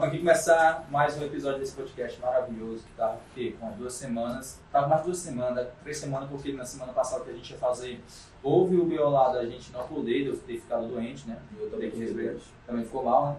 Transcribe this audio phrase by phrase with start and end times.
[0.00, 4.58] Vamos aqui começar mais um episódio desse podcast maravilhoso que tá aqui, com duas semanas.
[4.72, 8.02] Tava mais duas semanas, três semanas, porque na semana passada que a gente ia fazer,
[8.42, 11.36] houve o biolado, a gente não poder, eu ter ficado doente, né?
[11.60, 13.36] Eu também, que também ficou mal, né?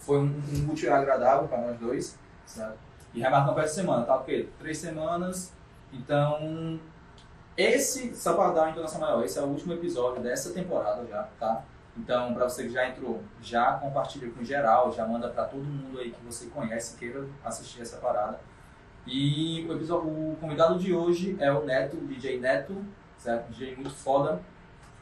[0.00, 2.78] Foi um, um agradável para nós dois, certo?
[3.14, 4.16] E remarcamos para essa semana, tá?
[4.16, 5.52] Porque três semanas,
[5.92, 6.80] então
[7.56, 11.62] esse Sabadão Internacional Maior, esse é o último episódio dessa temporada já, tá?
[11.96, 15.98] Então, para você que já entrou, já compartilha com geral, já manda para todo mundo
[15.98, 18.40] aí que você conhece, queira assistir essa parada.
[19.06, 22.82] E o, episódio, o convidado de hoje é o Neto, DJ Neto,
[23.18, 23.50] certo?
[23.50, 24.40] DJ muito foda,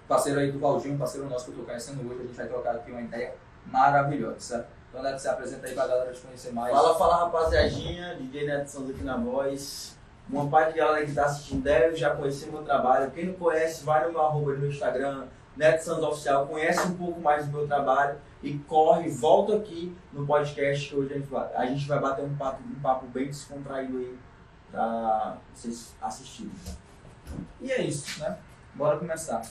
[0.09, 2.23] parceiro aí do Valdinho, parceiro nosso que eu tô conhecendo hoje.
[2.23, 3.35] A gente vai trocar aqui uma ideia
[3.67, 4.69] maravilhosa, certo?
[4.89, 6.75] Então, Neto, se apresenta aí pra galera te conhecer mais.
[6.75, 9.97] Fala, fala rapaziadinha, DJ Neto Santos aqui na voz.
[10.29, 13.11] Uma parte de galera que tá assistindo deve já conhecer meu trabalho.
[13.13, 15.27] Quem não conhece, vai no meu arroba no Instagram,
[15.57, 20.27] Neto Santos Oficial, conhece um pouco mais do meu trabalho e corre, volta aqui no
[20.27, 23.27] podcast que hoje a gente vai, a gente vai bater um papo, um papo bem
[23.27, 24.19] descontraído aí
[24.71, 26.53] para vocês assistirem.
[27.61, 28.39] E é isso, né?
[28.75, 29.43] Bora começar.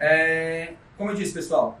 [0.00, 1.78] É, como eu disse, pessoal,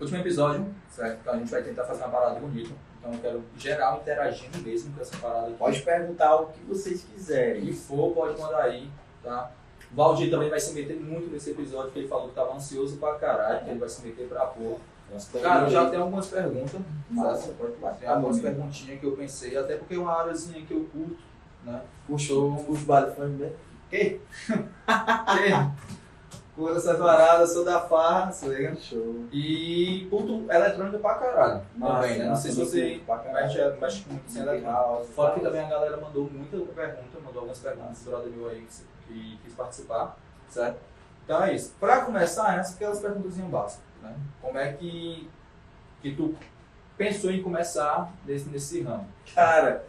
[0.00, 1.18] último episódio, certo?
[1.20, 2.72] Então a gente vai tentar fazer uma parada bonita.
[2.98, 5.56] Então eu quero geral interagindo mesmo com essa parada aqui.
[5.56, 7.62] Pode perguntar o que vocês quiserem.
[7.62, 8.90] O que for, pode mandar aí,
[9.22, 9.50] tá?
[9.92, 13.14] Valdir também vai se meter muito nesse episódio, porque ele falou que estava ansioso pra
[13.14, 14.78] caralho, que ele vai se meter pra porra.
[15.42, 16.80] Cara, eu já tenho algumas perguntas.
[17.80, 21.18] Pode Tem algumas perguntinhas que eu pensei, até porque é uma áreazinha que eu curto,
[21.64, 21.82] né?
[22.06, 22.56] Puxou.
[22.64, 23.50] Puxo bala fã né?
[23.90, 24.20] Que?
[24.46, 25.99] que?
[26.60, 28.76] Curto essa parada, sou da farra, liga?
[28.76, 29.24] Show.
[29.32, 31.62] E curto eletrônica pra caralho.
[31.78, 32.26] Também, né?
[32.26, 35.04] Não sei se você mexe, mexe com muito sem eletrônica.
[35.14, 38.66] Fora que também a galera mandou muita pergunta, mandou algumas perguntas, brother meu aí,
[39.08, 40.18] que quis participar,
[40.50, 40.78] certo?
[41.24, 41.74] Então é isso.
[41.80, 44.14] Para começar, essas aquelas perguntas básicas, né?
[44.42, 45.30] Como é que,
[46.02, 46.34] que tu
[46.98, 49.08] pensou em começar nesse, nesse ramo?
[49.34, 49.86] Cara,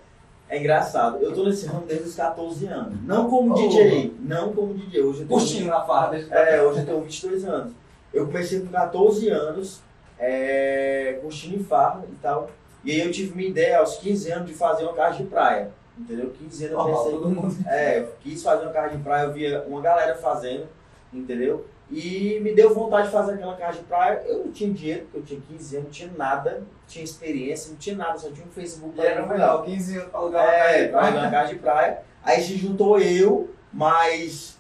[0.52, 1.18] é engraçado.
[1.24, 3.02] Eu tô nesse ramo desde os 14 anos.
[3.06, 3.56] Não como oh.
[3.56, 5.02] DJ, não como DJ.
[5.02, 5.40] Hoje eu tenho...
[5.40, 6.18] Curtindo na farda.
[6.18, 7.74] É, hoje eu tenho 22 anos.
[8.14, 9.82] Eu comecei com 14 anos,
[10.20, 12.52] é, curtindo em farra e tal.
[12.84, 15.72] E aí eu tive uma ideia aos 15 anos de fazer uma casa de praia.
[15.98, 16.34] Entendeu?
[16.38, 17.12] 15 anos eu pensei.
[17.12, 17.56] Todo mundo.
[17.66, 20.68] É, quis fazer uma casa de praia, eu via uma galera fazendo,
[21.14, 21.66] entendeu?
[21.92, 24.24] E me deu vontade de fazer aquela casa de praia.
[24.26, 27.72] Eu não tinha dinheiro, porque eu tinha 15 anos, não tinha nada, não tinha experiência,
[27.72, 28.98] não tinha nada, só tinha um Facebook.
[28.98, 31.32] E era legal, 15 anos pra alugar uma é, casa de praia.
[31.32, 32.02] casa de praia.
[32.24, 34.58] Aí se juntou eu, mais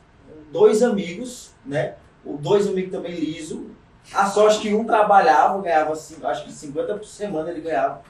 [0.51, 1.95] dois amigos, né?
[2.25, 3.71] O dois amigos também liso.
[4.13, 8.01] A sorte que um trabalhava, ganhava, acho que 50 por semana ele ganhava.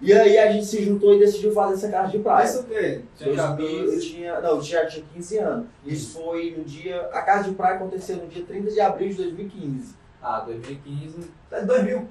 [0.00, 2.44] E aí a gente se juntou e decidiu fazer essa casa de praia.
[2.44, 3.00] Isso o quê?
[3.16, 5.66] Tinha 2000, eu tinha, não, eu já tinha 15 anos.
[5.84, 7.00] Isso foi no dia.
[7.12, 9.94] A casa de praia aconteceu no dia 30 de abril de 2015.
[10.22, 11.30] Ah, 2015.
[11.50, 12.08] É 2000.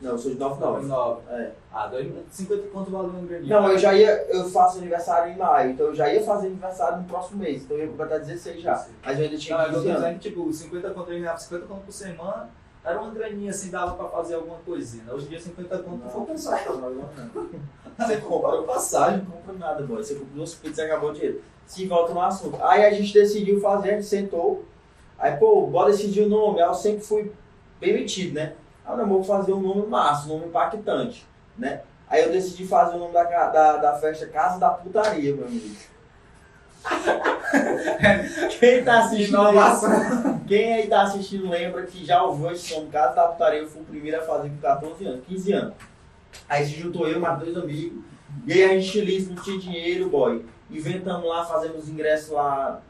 [0.00, 0.86] Não, eu sou de 99.
[0.86, 1.22] 99.
[1.30, 1.50] É.
[1.72, 1.90] Ah,
[2.30, 3.48] 50 quanto valeu no graninho?
[3.48, 4.26] Não, eu já ia.
[4.28, 7.64] Eu faço aniversário em maio, então eu já ia fazer aniversário no próximo mês.
[7.64, 8.86] Então eu ia completar 16 já.
[9.04, 9.58] Mas eu ainda tinha.
[9.58, 12.48] Não, 15 eu tô dizendo, tipo, 50 conto ganhava 50 conto por semana.
[12.88, 15.04] Era uma graninha assim, dava pra fazer alguma coisinha.
[15.12, 16.64] Hoje em dia 50 conto não for pensar.
[17.98, 20.02] Você compra passagem, não compra nada, boy.
[20.02, 21.42] Você compra duas pizzas e acabou o dinheiro.
[21.66, 22.58] Se volta no assunto.
[22.62, 24.64] Aí a gente decidiu fazer, a gente sentou.
[25.18, 26.60] Aí, pô, bora decidir o nome.
[26.60, 27.30] Eu sempre fui
[27.78, 28.54] bem metido, né?
[28.86, 31.26] Aí eu vou fazer um nome massa, um nome impactante,
[31.58, 31.82] né?
[32.08, 35.76] Aí eu decidi fazer o nome da, da, da festa Casa da Putaria, meu amigo.
[38.58, 39.56] quem tá assistindo aí,
[40.46, 43.82] quem aí tá assistindo lembra que já ouviu esse som Casa da Putaria, eu fui
[43.82, 45.74] o primeiro a fazer com 14 anos, 15 anos.
[46.48, 48.02] Aí se juntou eu mais dois amigos,
[48.46, 50.44] e aí a gente lista, não tinha dinheiro, boy.
[50.70, 52.80] Inventamos lá, fazemos ingresso lá,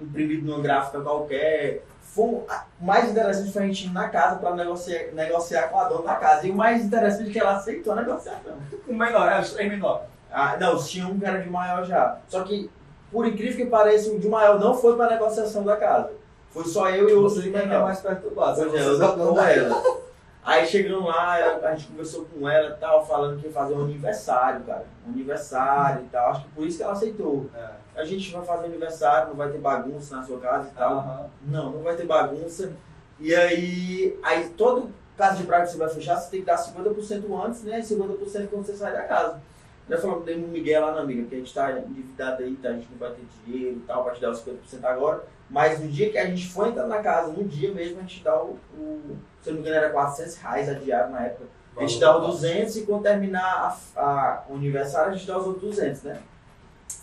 [0.00, 1.84] imprimido numa gráfica qualquer.
[2.02, 2.46] Foi, o
[2.80, 6.14] mais interessante foi a gente ir na casa para negociar, negociar com a dona da
[6.16, 6.46] casa.
[6.46, 8.56] E o mais interessante é que ela aceitou a negociação.
[8.86, 10.06] O menor, é, os três menores.
[10.30, 12.18] Ah, não, tinha um que era de maior já.
[12.28, 12.70] Só que
[13.10, 16.10] por incrível que pareça, o maior não foi para a negociação da casa.
[16.50, 17.72] Foi só eu e o outro menor.
[17.72, 18.56] é mais perturbado.
[18.56, 19.98] Pois é, eu com ela.
[20.44, 23.84] Aí chegando lá, a gente conversou com ela e tal, falando que ia fazer um
[23.84, 24.86] aniversário, cara.
[25.06, 26.30] Um aniversário e tal.
[26.30, 27.46] Acho que por isso que ela aceitou.
[27.54, 28.00] É.
[28.00, 30.96] A gente vai fazer aniversário, não vai ter bagunça na sua casa e tal.
[30.96, 31.52] Uhum.
[31.52, 32.72] Não, não vai ter bagunça.
[33.20, 36.56] E aí, aí todo caso de praia que você vai fechar, você tem que dar
[36.56, 37.80] 50% antes, né?
[37.80, 39.42] E 50% quando você sai da casa.
[39.88, 42.68] Já falamos dei um Miguel lá na amiga, porque a gente está endividado aí, tá?
[42.68, 45.24] a gente não vai ter dinheiro e tal, vai te dar os 50% agora.
[45.48, 48.22] Mas no dia que a gente for entrar na casa, no dia mesmo, a gente
[48.22, 51.46] dá o, o se não me engano, era 400 reais a diária na época.
[51.76, 55.38] A gente dá o 200 e quando terminar a, a, o aniversário, a gente dá
[55.38, 56.22] os outros 200, né?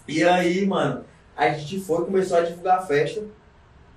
[0.08, 1.06] E aí, mano,
[1.36, 3.24] a gente foi, começou a divulgar a festa.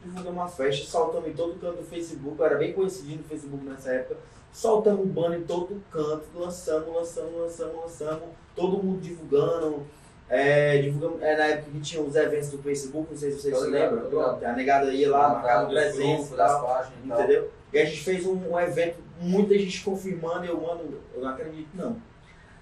[0.03, 3.65] divulgamos uma festa, saltamos em todo canto do Facebook, eu era bem conhecidinho no Facebook
[3.65, 4.19] nessa época,
[4.53, 9.87] soltamos um banner em todo canto, lançamos, lançamos, lançamos, lançamos, todo mundo divulgando.
[10.29, 13.59] É, divulgamos, é na época que tinha os eventos do Facebook, não sei se vocês
[13.59, 14.21] se lembram.
[14.45, 17.51] A negada ia lá, marcava presença, das páginas, entendeu?
[17.73, 20.83] E a gente fez um, um, evento, muita gente confirmando, e eu, mano,
[21.15, 21.97] eu não acredito não.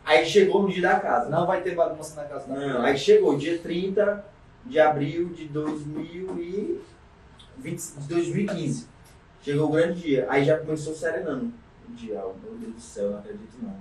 [0.04, 1.28] Aí chegou no dia da casa.
[1.28, 4.24] Não vai ter bagunça na casa da Não, aí chegou dia 30
[4.64, 6.80] de abril de 2020,
[7.58, 8.86] de 2015.
[9.42, 10.26] Chegou o grande dia.
[10.28, 11.52] Aí já começou serenando
[12.24, 13.76] Oh, meu Deus do céu, não acredito não.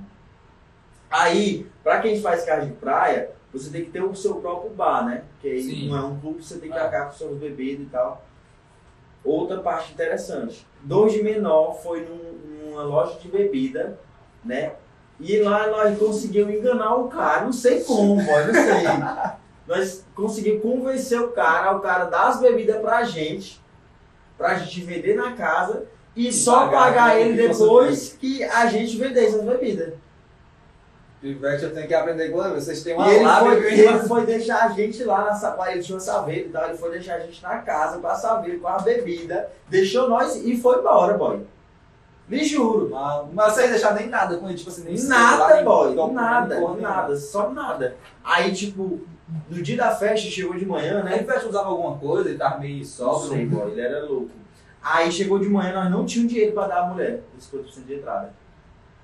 [1.09, 5.05] Aí, pra quem faz carro de praia, você tem que ter o seu próprio bar,
[5.05, 5.23] né?
[5.31, 8.25] Porque aí não é um clube, você tem que arcar com seus bebidas e tal.
[9.23, 10.67] Outra parte interessante.
[10.81, 13.99] Dois de menor foi num, numa loja de bebida,
[14.43, 14.73] né?
[15.19, 19.37] E lá nós conseguimos enganar o cara, não sei como, boy, não sei.
[19.65, 23.61] nós conseguimos convencer o cara, o cara dar as bebidas pra gente,
[24.37, 28.97] pra gente vender na casa e, e só pagar, pagar ele depois que a gente
[28.97, 29.93] vendesse as bebidas.
[31.21, 34.65] Pivete, eu tenho que aprender com vocês têm uma e ele foi, ele foi deixar
[34.65, 37.19] a gente lá na sala, ele tinha uma saveira e tal, ele foi deixar a
[37.19, 41.41] gente na casa com a saveira, com a bebida, deixou nós e foi embora, boy.
[42.27, 42.89] Me juro.
[42.91, 45.95] Mas, mas vocês deixaram nem nada com ele, tipo assim, nem Nada, boy.
[45.95, 47.95] Nem, nada, nem nada, só nada.
[48.23, 49.01] Aí, tipo,
[49.49, 51.17] no dia da festa, chegou de manhã, né?
[51.17, 53.47] Ele usava alguma coisa, ele tava meio sóbrio.
[53.47, 54.44] Boy, ele era louco.
[54.85, 58.31] Aí chegou de manhã, nós não tínhamos dinheiro pra dar à mulher, 50% de entrada.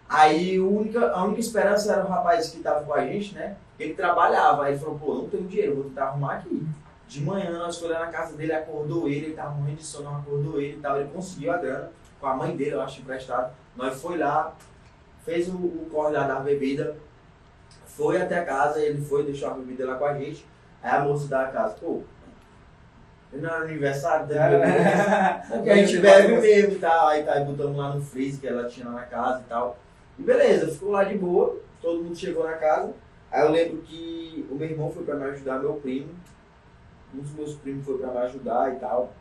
[0.08, 3.58] Aí a única, a única esperança era o rapaz que tava com a gente, né?
[3.80, 4.66] Ele trabalhava.
[4.66, 6.68] Aí ele falou, pô, não tenho dinheiro, vou tentar arrumar aqui.
[7.08, 10.16] De manhã nós fomos lá na casa dele, acordou ele, ele tava morrendo de sono,
[10.16, 11.00] acordou ele e tal.
[11.00, 13.52] Ele conseguiu a grana com a mãe dele, eu acho, emprestado.
[13.76, 14.54] Nós foi lá,
[15.26, 16.96] fez o, o corre lá da bebida,
[17.88, 20.46] foi até a casa, ele foi, deixou a bebida lá com a gente.
[20.84, 22.04] Aí a moça da casa, pô,
[23.34, 25.44] era aniversário dela, né?
[25.50, 27.08] a gente bebe mesmo e tal.
[27.08, 29.78] Aí tá, aí botamos lá no freezer que ela tinha lá na casa e tal.
[30.20, 32.94] E beleza, ficou lá de boa, todo mundo chegou na casa.
[33.32, 36.10] Aí eu lembro que o meu irmão foi pra me ajudar, meu primo.
[37.16, 39.14] Um dos meus primos foi pra me ajudar e tal.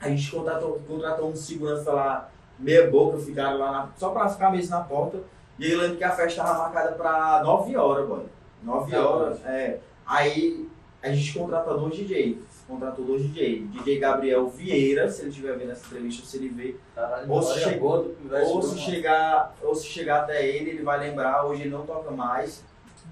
[0.00, 2.28] A gente contratou, contratou um segurança lá,
[2.58, 5.18] meia boca, ficaram lá na, só pra ficar mesmo na porta.
[5.58, 8.26] E aí eu lembro que a festa estava marcada pra 9 horas, boy.
[8.64, 9.78] 9 horas, é.
[10.04, 10.68] Aí
[11.00, 12.51] a gente contratou dois DJs.
[12.72, 13.70] Contratou dois DJs.
[13.70, 16.76] DJ Gabriel Vieira, se ele estiver vendo essa entrevista, se ele vê.
[16.94, 21.44] Caralho, ou se, che ou, se chegar, ou se chegar até ele, ele vai lembrar.
[21.44, 22.64] Hoje ele não toca mais.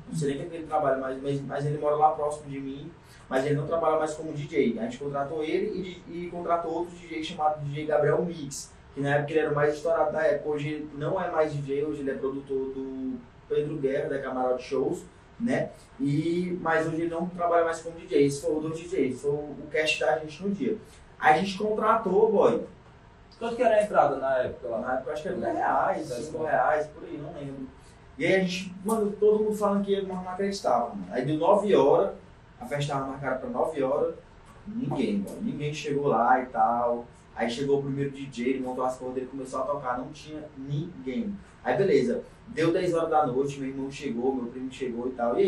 [0.09, 2.91] Não sei nem que ele trabalha mais, mas, mas ele mora lá próximo de mim
[3.31, 4.77] mas ele não trabalha mais como DJ.
[4.81, 9.15] A gente contratou ele e, e contratou outro DJ chamado DJ Gabriel Mix, que na
[9.15, 10.51] época ele era o mais estourado da época.
[10.51, 14.65] Hoje ele não é mais DJ, hoje ele é produtor do Pedro Guerra, da Camarote
[14.65, 15.05] Shows,
[15.41, 15.71] né?
[15.99, 18.27] E, mas hoje ele não trabalha mais como DJ.
[18.27, 20.77] Esse foi o dos DJs, foi o cash da gente no dia.
[21.19, 22.65] Aí a gente contratou, boy.
[23.39, 24.81] Quanto que era a entrada na época lá?
[24.81, 27.67] Na época acho que era 10 reais, 5 reais, por aí, não lembro.
[28.19, 30.91] E aí a gente, mano, todo mundo falando que ele não acreditava.
[30.91, 31.07] Mano.
[31.11, 32.13] Aí deu 9 horas,
[32.61, 34.15] a festa estava marcada para 9 horas,
[34.67, 35.41] ninguém, mano.
[35.41, 37.07] Ninguém chegou lá e tal.
[37.41, 40.45] Aí chegou o primeiro DJ, ele montou as coisas dele, começou a tocar, não tinha
[40.59, 41.35] ninguém.
[41.65, 45.41] Aí beleza, deu 10 horas da noite, meu irmão chegou, meu primo chegou e tal.
[45.41, 45.43] E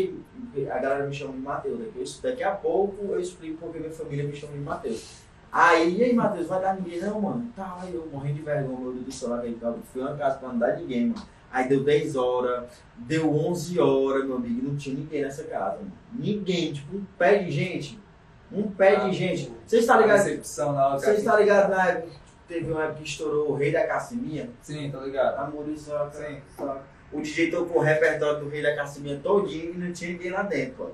[0.55, 1.77] aí a galera me chama de Matheus.
[1.77, 5.19] Daqui, daqui a pouco eu explico porque minha família me chama de Matheus.
[5.51, 6.99] Aí, e aí, Matheus, vai dar ninguém?
[6.99, 7.47] Não, mano.
[7.55, 9.55] Tá, aí eu morrendo de vergonha, meu Deus do céu, aí,
[9.91, 11.21] fui uma casa pra não dar ninguém, mano.
[11.51, 15.77] Aí deu 10 horas, deu 11 horas, meu amigo, não tinha ninguém nessa casa.
[15.77, 15.91] Mano.
[16.11, 17.99] Ninguém, tipo, um pé de gente.
[18.53, 19.51] Um pé ah, de gente.
[19.65, 20.23] Você está ligado?
[20.43, 24.49] Você está ligado na época teve uma época que estourou o Rei da Cassiminha?
[24.61, 25.39] Sim, tô ligado.
[25.39, 26.11] Amorizoca.
[26.11, 26.37] Sim.
[26.55, 26.81] Só.
[27.11, 30.43] O DJ tocou o repertório do Rei da Cassiminha todinho e não tinha ninguém lá
[30.43, 30.89] dentro, pô.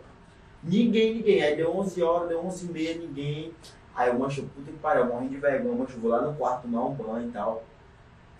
[0.63, 1.41] Ninguém, ninguém.
[1.41, 3.53] Aí deu 11 horas, deu 11 e meia, ninguém.
[3.95, 6.85] Aí eu, mancho, puta que pariu, morrendo de vergonha, mancho, vou lá no quarto tomar
[6.85, 7.63] um banho e tal.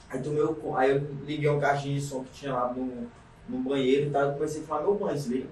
[0.10, 3.08] Aí, tomei o, aí eu liguei um caixinho de som que tinha lá no,
[3.48, 5.48] no banheiro e tal, e comecei a tomar meu banho, se liga.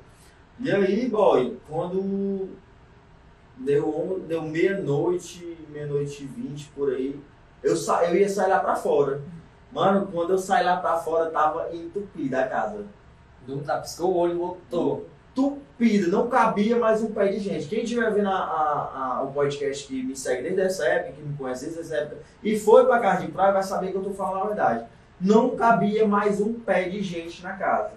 [0.59, 2.50] E aí, boy, quando
[3.60, 7.20] deu, deu meia-noite, meia-noite e vinte por aí,
[7.64, 9.22] eu, sa, eu ia sair lá pra fora.
[9.72, 12.86] Mano, quando eu saí lá pra fora, tava entupida a casa.
[13.46, 17.68] Do piscou o olho e voltou entupido, não cabia mais um pé de gente.
[17.68, 21.22] Quem estiver vendo a, a, a, o podcast que me segue desde essa época, que
[21.22, 24.04] me conhece desde essa época, e foi pra casa de praia, vai saber que eu
[24.04, 24.86] tô falando a verdade.
[25.22, 27.92] Não cabia mais um pé de gente na casa.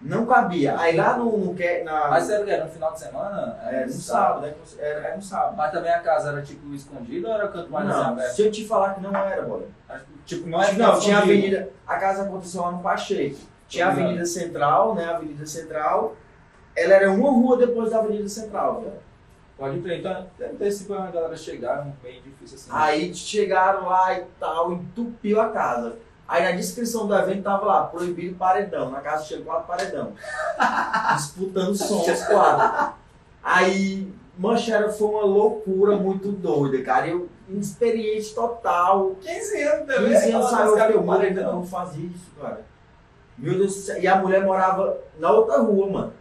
[0.00, 0.78] Não cabia.
[0.78, 1.38] Aí lá no.
[1.38, 2.08] no na...
[2.08, 3.58] Mas era, era no final de semana?
[3.62, 4.54] Era, era no sábado, né?
[4.78, 5.56] Era, era no sábado.
[5.56, 8.34] Mas também a casa era tipo escondida ou era canto mais não, aberto?
[8.34, 9.66] Se eu te falar que não era, boy.
[10.24, 11.70] Tipo, não era Não, tinha a avenida.
[11.86, 13.38] A casa aconteceu lá no Pacheco.
[13.68, 15.06] Tinha a Avenida Central, né?
[15.06, 16.14] A Avenida Central
[16.76, 19.06] ela era uma rua depois da Avenida Central, velho.
[19.56, 22.70] Pode crer, então deve ter sido a galera chegar, meio difícil assim.
[22.70, 25.96] Aí chegaram lá e tal, entupiu a casa.
[26.28, 28.90] Aí na descrição do evento tava lá, proibido paredão.
[28.90, 30.12] Na casa tinha quatro paredão.
[31.16, 32.94] Disputando som os quatro.
[33.42, 37.06] Aí, manchera foi uma loucura muito doida, cara.
[37.06, 39.14] Eu, inexperiente total.
[39.20, 40.12] 15 anos também.
[40.12, 41.52] 15 anos saiu do mano, paredão.
[41.54, 42.64] não fazia isso, cara.
[43.38, 44.00] Meu Deus do céu.
[44.00, 46.12] E a mulher morava na outra rua, mano.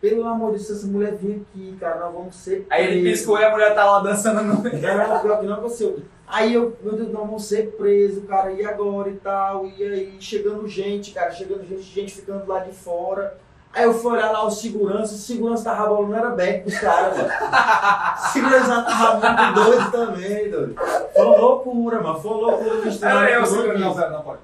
[0.00, 3.36] Pelo amor de Deus, essa mulher vinha aqui, cara, nós vamos ser Aí ele piscou
[3.36, 4.80] e a mulher tá lá dançando no meio.
[4.80, 5.98] Não, pior que não aconteceu.
[6.28, 9.66] Aí eu, meu Deus, nós vamos ser presos, cara, e agora e tal?
[9.66, 13.38] E aí, chegando gente, cara, chegando gente, gente ficando lá de fora.
[13.72, 16.78] Aí eu fui olhar lá o segurança, o segurança tava bolando, não era back pros
[16.78, 17.28] caras, mano.
[17.28, 20.74] O segurança tava muito doido também, doido.
[21.14, 23.78] Foi uma loucura, mano, foi uma loucura misturada Era eu, com seguro.
[23.78, 24.40] Não, não pode.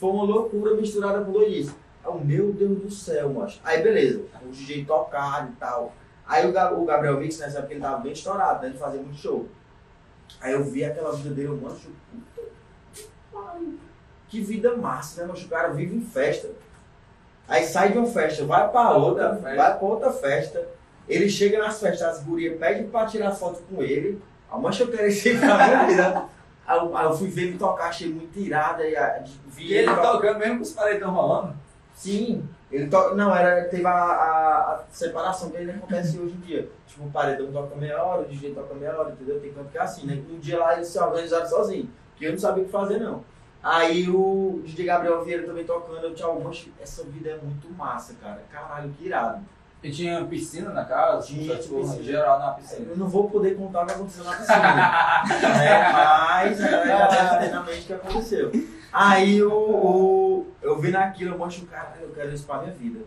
[0.00, 1.70] Foi uma loucura misturada com doidice.
[2.04, 3.60] Aí, eu, meu Deus do céu, macho.
[3.62, 5.92] Aí, beleza, o DJ tocar e tal.
[6.26, 8.68] Aí o, o Gabriel Vix, nessa época, ele tava bem estourado, né?
[8.68, 9.46] Ele fazia muito show.
[10.40, 11.88] Aí eu vi aquela vida dele, eu, mancho,
[14.28, 15.46] que vida massa, né, mancho?
[15.46, 16.50] O cara vive em festa.
[17.46, 19.56] Aí sai de uma festa, vai pra outra, Outra festa.
[19.56, 20.68] vai pra outra festa.
[21.08, 24.20] Ele chega nas festas, as gurias pedem pra tirar foto com ele.
[24.50, 26.24] A mancha eu quero esse minha vida.
[26.66, 28.80] Aí eu, aí eu fui ver ele tocar, achei muito irado.
[28.80, 30.12] Aí a- vi E ele tocar.
[30.12, 31.54] tocando mesmo com os paredão rolando.
[31.94, 33.14] Sim, ele to...
[33.14, 36.68] não, era, teve a, a- a separação que ainda acontece hoje em dia.
[36.86, 39.40] Tipo, o paredão toca meia hora, o DJ toca meia hora, entendeu?
[39.40, 40.22] Tem canto que é assim, né?
[40.30, 43.24] Um dia lá eles se organizaram sozinhos, que eu não sabia o que fazer, não.
[43.62, 48.14] Aí o DJ Gabriel Vieira também tocando, eu tchau, mancho, essa vida é muito massa,
[48.20, 48.42] cara.
[48.52, 49.40] Caralho, que irado.
[49.82, 52.02] E tinha piscina na casa, Tinha, tinha piscina.
[52.02, 52.86] geral na piscina.
[52.90, 54.74] Eu não vou poder contar o que aconteceu na piscina.
[54.74, 54.90] né?
[55.92, 58.52] Mas já deve ter na mente o que aconteceu.
[58.92, 60.33] Aí o, o-
[60.64, 63.00] eu vi naquilo, eu mancho, caralho, eu quero isso pra minha vida.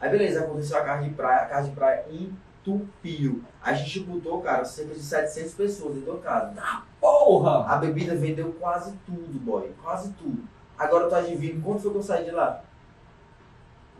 [0.00, 3.42] Aí beleza, aconteceu a casa de praia, a casa de praia entupiu.
[3.62, 6.54] A gente botou, cara, cerca de 700 pessoas dentro da casa.
[7.00, 7.66] Porra!
[7.66, 10.42] A bebida vendeu quase tudo, boy, quase tudo.
[10.78, 12.62] Agora tu adivinha quanto foi que eu saí de lá?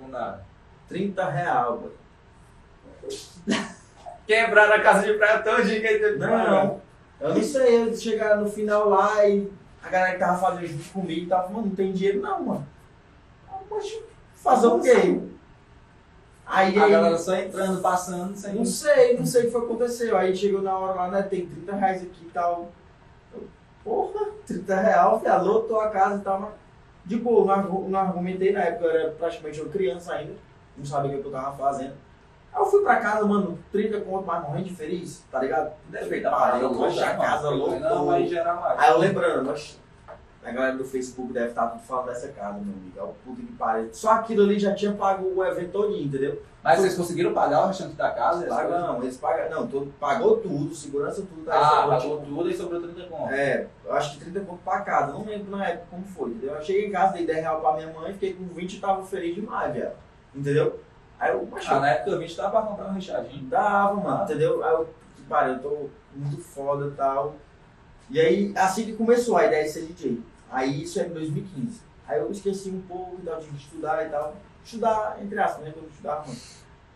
[0.00, 0.44] Não nada.
[0.88, 1.92] 30 real, boy.
[4.26, 6.50] Quebraram a casa de praia teve que pagar.
[6.50, 6.80] Não,
[7.20, 9.50] eu não sei, eu chegar no final lá e
[9.82, 12.66] a galera que tava fazendo junto comigo tava, mano, não tem dinheiro não, mano.
[13.68, 13.98] Poxa,
[14.34, 15.20] fazer o quê?
[16.48, 18.54] Aí, A aí galera só entrando, passando, sem.
[18.54, 20.16] não sei, não sei o que foi aconteceu.
[20.16, 22.68] Aí chegou na hora lá, né, tem 30 reais aqui e tal.
[23.34, 23.48] Eu,
[23.82, 26.50] Porra, 30 reais, alô, tô a casa e tal, mas
[27.04, 30.34] de boa, não, não argumentei na época, eu era praticamente uma criança ainda,
[30.76, 31.94] não sabia o que eu tava fazendo.
[32.52, 35.72] Aí eu fui pra casa, mano, 30 conto, mas morrendo de feliz, tá ligado?
[35.88, 37.50] Deve ter parado, a casa.
[37.50, 38.32] Não, mais.
[38.78, 39.78] Aí eu lembrando, mas
[40.48, 42.92] a galera do Facebook deve estar tudo falando dessa casa, meu amigo.
[42.98, 43.88] É o puto que pariu.
[43.92, 46.40] Só aquilo ali já tinha pago o evento todinho, entendeu?
[46.62, 48.38] Mas vocês conseguiram pagar o restante da casa?
[48.46, 48.56] Coisas?
[48.56, 49.50] Pagamos, eles pagaram.
[49.50, 51.44] Não, todo, pagou tudo, segurança tudo.
[51.44, 51.54] tá?
[51.54, 53.32] Ah, pagou tipo, tudo e sobrou 30 conto.
[53.32, 55.12] É, eu acho que 30 pontos pra casa.
[55.12, 56.54] Não lembro na época como foi, entendeu?
[56.56, 59.02] Eu cheguei em casa, dei 10 reais pra minha mãe, fiquei com 20 e tava
[59.04, 59.92] feliz demais, velho.
[60.34, 60.80] Entendeu?
[61.18, 63.44] Aí eu, mas Ah, na época 20 dava pra comprar um rechadinho.
[63.46, 64.24] Dava, mano, Ah.
[64.24, 64.62] entendeu?
[64.64, 64.88] Aí eu,
[65.28, 67.34] cara, eu tô muito foda e tal.
[68.10, 70.20] E aí, assim que começou a ideia de ser DJ.
[70.50, 71.80] Aí isso é em 2015.
[72.06, 74.36] Aí eu esqueci um pouco e tal, de estudar e tal.
[74.64, 75.72] Estudar, entre aspas, né?
[75.72, 76.40] Que eu estudava muito.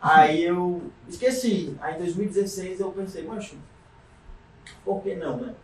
[0.01, 1.77] Aí eu esqueci.
[1.81, 3.57] Aí em 2016 eu pensei, mancho,
[4.85, 5.55] por que não, né?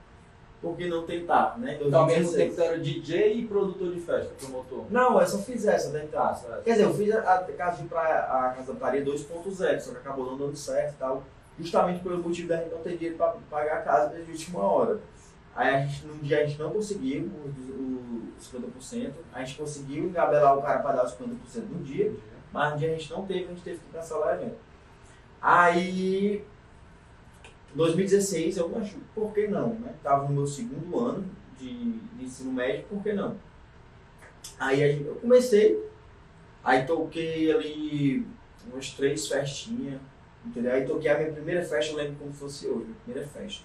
[0.61, 1.79] Por que não tentar, né?
[1.81, 2.37] Então, ao mesmo 2016.
[2.37, 4.85] tempo você era DJ e produtor de festa, promotor.
[4.91, 6.23] Não, eu só fiz essa então.
[6.23, 6.65] Ah, certo.
[6.65, 9.91] Quer dizer, eu fiz a, a casa de praia, a casa da praia 2.0, só
[9.93, 11.23] que acabou não dando certo e tal.
[11.59, 14.61] Justamente pelo motivo da gente não ter dinheiro para pagar a casa desde a última
[14.61, 15.01] hora.
[15.57, 17.31] Aí a gente, num dia a gente não conseguiu
[18.39, 22.15] os, os 50%, a gente conseguiu engabelar o cara para dar os 50% no dia,
[22.53, 24.57] mas no dia a gente não teve, a gente teve que cancelar o evento.
[25.41, 26.45] Aí,
[27.75, 29.71] 2016, eu acho, por que não?
[29.75, 29.95] Né?
[30.03, 31.25] Tava no meu segundo ano
[31.59, 33.37] de, de ensino médio, por que não?
[34.59, 35.83] Aí gente- eu comecei,
[36.65, 38.27] aí toquei ali
[38.71, 40.01] umas três festinhas,
[40.45, 40.73] entendeu?
[40.73, 43.65] Aí toquei a minha primeira festa, eu lembro como se fosse hoje, minha primeira festa.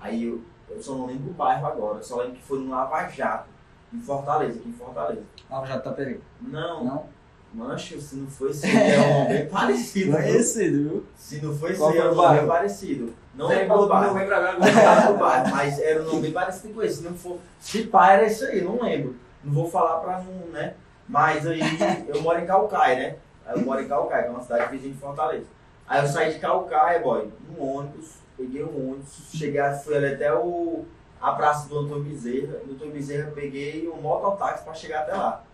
[0.00, 2.70] Aí eu, eu só não lembro o bairro agora, eu só lembro que foi no
[2.70, 3.48] Lava Jato,
[3.92, 5.22] em Fortaleza, aqui em Fortaleza.
[5.48, 6.20] Nova já tá peraí.
[6.40, 7.18] Não, Não?
[7.52, 10.12] mancho, se não foi esse é um bem parecido.
[10.12, 11.06] Parecido, viu?
[11.16, 13.14] Se não foi esse é um nome bem parecido.
[13.34, 14.14] Não lembro o bairro.
[14.14, 16.96] Não lembro o bairro, mas era um nome bem parecido com esse.
[16.96, 19.16] Se não for, se pá, era isso aí, não lembro.
[19.44, 20.74] Não vou falar pra não, né?
[21.08, 21.60] Mas aí
[22.08, 23.16] eu moro em Calcaia, né?
[23.46, 25.46] Aí eu moro em Calcaia, que é uma cidade vizinha de Fortaleza.
[25.86, 30.32] Aí eu saí de Calcaia, boy, num ônibus, peguei um ônibus, cheguei, fui ali até
[30.32, 30.84] o,
[31.20, 32.58] a praça do Antônio Bezerra.
[32.64, 35.44] Do Antônio Bezerra peguei um mototáxi pra chegar até lá.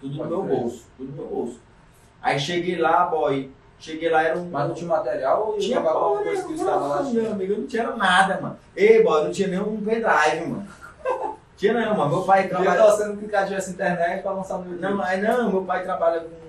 [0.00, 0.58] Tudo no Pode meu crer.
[0.58, 1.60] bolso, tudo no meu bolso.
[2.22, 4.48] Aí cheguei lá, boy, Cheguei lá, era um.
[4.50, 7.02] Mas não tinha material ou tinha alguma coisa que estava lá?
[7.02, 8.58] Meu amigo, eu não tinha nada, mano.
[8.74, 10.66] Ei, boy, não tinha nenhum pendrive, mano.
[11.56, 12.16] tinha não, mano.
[12.16, 12.78] Meu pai trabalha.
[12.80, 14.80] Eu tô sendo que tivesse internet pra lançar no YouTube.
[14.80, 16.45] Não, aí não, meu pai trabalha com.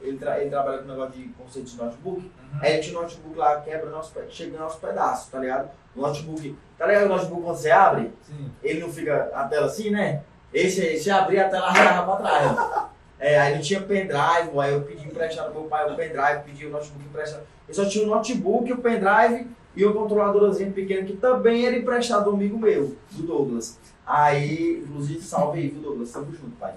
[0.00, 0.40] Ele, tra...
[0.40, 2.20] ele trabalha com negócio de conceito de notebook.
[2.20, 2.58] Uhum.
[2.60, 5.70] Aí ele tinha um notebook lá, quebra nosso, chega no nosso pedaço, tá ligado?
[5.94, 6.56] O notebook.
[6.78, 8.12] Tá ligado o notebook quando você abre?
[8.22, 8.50] Sim.
[8.62, 10.22] Ele não fica a tela assim, né?
[10.52, 12.90] Esse aí, se abrir a tela arranhava pra trás.
[13.22, 16.64] É, aí não tinha pendrive, aí eu pedi emprestado do meu pai o pendrive, pedi
[16.64, 17.42] o notebook emprestado.
[17.68, 22.24] Eu só tinha o notebook, o pendrive e o controladorzinho pequeno que também era emprestado
[22.24, 23.78] do amigo meu, do Douglas.
[24.06, 26.10] Aí, inclusive, salve aí, viu, Douglas?
[26.10, 26.72] Tamo junto, pai.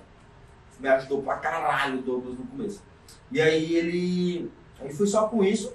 [0.81, 2.83] Me ajudou pra caralho o Douglas no começo.
[3.31, 4.51] E aí ele.
[4.79, 5.73] Aí fui só com isso.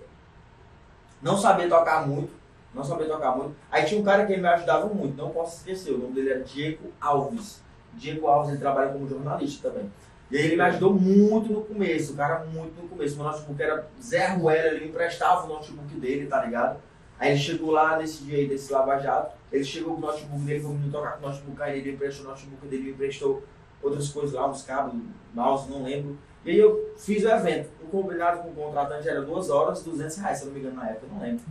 [1.23, 2.30] Não sabia tocar muito.
[2.75, 3.54] Não sabia tocar muito.
[3.71, 5.92] Aí tinha um cara que me ajudava muito, não posso esquecer.
[5.92, 7.61] O nome dele era Diego Alves.
[7.95, 9.90] Diego Alves, ele trabalha como jornalista também.
[10.30, 13.16] E aí ele me ajudou muito no começo, o cara muito no começo.
[13.16, 16.78] Meu notebook era zero era, ele emprestava o notebook dele, tá ligado?
[17.18, 20.42] Aí ele chegou lá nesse dia aí, desse Lava Jato, ele chegou com o notebook
[20.42, 23.42] dele, foi me tocar com o notebook, aí ele emprestou o notebook dele, emprestou
[23.83, 24.95] outras coisas lá, uns cabos,
[25.35, 26.16] mouse, não lembro.
[26.45, 27.68] E aí eu fiz o evento.
[27.83, 30.76] O combinado com o contratante era duas horas, 200 reais, se eu não me engano,
[30.76, 31.45] na época, não lembro.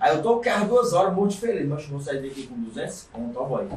[0.00, 3.38] Aí eu toquei as duas horas, muito feliz, mas vou sair daqui com 200 conto,
[3.38, 3.68] ó, boy.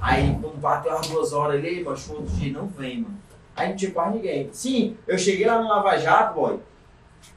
[0.00, 3.16] Aí quando bateu as duas horas, ele, mas outro dia não vem, mano.
[3.56, 4.50] Aí não tinha quase ninguém.
[4.52, 6.60] Sim, eu cheguei lá no Lava Jato, boy.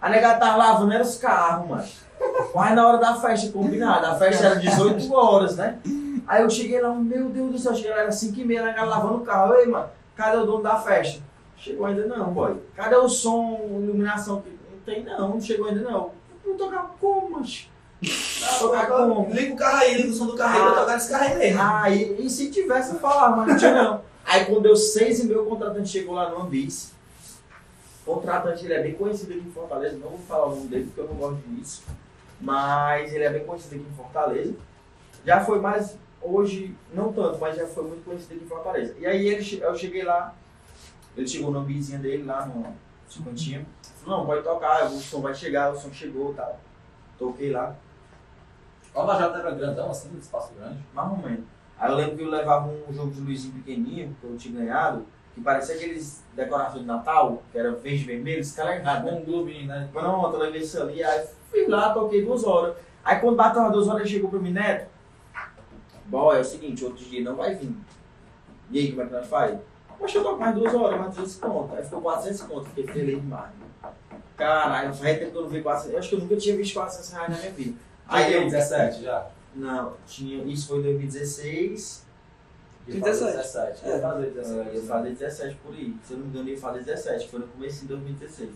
[0.01, 1.87] A negada tava lavando era os carros, mano.
[2.51, 4.09] Quase na hora da festa combinada.
[4.11, 5.79] A festa era 18 horas, né?
[6.27, 8.65] Aí eu cheguei lá, meu Deus do céu, cheguei lá, era 5 e meia, a
[8.65, 9.55] negada lavando o carro.
[9.55, 11.21] Ei, mano, cadê o dono da festa?
[11.59, 12.55] Chegou ainda não, boy.
[12.73, 14.43] Cadê o som, iluminação?
[14.71, 16.11] Não tem não, não chegou ainda não.
[16.45, 17.69] Não tocar como, mas.
[18.59, 19.29] Tocar como?
[19.33, 21.37] Liga o carro aí, liga o som do carro aí, ah, tocar esse carro aí
[21.37, 21.61] mesmo.
[21.61, 24.01] Ah, e, e se tivesse, falar, mas não tinha não.
[24.25, 26.93] Aí quando deu seis e meio, o contratante chegou lá no Ambis.
[28.05, 30.85] O contratante ele é bem conhecido aqui em Fortaleza, não vou falar o nome dele
[30.85, 31.83] porque eu não gosto disso.
[32.39, 34.55] Mas ele é bem conhecido aqui em Fortaleza.
[35.25, 38.95] Já foi mais, hoje, não tanto, mas já foi muito conhecido aqui em Fortaleza.
[38.97, 40.33] E aí ele, eu cheguei lá,
[41.19, 42.73] ele chegou no ambizinho dele lá no
[43.07, 43.65] cinquentinho.
[44.03, 46.59] Falou, não, pode tocar, o som vai chegar, o som chegou e tal.
[47.17, 47.75] Toquei lá.
[48.93, 50.79] O Lava era grandão assim, espaço grande?
[50.93, 51.43] Mais ou menos.
[51.77, 55.05] Aí eu lembro que eu levava um jogo de Luizinho pequenininho, que eu tinha ganhado,
[55.33, 59.05] que parecia aqueles decorações de Natal, que era verde e vermelho, esse cara é errado,
[59.05, 59.11] né?
[59.13, 59.89] Um globinho, né?
[59.91, 62.75] Pronto, eu levei isso ali, aí fui lá, toquei duas horas.
[63.03, 64.89] Aí quando bateu as duas horas, ele chegou pro mim, Neto,
[66.05, 67.75] bom, é o seguinte, outro dia não vai vir.
[68.71, 69.57] E aí, como é que nós faz?
[69.99, 71.75] Poxa, eu toco mais duas horas, mais 200 conto.
[71.75, 73.51] Aí ficou 400 conto, fiquei feliz demais.
[74.37, 76.73] Caralho, faz tempo que eu não vi 400, eu acho que eu nunca tinha visto
[76.73, 77.77] 400 reais na minha vida.
[78.07, 78.43] Aí eu...
[78.45, 79.27] 17 já?
[79.53, 82.05] Não, tinha, isso foi em 2016.
[82.87, 83.37] Ia 17.
[83.37, 83.85] 17.
[83.85, 84.69] Ia fazer 17.
[84.69, 85.95] É, ia fazer 17 por aí.
[86.03, 87.29] Se eu não me engano, ia fazer 17.
[87.29, 88.49] Foi no começo de 2016.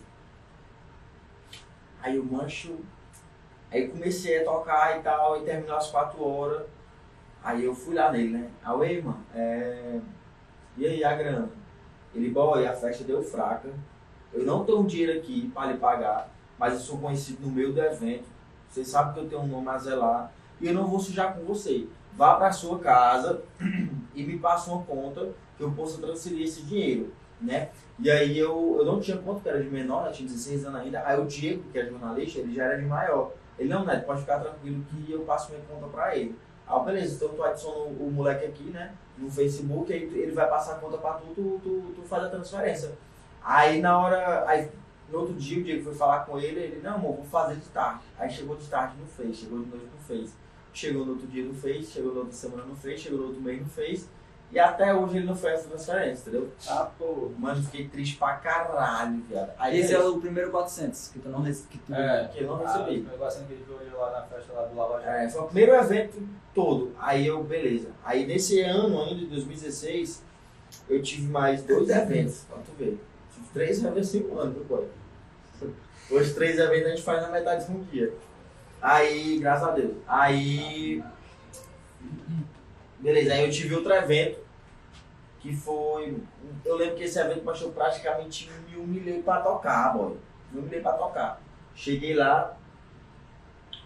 [2.02, 2.76] Aí o mancho.
[3.70, 6.62] Aí comecei a tocar e tal, e terminou às 4 horas.
[7.42, 8.50] Aí eu fui lá nele, né?
[8.64, 10.00] Aí, mano, é...
[10.76, 11.48] e aí a grana?
[12.14, 13.68] Ele, boy, a festa deu fraca.
[14.32, 17.80] Eu não tenho dinheiro aqui para lhe pagar, mas eu sou conhecido no meio do
[17.80, 18.24] evento.
[18.68, 21.44] Você sabe que eu tenho um nome a zelar e eu não vou sujar com
[21.44, 21.86] você.
[22.14, 23.42] Vá para sua casa
[24.14, 27.70] e me passe uma conta que eu possa transferir esse dinheiro, né?
[27.98, 30.80] E aí eu, eu não tinha conta, que era de menor, eu tinha 16 anos
[30.80, 31.02] ainda.
[31.06, 33.32] Aí o Diego, que é jornalista, ele já era de maior.
[33.58, 36.36] Ele, não, Neto, pode ficar tranquilo que eu passo minha conta para ele.
[36.66, 40.48] Ah, beleza, então tu adiciona o, o moleque aqui, né, no Facebook, aí ele vai
[40.48, 42.92] passar a conta para tu, tu, tu, tu faz a transferência.
[43.42, 44.70] Aí na hora, aí
[45.10, 47.68] no outro dia o Diego foi falar com ele, ele, não, amor, vou fazer de
[47.68, 48.00] tarde.
[48.18, 50.34] Aí chegou de tarde, não fez, chegou de noite, não fez.
[50.72, 51.88] Chegou no outro dia, não fez.
[51.88, 53.00] Chegou na outra semana, não fez.
[53.00, 54.08] Chegou no outro mês, não fez.
[54.54, 56.48] E até hoje ele não fez essa transferência, entendeu?
[56.68, 57.32] Ah, pô.
[57.36, 59.50] Mano, fiquei triste pra caralho, viado.
[59.58, 62.58] Aí Esse é, o primeiro 400 que tu não, que tu, é, que eu não
[62.58, 62.78] recebi.
[62.78, 65.10] Ah, o primeiro 400 que ele viu lá na festa lá do Lava Jato.
[65.10, 66.22] É, foi o primeiro evento
[66.54, 66.94] todo.
[67.00, 67.88] Aí eu, beleza.
[68.04, 70.22] Aí nesse ano ainda, de 2016,
[70.88, 72.96] eu tive mais dois eventos, pra tu ver.
[73.34, 74.86] Tive três eventos em um ano, viu, boy?
[76.12, 78.14] Os três eventos a gente faz na metade de um dia.
[78.80, 79.96] Aí, graças a Deus.
[80.06, 81.02] Aí.
[83.00, 84.43] Beleza, aí eu tive outro evento
[85.44, 86.16] que foi.
[86.64, 90.16] Eu lembro que esse evento baixou praticamente me humilhei pra tocar, boy.
[90.50, 91.38] Me humilhei pra tocar.
[91.74, 92.56] Cheguei lá,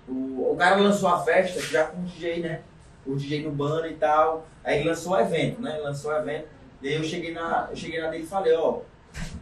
[0.06, 2.62] o, o cara lançou a festa já com o DJ, né?
[3.04, 4.46] O DJ no banner e tal.
[4.62, 5.78] Aí lançou o evento, né?
[5.78, 6.46] Lançou o evento.
[6.80, 8.78] E aí eu cheguei na, eu cheguei na dele e falei, ó,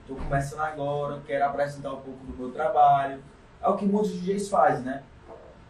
[0.08, 3.22] tô começando agora, quero apresentar um pouco do meu trabalho.
[3.60, 5.02] É o que muitos DJs fazem, né?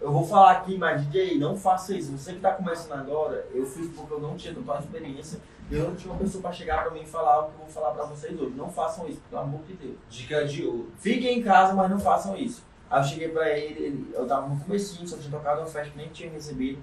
[0.00, 2.16] Eu vou falar aqui, mas DJ, não faça isso.
[2.16, 5.40] Você que está começando agora, eu fiz porque eu não tinha tanta experiência.
[5.70, 7.68] Eu não tinha uma pessoa para chegar para mim e falar o que eu vou
[7.68, 8.54] falar para vocês hoje.
[8.54, 9.96] Não façam isso, pelo amor de Deus.
[10.08, 10.92] Dica de ouro.
[10.96, 12.64] Fiquem em casa, mas não façam isso.
[12.88, 15.92] Aí eu cheguei pra ele, ele- eu tava no comecinho, só tinha tocado uma festa,
[15.96, 16.78] nem tinha recebido.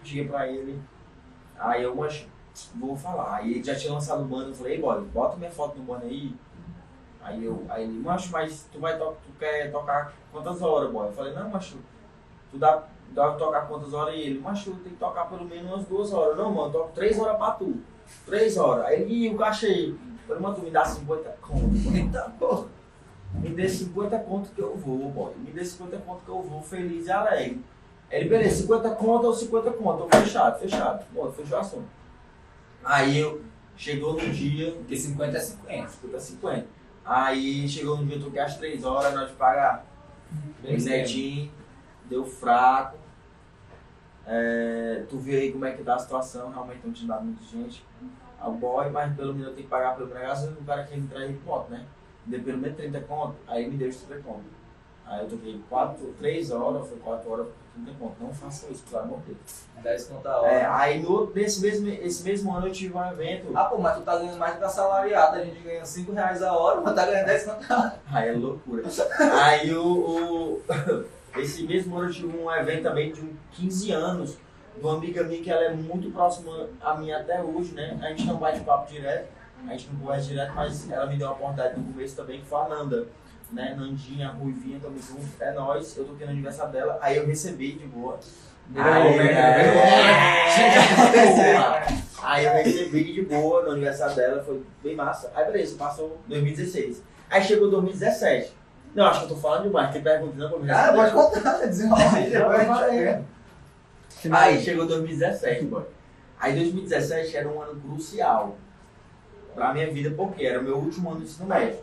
[0.00, 0.82] Eu cheguei pra ele,
[1.56, 2.26] aí eu, mas
[2.74, 3.36] vou falar.
[3.36, 5.84] Aí ele já tinha lançado o banner, eu falei, ei boy, bota minha foto no
[5.84, 6.34] banner aí.
[7.22, 11.06] Aí eu, aí ele, macho, mas tu vai to tu quer tocar quantas horas, boy?
[11.06, 11.76] Eu falei, não, macho,
[12.50, 14.14] tu dá, dá pra tocar quantas horas?
[14.16, 16.36] E ele, macho, tem que tocar pelo menos umas duas horas.
[16.36, 17.76] Não, mano, toco três horas pra tu.
[18.24, 18.86] Três horas.
[18.86, 19.90] Aí ele, e o?
[19.90, 21.68] Eu falei, mano, tu me dá 50 conto.
[21.68, 22.66] boy." Eita porra.
[23.34, 25.34] Me dê 50 conto que eu vou, boy.
[25.36, 27.62] Me dê 50 conto que eu vou, feliz e alegre.
[28.10, 30.02] Aí Ele, beleza, 50 conto ou 50 conto?
[30.04, 31.04] Eu, fechado, fechado.
[31.12, 31.88] Bom, fechou o assunto.
[32.84, 33.42] Aí eu,
[33.76, 35.88] chegou no dia, Porque 50 é 50.
[35.88, 36.66] 50 50.
[37.04, 39.84] Aí chegou no dia, eu toquei às 3 horas, nós de pagar.
[40.62, 41.52] Bem netinho,
[42.04, 42.96] deu fraco.
[44.26, 47.44] É, tu vê aí como é que tá a situação, realmente não tinha dado muita
[47.44, 47.84] gente
[48.40, 51.20] ao boy, mas pelo menos eu tenho que pagar pelo gasolina, o cara que entrar
[51.20, 51.84] aí moto, né?
[52.26, 54.56] Deu pelo menos 30 conto, aí me deu os 30 conto.
[55.06, 58.14] Aí eu toquei 4, 3 horas, foi 4 horas, 30 conto.
[58.20, 59.62] Não façam isso, pelo amor de Deus.
[59.80, 60.50] 10 conto a hora.
[60.52, 63.96] É, aí no, nesse mesmo, esse mesmo ano eu tive um evento, Ah, pô, mas
[63.96, 65.36] tu tá ganhando mais do que a salariada.
[65.36, 68.00] A gente ganha 5 reais a hora, mas tá ganhando 10 conto a hora.
[68.12, 68.82] Aí é loucura.
[69.44, 70.62] Aí o, o-
[71.38, 74.38] Esse mesmo ano eu tive um evento também de um 15 anos
[74.76, 77.98] de uma amiga minha que ela é muito próxima a mim até hoje, né?
[78.02, 79.28] A gente não bate papo direto,
[79.66, 82.46] a gente não conversa direto, mas ela me deu uma oportunidade no começo também, que
[82.46, 83.06] foi a Nanda.
[83.52, 83.76] Né?
[83.78, 87.86] Nandinha, Ruivinha, tamo junto, é nóis, eu toquei no aniversário dela, aí eu recebi de
[87.86, 88.18] boa.
[88.74, 89.76] Aí, é,
[92.20, 95.30] aí eu recebi de boa no aniversário dela, foi bem massa.
[95.32, 97.04] Aí beleza, passou 2016.
[97.30, 98.52] Aí chegou 2017.
[98.96, 101.58] Não, acho que eu tô falando demais, tem pergunta não pra me Ah, pode contar,
[101.66, 103.24] desenrola aí, depois a gente chega.
[104.30, 105.84] Aí chegou 2017, boy.
[106.40, 108.56] Aí 2017 era um ano crucial
[109.54, 111.78] pra minha vida, porque era o meu último ano de ensino médio.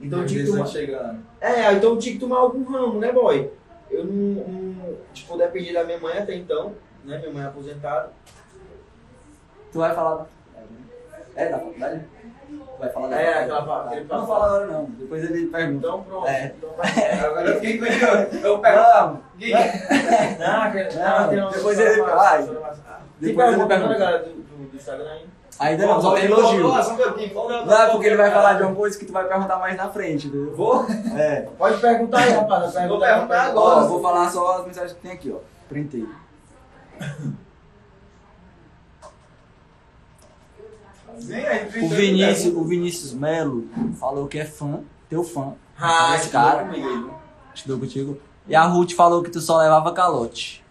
[0.00, 0.66] Então eu tinha que tomar...
[0.66, 1.22] chegando.
[1.38, 3.52] É, então eu tinha que tomar algum ramo, né, boy?
[3.90, 6.74] Eu não, não tipo, dependi da minha mãe até então,
[7.04, 7.18] né?
[7.18, 8.10] Minha mãe é aposentada.
[9.70, 10.26] Tu vai falar da
[11.36, 12.04] É, da faculdade?
[12.78, 15.86] Vai falar da É, aquela fa- aquele Não fala agora não, depois ele pergunta.
[15.86, 16.26] Então pronto.
[16.26, 16.54] É.
[16.56, 16.70] Então.
[17.26, 18.46] Agora eu fiquei curioso.
[18.46, 19.24] Eu pergunto.
[20.38, 22.04] Não, Não, uma- depois ele Tem
[23.20, 25.18] Depois ele pergunta, né, do, Instagram?
[25.58, 26.66] Ainda não, só tem elogio.
[26.68, 29.88] Não, é porque ele vai falar de uma coisa que tu vai perguntar mais na
[29.88, 30.52] frente, entendeu?
[30.54, 30.84] Vou?
[31.16, 31.42] É.
[31.56, 32.72] Pode perguntar aí, rapaz.
[32.72, 33.40] Vou perguntar pergunta.
[33.40, 33.86] agora.
[33.86, 35.38] Vou falar só as mensagens que tem aqui, ó.
[35.68, 36.04] Printei.
[40.58, 41.03] Vem aí,
[41.82, 45.54] O Vinícius, o Vinícius Melo falou que é fã, teu fã.
[45.78, 46.68] Ah, Esse cara.
[47.54, 48.18] estudou contigo.
[48.46, 50.62] E a Ruth falou que tu só levava calote.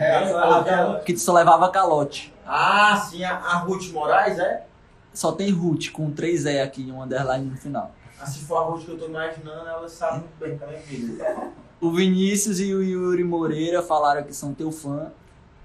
[0.00, 2.32] É, Que tu só levava calote.
[2.46, 4.64] Ah, sim, a, a Ruth Moraes, é?
[5.12, 7.92] Só tem Ruth com três E aqui um underline no final.
[8.20, 11.52] Ah, se for a Ruth que eu tô imaginando, ela sabe muito bem é vida.
[11.80, 15.10] O Vinícius e o Yuri Moreira falaram que são teu fã.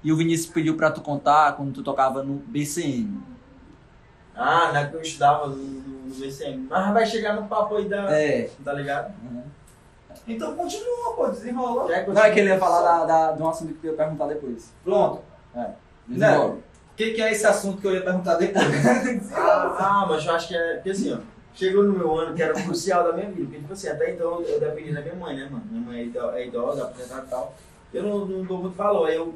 [0.03, 3.19] E o Vinícius pediu pra tu contar quando tu tocava no BCM.
[4.35, 6.67] Ah, na que eu estudava no, no, VCM.
[6.69, 8.11] Mas vai chegar no papo aí da.
[8.11, 8.49] É.
[8.63, 9.13] Tá ligado?
[10.27, 11.87] Então continua, pô, desenrola.
[11.89, 13.97] Já Não, é que ele ia falar da, da, de um assunto que eu ia
[13.97, 14.71] perguntar depois.
[14.83, 15.21] Pronto.
[16.07, 16.53] Desenrola.
[16.53, 18.65] O que, que é esse assunto que eu ia perguntar depois?
[19.33, 20.75] Ah, ah, mas eu acho que é.
[20.75, 21.17] Porque assim, ó.
[21.53, 23.45] Chegou no meu ano que era crucial da minha vida.
[23.45, 25.63] Porque, tipo assim, até então eu dependia da minha mãe, né, mano?
[25.71, 27.55] Minha mãe é é idosa, aposentada e tal.
[27.91, 29.07] Eu não, não dou muito valor.
[29.07, 29.33] Aí Eu,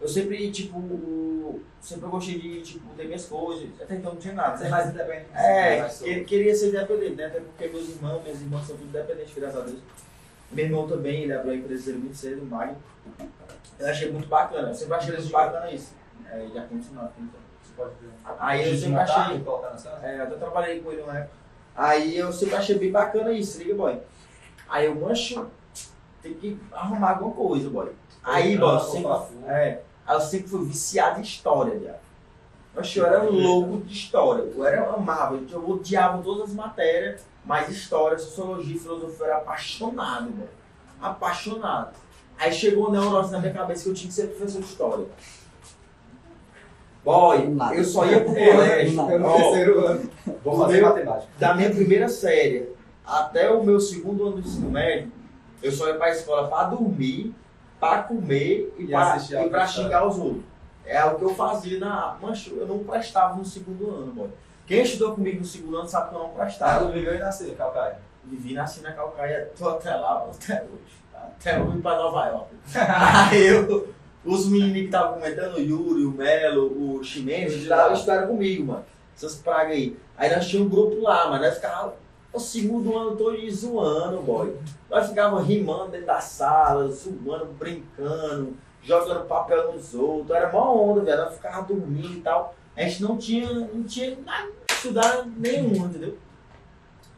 [0.00, 1.60] eu sempre, tipo.
[1.80, 3.66] Sempre gostei de, tipo, ter minhas coisas.
[3.80, 4.56] Até então não tinha nada.
[4.56, 5.26] Você é mais independente.
[5.34, 7.26] É, mais que- queria ser independente, né?
[7.26, 9.78] Até porque meus irmãos, minhas irmãs são tudo independentes, graças a Deus.
[10.52, 12.76] Meu irmão também, ele abriu a empresa dele muito cedo, o Magno.
[13.78, 15.94] Eu achei muito bacana, eu sempre achei muito bacana isso.
[16.30, 17.40] É, ele já continuou aqui, então.
[17.62, 18.10] Você pode ver.
[18.38, 19.16] Aí eu sempre achei.
[19.38, 20.06] na?
[20.06, 21.32] É, eu até trabalhei com ele uma época.
[21.74, 23.98] Aí eu sempre achei bem bacana isso, liga, boy.
[24.68, 25.46] Aí eu, mancho,
[26.22, 27.90] tem que arrumar alguma coisa, boy.
[28.22, 29.10] Aí, boy, sempre,
[29.46, 32.00] é, aí eu sempre fui viciado em história, viado.
[32.76, 34.42] Oxe, eu era louco de história.
[34.42, 39.36] Eu era eu amava, eu odiava todas as matérias, mas história, sociologia, filosofia, eu era
[39.38, 40.48] apaixonado, mano.
[41.00, 41.94] Apaixonado.
[42.38, 45.06] Aí chegou um neurose na minha cabeça que eu tinha que ser professor de história.
[47.04, 47.74] Boy, Nada.
[47.74, 49.10] eu só ia pro Eu, colégio.
[49.10, 50.10] eu no terceiro ano.
[50.44, 51.28] Vou fazer matemática.
[51.38, 52.68] da minha primeira série
[53.06, 55.10] até o meu segundo ano do ensino médio,
[55.62, 57.34] eu só ia pra escola pra dormir,
[57.80, 59.72] pra comer e, E pra, assistir a e pra aula.
[59.72, 60.44] xingar os outros.
[60.84, 62.16] É o que eu fazia na.
[62.20, 64.28] Mancho, eu não prestava no segundo ano, boy.
[64.66, 66.84] Quem estudou comigo no segundo ano sabe que eu não prestava.
[66.84, 67.98] do viveu e nasceu, Calcaia.
[68.24, 71.00] Vivi nasci na Calcaia, tô até lá, até hoje.
[71.14, 72.50] Até eu ir pra Nova York.
[73.30, 73.92] Aí eu,
[74.24, 78.84] os meninos que estavam comentando, o Yuri, o Melo, o estudaram, estudaram comigo, mano.
[79.16, 79.96] Essas pragas aí.
[80.16, 81.94] Aí nós tínhamos um grupo lá, mas nós ficávamos
[82.32, 84.56] O segundo ano todo zoando, boy.
[84.88, 90.30] Nós ficávamos rimando dentro da sala, zoando, brincando, jogando papel nos outros.
[90.30, 91.24] Era mó onda, velho.
[91.24, 92.54] Nós ficávamos dormindo e tal.
[92.76, 96.16] A gente não tinha, não tinha nada estudar nenhum, entendeu?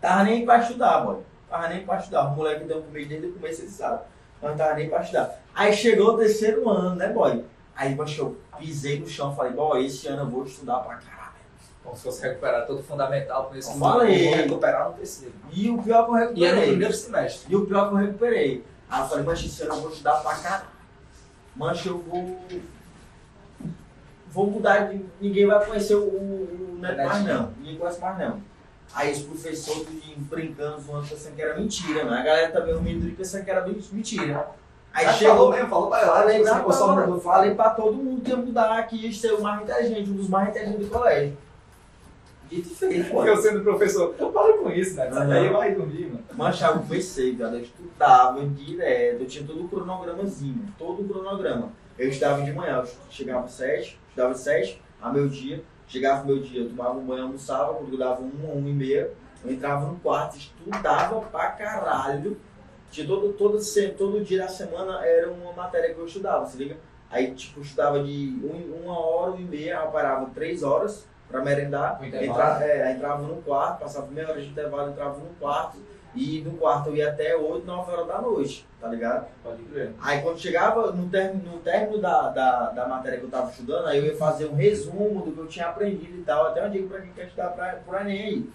[0.01, 1.18] Tava nem pra estudar, boy.
[1.48, 2.25] Tava nem pra estudar.
[2.29, 4.03] O moleque deu comigo desde o começo, ele sabe.
[4.42, 5.40] Não tava nem pra estudar.
[5.55, 7.44] Aí chegou o terceiro ano, né, boy?
[7.77, 11.21] Aí, eu pisei no chão, falei, boy, esse ano eu vou estudar pra caralho.
[11.85, 14.25] Como se fosse recuperar todo o fundamental com esse Eu falei.
[14.27, 15.35] Eu vou recuperar no terceiro.
[15.53, 16.68] E o pior que eu E era no recuperei.
[16.68, 17.53] primeiro semestre.
[17.53, 18.64] E o pior que eu recuperei.
[18.88, 20.64] Aí eu falei, mancha, ano eu vou estudar pra caralho.
[21.57, 22.38] Mancha, eu vou.
[24.31, 25.05] Vou mudar de.
[25.21, 27.51] Ninguém vai conhecer o, o, o Neto mais não.
[27.59, 28.40] Ninguém conhece mais não.
[28.95, 32.18] Aí os professores brincando, zoando, pensando que era mentira, né?
[32.18, 34.49] A galera também dormindo pensando que era mentira.
[34.92, 35.35] Aí chegou.
[35.37, 36.16] falou mesmo, falou pra ela.
[36.16, 39.33] Falei, pra, gostou falei, do- falei pra todo mundo que ia mudar, que ia ser
[39.33, 41.37] o mais inteligente, um dos mais inteligentes do colégio.
[43.10, 43.24] Pô.
[43.24, 45.08] Eu sendo professor, eu falo com isso, né?
[45.08, 45.26] Aham.
[45.28, 46.24] daí vai dormir, mano.
[46.34, 47.54] Manchava, eu comecei, cara.
[47.56, 51.70] Eu estudava direto, eu tinha todo o cronogramazinho, todo o cronograma.
[51.98, 56.24] Eu estudava de manhã, eu chegava às sete, estudava às sete, a meu dia, chegava
[56.24, 59.10] meu dia, eu tomava um banho, almoçava, quando eu dava uma, uma e meia,
[59.44, 62.36] eu entrava no quarto, estudava pra caralho.
[62.90, 63.58] Tinha todo, todo,
[63.96, 66.76] todo dia da semana era uma matéria que eu estudava, se liga?
[67.10, 71.06] Aí, tipo, eu estudava de um- uma hora, uma e meia, eu parava três horas
[71.33, 75.79] pra merendar, entra, é, entrava no quarto, passava meia hora de intervalo, entrava no quarto,
[76.14, 79.27] e no quarto eu ia até 8, 9 horas da noite, tá ligado?
[79.42, 79.92] Pode crer.
[80.01, 83.87] Aí quando chegava no término, no término da, da, da matéria que eu tava estudando,
[83.87, 86.71] aí eu ia fazer um resumo do que eu tinha aprendido e tal, até eu
[86.71, 88.51] digo pra quem quer estudar pra, pro Enem aí.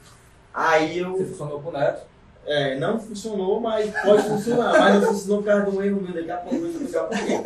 [0.54, 1.12] Aí eu.
[1.12, 2.02] Você funcionou pro Neto.
[2.46, 4.80] É, não funcionou, mas pode funcionar.
[4.80, 7.18] Mas não funcionou por causa do erro meu, daqui a pouco eu vou explicar por
[7.18, 7.44] quê.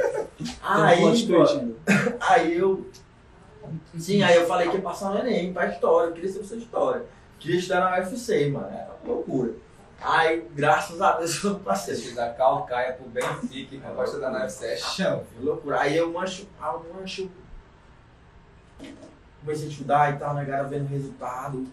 [0.61, 1.01] Aí,
[2.21, 2.85] aí eu.
[3.97, 6.57] Sim, aí eu falei que ia passar no Enem pra história, eu queria ser professor
[6.57, 7.05] de história.
[7.39, 8.67] Queria estudar na UFC, mano.
[8.67, 9.53] Era uma loucura.
[9.99, 11.95] Aí, graças a Deus, eu não passei.
[11.95, 13.77] Você da Calcaia pro Benfica.
[13.95, 15.23] Pode estudar na UFC, é chão.
[15.31, 15.79] Que loucura.
[15.79, 17.29] Aí eu mancho, ah, eu mancho.
[19.41, 21.65] Comecei a estudar e tal, né, cara, vendo resultado.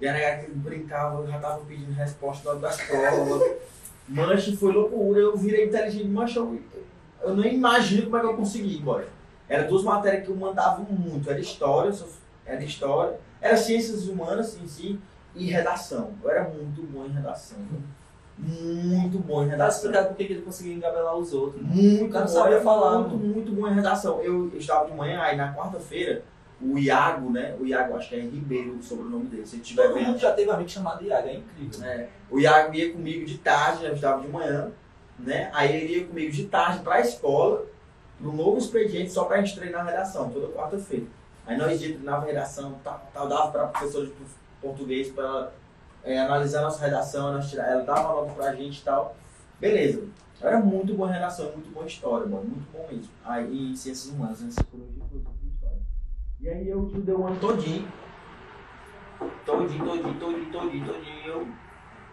[0.00, 3.56] E a negada que brincava, eu já tava pedindo resposta das provas.
[4.08, 6.60] Mancho foi loucura, eu virei inteligente, mancho, eu,
[7.22, 9.04] eu nem imagino como é que eu consegui, boy.
[9.48, 11.92] Era duas matérias que eu mandava muito, era história,
[12.46, 14.98] era história, era ciências humanas em si
[15.34, 16.12] e redação.
[16.22, 17.58] Eu era muito bom em redação.
[18.36, 19.90] Muito bom em Tá redação.
[19.90, 21.62] explicado por que ele conseguia engabelar os outros.
[21.62, 21.68] né?
[21.72, 23.34] Muito bom, sabia falar, Muito, mano.
[23.34, 24.20] muito bom em redação.
[24.20, 26.22] Eu, eu estava de manhã, aí na quarta-feira,
[26.60, 27.54] o Iago, né?
[27.60, 29.46] O Iago, acho que é Ribeiro o sobrenome dele.
[29.46, 30.18] Se ele estiver Todo mundo vendo.
[30.18, 31.78] já teve amigo chamado Iago, é incrível.
[31.80, 32.08] né?
[32.30, 34.70] O Iago ia comigo de tarde, eu estava de manhã,
[35.18, 35.50] né?
[35.54, 37.64] Aí ele ia comigo de tarde para a escola,
[38.20, 41.06] no novo expediente, só para a gente treinar a redação, toda quarta-feira.
[41.46, 44.12] Aí nós ia treinar a redação, tal, tal, dava para a professora de
[44.60, 45.54] português para ela
[46.04, 49.16] é, analisar a nossa redação, nós tirar, ela dava uma nota pra gente e tal.
[49.60, 50.06] Beleza.
[50.40, 53.10] Era muito em redação, muito em história, mano, muito bom mesmo.
[53.24, 54.48] Aí em ciências humanas, né?
[54.48, 55.78] Psicologia, filosofia e história.
[56.40, 57.88] E aí eu estudei o ano todinho.
[59.46, 61.26] Todinho, todinho, todinho, todinho, todinho.
[61.26, 61.48] Eu,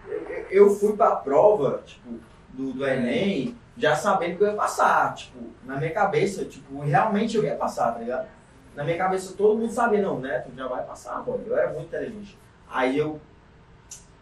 [0.08, 5.14] eu, eu fui pra prova, tipo, do, do Enem, já sabendo que eu ia passar.
[5.16, 8.28] Tipo, na minha cabeça, tipo, realmente eu ia passar, tá ligado?
[8.76, 10.40] Na minha cabeça todo mundo sabia, não, né?
[10.40, 11.40] Tu já vai passar, pô.
[11.46, 12.38] Eu era muito inteligente.
[12.70, 13.20] Aí eu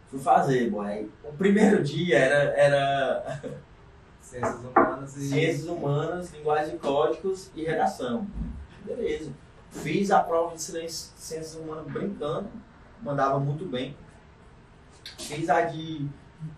[0.07, 0.73] fui fazer.
[0.81, 3.41] Aí, o primeiro dia era, era
[4.29, 5.27] Ciências humanas e.
[5.27, 8.27] Ciências Humanas, Linguagem e Códigos e Redação.
[8.85, 9.31] Beleza.
[9.71, 12.47] Fiz a prova de Ciências Humanas brincando,
[13.01, 13.95] mandava muito bem.
[15.17, 16.07] Fiz a de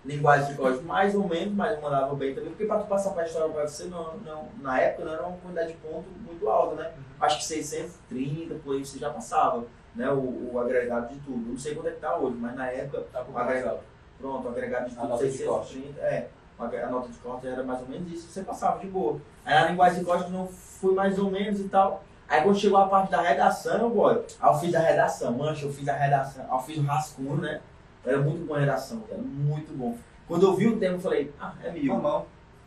[0.05, 3.23] Linguagem e Códigos mais ou menos, mas mandava bem também, porque para tu passar para
[3.23, 6.47] a história para você, não, não, na época não era uma quantidade de ponto muito
[6.49, 6.91] alta, né?
[7.19, 9.63] Acho que 630, por aí você já passava,
[9.95, 10.09] né?
[10.11, 11.51] O, o agregado de tudo.
[11.51, 13.83] Não sei quanto é que tá hoje, mas na época Tá com alto.
[14.19, 16.29] Pronto, o agregado de A tudo, nota de 630, é.
[16.59, 19.19] A nota de corte era mais ou menos isso, você passava de boa.
[19.43, 22.03] Aí na linguagem de corte não fui mais ou menos e tal.
[22.29, 25.73] Aí quando chegou a parte da redação, boy, aí eu fiz a redação, mancha, eu
[25.73, 27.61] fiz a redação, aí eu fiz o rascunho, né?
[28.05, 29.97] Era muito bom a redação, era muito bom.
[30.27, 31.93] Quando eu vi o tema, eu falei, ah, é mil.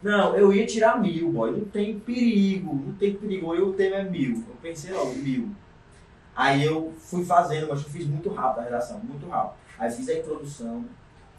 [0.03, 1.51] Não, eu ia tirar mil, boy.
[1.51, 3.55] Não tem perigo, não tem perigo.
[3.55, 4.45] Eu o tema é mil.
[4.47, 5.49] Eu pensei logo, mil.
[6.37, 9.57] Aí eu fui fazendo, mas eu fiz muito rápido a redação, muito rápido.
[9.79, 10.85] Aí fiz a introdução,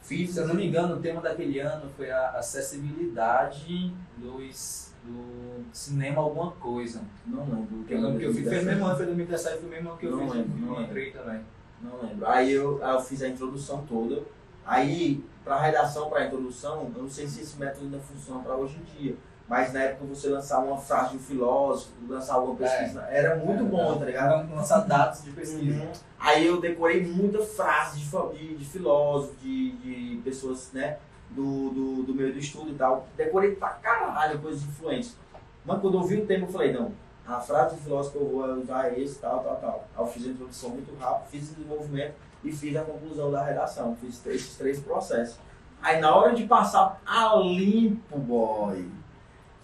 [0.02, 0.32] fiz.
[0.32, 6.22] Se eu não me engano, o tema daquele ano foi a acessibilidade dos, do cinema
[6.22, 7.02] alguma coisa.
[7.26, 7.86] Não lembro.
[7.88, 9.98] Eu lembro que eu fiz, foi no mesmo ano, foi 2017, foi o mesmo ano
[10.00, 11.42] que eu Não fiz lembro, não entrei também.
[11.82, 12.28] Não lembro.
[12.28, 14.24] Aí eu, aí eu fiz a introdução toda.
[14.66, 18.78] Aí, para redação, para introdução, eu não sei se esse método ainda funciona para hoje
[18.78, 19.16] em dia.
[19.48, 23.20] Mas na época você lançar uma frase de um filósofo, lançar alguma pesquisa, é.
[23.20, 24.52] era muito é, bom, tá ligado?
[24.56, 25.84] Lançar dados de pesquisa.
[25.84, 25.92] Uhum.
[26.20, 30.98] Aí eu decorei muita frase de, de, de filósofos, de, de pessoas, né,
[31.30, 33.08] do, do, do meio do estudo e tal.
[33.16, 35.16] Decorei pra caralho coisas influentes.
[35.64, 36.92] Mas quando eu vi o tema, eu falei, não,
[37.28, 39.88] a frase do filósofo que eu vou usar é esse, tal, tal, tal.
[39.98, 43.98] Eu fiz a introdução muito rápido, fiz o desenvolvimento e fiz a conclusão da redação.
[44.00, 45.38] Fiz esses três processos.
[45.82, 48.88] Aí na hora de passar a limpo, boy,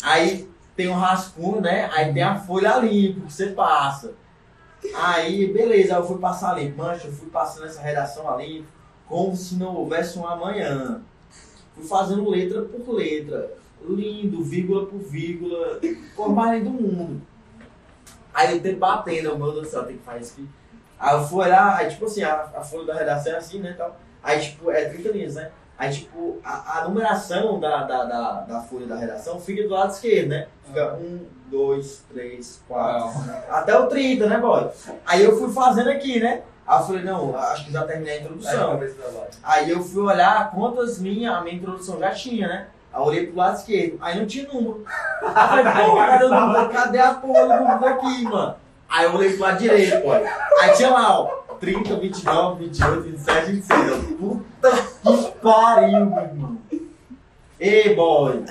[0.03, 1.89] aí tem um rascunho, né?
[1.93, 4.13] Aí tem a folha limpo que você passa.
[4.95, 6.79] Aí, beleza, eu fui passar limpo.
[6.79, 8.67] Mancha, eu fui passando essa redação a limpo,
[9.07, 11.01] como se não houvesse um amanhã.
[11.75, 13.53] Fui fazendo letra por letra.
[13.87, 15.79] Lindo, vírgula por vírgula.
[16.15, 17.21] Por mais do mundo.
[18.33, 20.49] Aí eu tenho batendo, meu Deus do céu, tem que fazer isso aqui.
[20.99, 23.73] Aí eu fui olhar, aí tipo assim, a, a folha da redação é assim, né?
[23.77, 23.97] Tal.
[24.23, 25.51] Aí tipo, é 30 linhas, né?
[25.81, 29.91] Aí, tipo, a, a numeração da, da, da, da, folha da redação fica do lado
[29.91, 30.47] esquerdo, né?
[30.63, 34.69] Fica um, dois, três, quatro, até o 30, né, boy?
[35.03, 36.43] Aí eu fui fazendo aqui, né?
[36.67, 38.79] Aí eu falei, não, acho que já terminei a introdução.
[39.41, 42.67] Aí eu fui olhar quantas minhas, a minha introdução já tinha, né?
[42.93, 44.83] Aí olhei pro lado esquerdo, aí não tinha número.
[45.23, 46.69] Aí falei, pô, cadê o número?
[46.69, 48.55] Cadê a porra do número aqui, mano?
[48.89, 50.21] Aí eu olhei pro lado direito, boy.
[50.59, 51.25] Aí tinha lá, ó,
[51.61, 54.17] 30, 29, 28, 27, 26.
[54.17, 54.71] Puta
[55.03, 56.57] que pariu, meu irmão.
[57.59, 58.43] Ei, boy.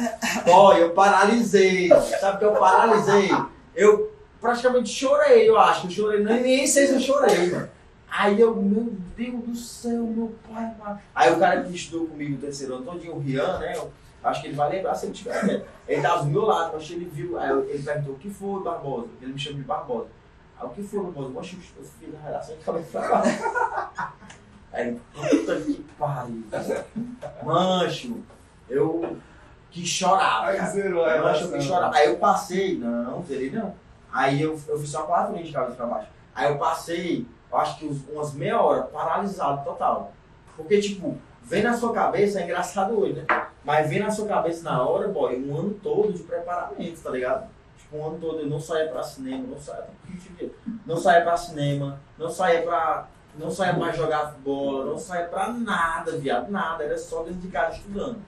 [0.46, 1.88] Boy, eu paralisei.
[2.20, 3.28] Sabe o que eu paralisei?
[3.74, 5.88] Eu praticamente chorei, eu acho.
[5.88, 7.68] Eu chorei, nem, nem sei se eu chorei, mano.
[8.08, 11.00] Aí eu, meu Deus do céu, meu pai, mano.
[11.14, 13.74] Aí o cara que estudou comigo o terceiro ano todinho, o Rian, né?
[13.76, 15.44] Eu, acho que ele vai lembrar se ele tiver.
[15.46, 15.62] Né?
[15.88, 17.38] Ele tava do meu lado, mas ele viu.
[17.38, 19.08] Aí ele perguntou o que foi, Barbosa.
[19.20, 20.08] Ele me chama de Barbosa.
[20.58, 21.30] Aí o que foi, Barbosa?
[21.34, 23.42] Poxa, eu fiz a redação de cabeça pra baixo.
[24.72, 26.44] Aí, puta que pariu.
[27.42, 28.20] Mancho,
[28.68, 29.16] eu
[29.70, 30.46] que chorava.
[30.46, 31.96] Aí zerou a Mancho, eu que chorava.
[31.96, 33.74] Aí eu passei, não, zerei não.
[34.12, 36.08] Aí eu, eu fiz só quatro linhas de cabeça pra baixo.
[36.34, 40.12] Aí eu passei, eu acho que umas meia hora, paralisado total.
[40.56, 43.26] Porque, tipo, vem na sua cabeça, é engraçado hoje, né?
[43.64, 47.48] Mas vem na sua cabeça na hora, boy, um ano todo de preparamento, tá ligado?
[47.78, 49.86] Tipo, um ano todo eu não saía pra cinema, não saía,
[50.86, 55.48] não saía pra cinema, não saía pra não saia mais jogar bola, não saia pra
[55.48, 56.84] nada, viado, nada.
[56.84, 58.18] Era só dentro de casa estudando.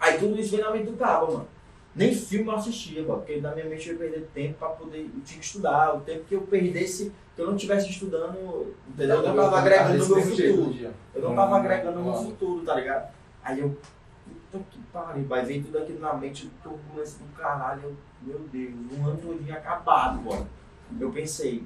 [0.00, 1.48] Aí tudo isso veio na mente do cabo, mano.
[1.96, 5.00] Nem filme eu assistia, mano, porque na minha mente eu ia perder tempo pra poder.
[5.00, 5.96] Eu tinha que estudar.
[5.96, 9.16] O tempo que eu perdesse, que eu não estivesse estudando, entendeu?
[9.16, 10.76] Eu não tava agregando no meu futuro.
[11.14, 13.12] Eu não tava agregando no meu futuro, tá ligado?
[13.42, 13.76] Aí eu.
[14.52, 17.82] Puta que pariu, vai vir tudo aqui na mente, turbulência do caralho.
[17.82, 20.46] Eu, meu Deus, um ano todo acabado, mano.
[21.00, 21.64] Eu pensei,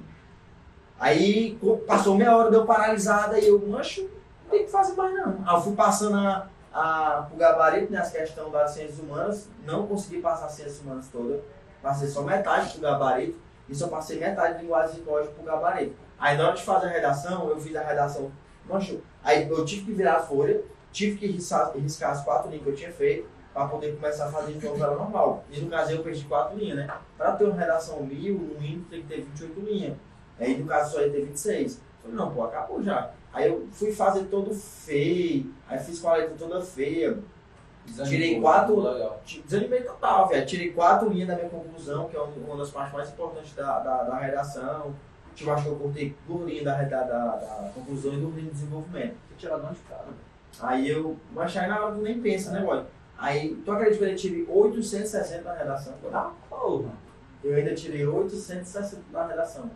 [1.01, 4.03] Aí passou meia hora, deu paralisada e eu, mancho,
[4.43, 5.43] não tem que fazer mais não.
[5.43, 9.87] Aí eu fui passando a, a, o gabarito, né, as questões das ciências humanas, não
[9.87, 11.41] consegui passar as ciências humanas todas,
[11.81, 15.95] passei só metade pro gabarito e só passei metade de linguagem e código pro gabarito.
[16.19, 18.31] Aí na hora de fazer a redação, eu fiz a redação,
[18.65, 22.63] mancho, aí eu tive que virar a folha, tive que riscar, riscar as quatro linhas
[22.63, 25.43] que eu tinha feito, para poder começar a fazer de novo normal.
[25.51, 26.89] E no caso eu perdi quatro linhas, né?
[27.17, 29.97] Para ter uma redação mil, no mínimo tem que ter 28 linhas.
[30.39, 31.73] Aí no caso só ia ter 26.
[31.75, 33.11] Eu falei, não, pô, acabou já.
[33.33, 37.17] Aí eu fui fazer todo feio, aí fiz com a letra toda feia.
[37.85, 39.13] Desanimou, tirei quatro.
[39.45, 40.45] Desanimei total, velho.
[40.45, 44.03] Tirei quatro linhas da minha conclusão, que é uma das partes mais importantes da, da,
[44.03, 44.93] da redação.
[45.33, 48.51] Tipo, acho que eu cortei duas linhas da, da, da, da conclusão e duas linhas
[48.51, 49.15] de desenvolvimento.
[49.29, 50.05] Você tirar de cara,
[50.59, 51.17] Aí eu.
[51.31, 52.83] Mas aí na hora tu nem pensa, né, boy?
[53.17, 55.93] Aí, tu acredita que eu tirei 860 na redação?
[56.11, 56.89] Ah, porra!
[57.43, 59.69] Eu ainda tirei 860 na redação.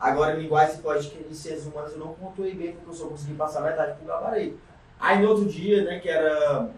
[0.00, 3.34] Agora, em linguagem psicólogicas e ciências humanas eu não pontuei bem, porque eu só consegui
[3.34, 4.58] passar metade pro gabarito.
[4.98, 6.70] Aí no outro dia, né, que era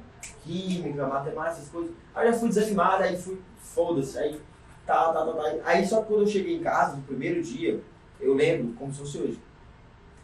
[0.42, 4.40] química, matemática, essas coisas, aí eu já fui desanimado, aí fui, foda-se, aí
[4.84, 5.54] tá, tá, tá, tá.
[5.64, 7.80] Aí só que quando eu cheguei em casa, no primeiro dia,
[8.20, 9.40] eu lembro, como se fosse hoje,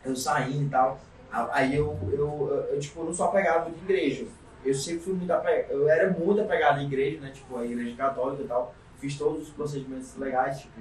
[0.04, 0.98] eu saindo e tal,
[1.30, 4.26] aí eu, eu, eu, eu tipo, não sou apegado muito em igreja.
[4.64, 7.94] Eu sempre fui muito apegado, eu era muito apegado à igreja, né, tipo, a igreja
[7.96, 10.80] católica e tal, fiz todos os procedimentos legais, tipo,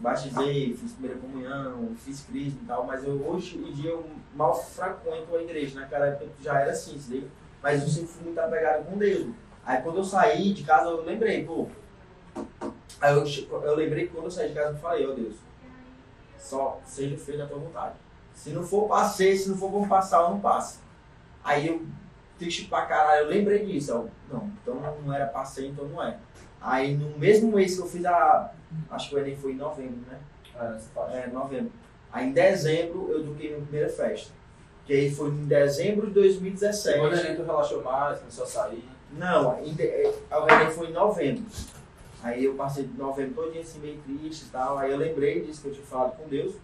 [0.00, 4.54] batizei, fiz primeira comunhão, fiz crisma e tal, mas eu, hoje em dia eu mal
[4.54, 5.80] frequento a igreja.
[5.80, 7.26] Naquela época já era assim, liga?
[7.62, 9.34] Mas eu sempre fui muito apegado com Deus.
[9.64, 11.66] Aí quando eu saí de casa, eu lembrei, pô.
[13.00, 13.24] Aí eu,
[13.62, 15.36] eu lembrei que quando eu saí de casa, eu falei, ó oh, Deus,
[16.38, 17.94] só seja feito a tua vontade.
[18.32, 20.80] Se não for passei, se não for como passar, eu não passo.
[21.42, 21.84] Aí eu,
[22.38, 23.90] triste pra caralho, eu lembrei disso.
[23.90, 26.18] Eu, não, então não era passei, então não é.
[26.60, 28.52] Aí no mesmo mês que eu fiz a
[28.90, 30.18] Acho que o Enem foi em novembro, né?
[30.54, 31.72] É, é novembro.
[32.12, 34.32] Aí em dezembro eu toquei minha primeira festa.
[34.84, 36.94] Que aí foi em dezembro de 2017.
[37.00, 38.88] Depois a gente relaxou mais, começou a sair.
[39.12, 41.44] Não, em de- é, o René foi em novembro.
[42.22, 44.78] Aí eu passei de novembro todo dia assim, meio triste e tal.
[44.78, 46.54] Aí eu lembrei disso que eu tinha falado com Deus.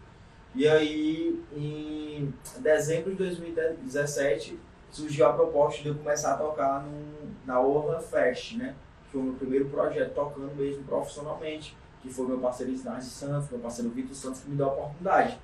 [0.54, 4.58] E aí, em dezembro de 2017,
[4.90, 8.74] surgiu a proposta de eu começar a tocar no, na Orla Fest, né?
[9.04, 11.76] Que foi o meu primeiro projeto, tocando mesmo profissionalmente.
[12.04, 15.38] Que foi meu parceiro Snarce Santos, meu parceiro Vitor Santos, que me deu a oportunidade.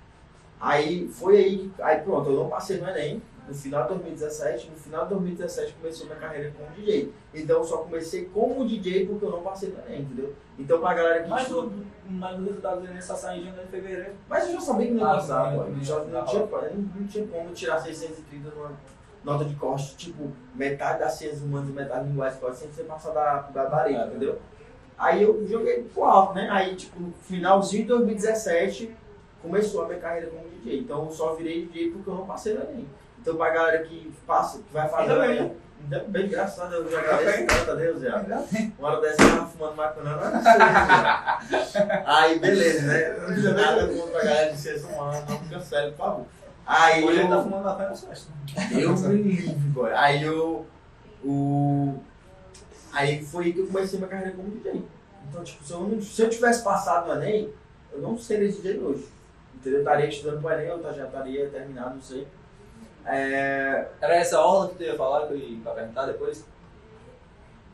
[0.61, 1.83] Aí foi aí que.
[1.83, 3.23] Aí pronto, eu não passei no Enem.
[3.49, 7.13] No final de 2017, no final de 2017 começou minha carreira como DJ.
[7.35, 10.35] Então eu só comecei como DJ porque eu não passei no Enem, entendeu?
[10.59, 11.31] Então pra galera que.
[11.31, 14.13] Mas estuda- o, mas o resultado do Enem só sai em janeiro e fevereiro.
[14.29, 15.65] mas eu já sabia que não ia Ah, passar, sim, pô.
[15.85, 18.73] Já não, tinha, não, tinha como tirar 630 numa
[19.25, 22.85] nota de corte, tipo, metade das ciências humanas e metade de linguagem pode sem ser
[22.85, 24.07] passar da, gabarito, É.
[24.07, 24.39] entendeu?
[25.01, 26.46] Aí eu joguei pro alto, né?
[26.51, 28.94] Aí, tipo, no finalzinho de 2017,
[29.40, 30.80] começou a minha carreira como DJ.
[30.80, 32.86] Então eu só virei DJ porque eu não passei no Enem.
[33.18, 35.57] Então pra galera que passa, que vai fazer Ainda bem.
[35.82, 38.24] Ainda bem, graças a Deus, eu já agradeço tanto a Deus, já.
[38.78, 41.38] Uma hora dessa eu tava fumando maconha, não era
[42.05, 43.16] Aí, beleza, né?
[43.26, 46.26] Não nada contra a galera de ciências humanas, não cancele, por favor.
[46.66, 48.28] Aí Hoje eu, ele tá fumando maconha nas festas.
[48.70, 49.92] eu me livre, boy.
[49.94, 50.66] Aí eu,
[51.24, 51.98] o...
[52.93, 54.82] Aí foi que eu comecei minha carreira como DJ.
[55.28, 57.53] Então, tipo, se eu, não, se eu tivesse passado no Enem,
[57.93, 59.07] eu não seria DJ hoje.
[59.55, 59.78] Entendeu?
[59.80, 62.26] Eu estaria estudando pro Enem, eu já estaria terminado, não sei.
[63.07, 66.45] É, Era essa orla que tu ia falar que eu ia perguntar depois?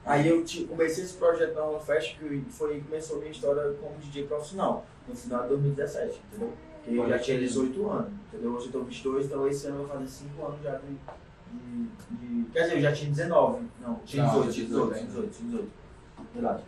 [0.04, 3.72] Aí eu ti- comecei esse projeto na Holo Fest, que foi começou a minha história
[3.80, 6.52] como DJ profissional, no final de 2017, entendeu?
[6.84, 8.52] Porque eu já tinha 18 anos, entendeu?
[8.52, 10.96] Hoje eu tô 22, então esse ano eu vou fazer 5 anos já de,
[11.52, 15.06] de, de- Quer dizer, eu já tinha 19, não, tinha Não, 18, tinha 18, 18,
[15.08, 15.70] 18, 18.
[16.34, 16.62] Verdade.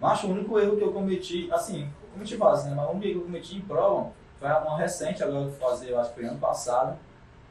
[0.00, 2.74] Mas o único erro que eu cometi, assim, cometi vários, né?
[2.76, 5.50] Mas o único erro que eu cometi em prova foi uma recente, agora que eu
[5.50, 6.98] vou fazer, eu acho que foi ano passado.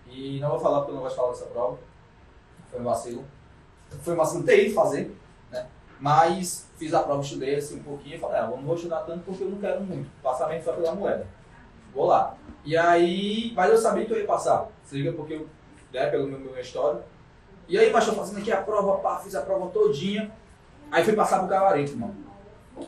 [0.08, 1.78] E não vou falar porque eu não gosto de falar dessa prova.
[2.70, 3.24] Foi um vacilo.
[4.02, 5.16] Foi um vacilo ter ido fazer,
[5.52, 5.66] né?
[6.00, 9.02] Mas fiz a prova, estudei assim um pouquinho e falei, ah, eu não vou estudar
[9.02, 10.10] tanto porque eu não quero muito.
[10.22, 11.26] Passamento foi pela moeda.
[11.94, 12.36] Vou lá.
[12.66, 14.68] E aí, mas eu sabia que eu ia passar.
[14.84, 15.48] Se liga, porque eu,
[15.94, 17.02] né, pelo meu, meu história.
[17.68, 20.32] E aí, mas fazendo aqui a prova, pá, fiz a prova todinha.
[20.92, 22.16] Aí fui passar pro gabarito, mano.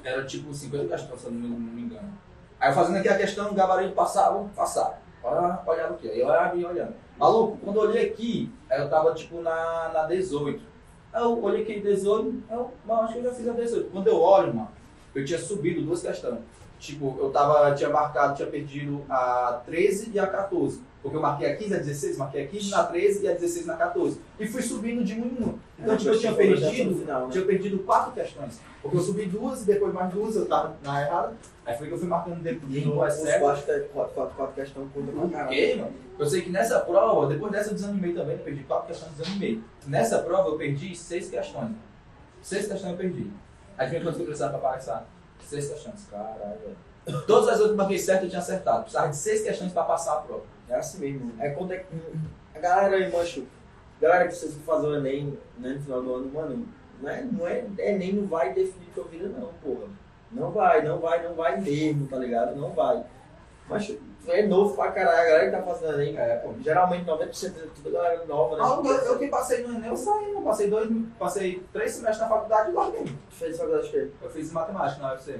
[0.04, 2.12] Era tipo 50 questões, se eu não me, engano.
[2.60, 4.98] Aí fazendo aqui a questão, o gabarito passava, passava.
[5.24, 6.94] Olha, olhava aqui, aí eu olhava e olhando.
[7.18, 10.62] Maluco, quando eu olhei aqui, eu tava tipo na, na 18.
[11.14, 13.90] Aí eu olhei aqui 18, eu, mano, acho que eu já fiz a 18.
[13.92, 14.72] Quando eu olho, mano,
[15.14, 16.40] eu tinha subido duas questões.
[16.86, 20.82] Tipo, eu tava, tinha marcado, tinha perdido a 13 e a 14.
[21.02, 23.34] Porque eu marquei a 15 e a 16, marquei a 15 na 13 e a
[23.34, 24.20] 16 na 14.
[24.40, 25.60] E fui subindo de um em um.
[25.80, 27.32] Então, tipo, eu tinha perdido, final, né?
[27.32, 28.60] tinha perdido quatro questões.
[28.82, 31.34] Porque eu subi duas e depois mais duas, eu tava na errada.
[31.66, 33.40] Aí foi que eu fui marcando depois de novo Os certas.
[33.42, 35.50] quatro, quatro, quatro, quatro questões contra pra caralho.
[35.50, 35.94] quê, mano?
[36.18, 39.16] Eu sei que nessa prova, depois dessa eu desanimei também, eu perdi quatro questões e
[39.22, 39.62] desanimei.
[39.88, 41.72] Nessa prova eu perdi seis questões.
[42.42, 43.32] Seis questões eu perdi.
[43.78, 45.08] Adivinha quanto que eu precisava pra passar?
[45.46, 46.08] Seis questões.
[46.10, 46.76] Caralho.
[47.28, 48.82] Todas as eu marquei certo eu tinha acertado.
[48.82, 50.44] Precisava de seis questões pra passar a prova.
[50.68, 51.34] É assim mesmo.
[51.40, 51.86] É quando é que.
[52.56, 53.46] A galera aí, mancho.
[54.02, 56.68] Galera que vocês vão fazer o Enem né, no final do ano, mano,
[57.02, 57.66] não é, não é.
[57.78, 59.88] Enem não vai definir tua vida, não, porra.
[60.32, 62.56] Não vai, não vai, não vai mesmo, tá ligado?
[62.56, 63.06] Não vai.
[63.70, 65.18] Mas tu é novo pra caralho.
[65.20, 66.50] A galera que tá fazendo Enem, É, pô.
[66.62, 68.64] geralmente 90% é tudo galera nova, né?
[68.66, 72.22] Ah, eu, eu que passei no Enem, eu saí, eu passei dois, passei três semestres
[72.22, 73.04] na faculdade e larguei.
[73.04, 74.08] Tu fez faculdade de quê?
[74.22, 75.40] Eu fiz matemática na UFC.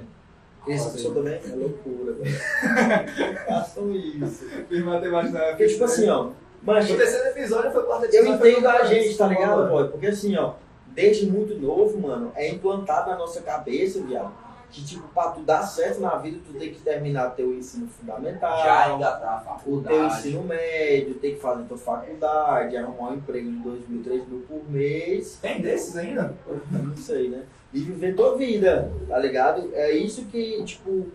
[0.68, 0.92] Esse Passei.
[0.96, 1.34] pessoa também?
[1.44, 2.36] É loucura, velho.
[3.46, 4.44] Façam isso.
[4.68, 5.50] Fiz matemática na UFC.
[5.56, 6.30] Porque, tipo assim, ó.
[6.62, 9.88] Mancho, O terceiro episódio foi o quarto Eu entendo a gente, tá ligado, boy?
[9.88, 10.54] Porque assim, ó,
[10.88, 14.32] desde muito novo, mano, é implantado na nossa cabeça, viado,
[14.70, 18.58] que tipo, pra tu dar certo na vida, tu tem que terminar teu ensino fundamental,
[18.62, 19.96] Já engatar a o faculdade.
[19.96, 24.28] teu ensino médio, tem que fazer tua faculdade, arrumar um emprego de 2 mil, 3
[24.28, 26.34] mil por mês, Tem desses ainda?
[26.70, 27.44] não sei, né?
[27.72, 29.70] E viver tua vida, tá ligado?
[29.74, 31.06] É isso que, tipo,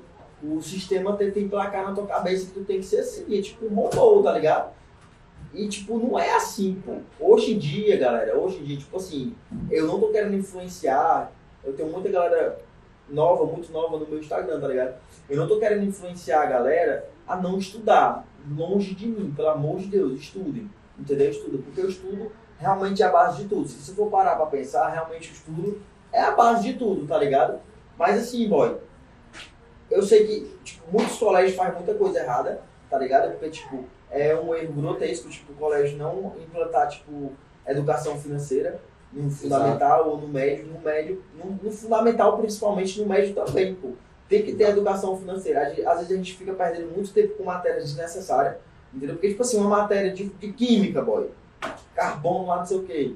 [0.43, 3.65] o sistema tenta emplacar na tua cabeça que tu tem que ser assim, é tipo
[3.65, 4.71] um robô, tá ligado?
[5.53, 6.95] E, tipo, não é assim, pô.
[7.19, 9.35] Hoje em dia, galera, hoje em dia, tipo assim,
[9.69, 11.31] eu não tô querendo influenciar,
[11.63, 12.57] eu tenho muita galera
[13.11, 14.95] nova, muito nova no meu Instagram, tá ligado?
[15.29, 19.79] Eu não tô querendo influenciar a galera a não estudar, longe de mim, pelo amor
[19.79, 21.29] de Deus, estudem, entendeu?
[21.29, 23.67] Estudem, porque o estudo realmente é a base de tudo.
[23.67, 25.81] Se você for parar pra pensar, realmente o estudo
[26.11, 27.59] é a base de tudo, tá ligado?
[27.97, 28.77] Mas assim, boy,
[29.89, 33.31] eu sei que tipo, muitos colégios fazem muita coisa errada, tá ligado?
[33.31, 37.31] Porque, tipo, é um erro grotesco, tipo, o colégio não implantar, tipo,
[37.65, 38.79] educação financeira
[39.13, 43.89] no fundamental ou no médio, no médio, no, no fundamental principalmente, no médio também, pô.
[44.29, 45.67] Tem que ter educação financeira.
[45.67, 48.55] Às vezes a gente fica perdendo muito tempo com matérias desnecessárias,
[48.93, 49.15] Entendeu?
[49.15, 51.29] Porque, tipo assim, uma matéria de, de química, boy.
[51.95, 53.13] Carbono lá, não sei o quê.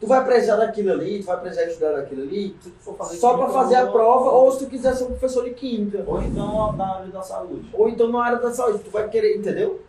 [0.00, 3.16] Tu vai precisar daquilo ali, tu vai precisar estudar daquilo ali, Se tu for fazer
[3.16, 6.04] só pra química, fazer a prova, ou se tu quiser ser um professor de química.
[6.06, 7.68] Ou então na área da saúde.
[7.72, 9.80] Ou então na área da saúde, tu vai querer, entendeu?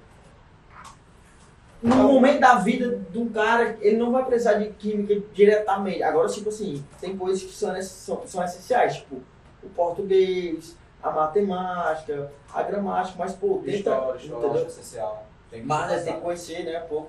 [1.85, 6.01] No momento da vida de um cara, ele não vai precisar de química diretamente.
[6.01, 9.17] Agora, tipo assim, tem coisas que são, são, são essenciais, tipo
[9.63, 13.77] o português, a matemática, a gramática, mas pô, tenta.
[13.77, 14.67] História, história, entendeu?
[14.67, 15.25] essencial.
[15.51, 17.05] Tem que Mas né, tem que conhecer, né, pô.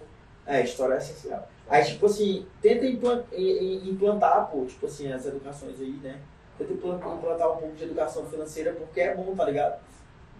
[0.47, 1.49] É, história é essencial.
[1.69, 6.19] Aí, tipo assim, tenta implantar, pô, tipo assim, as educações aí, né?
[6.59, 9.79] Tenta implan- implantar um pouco de educação financeira porque é bom, tá ligado?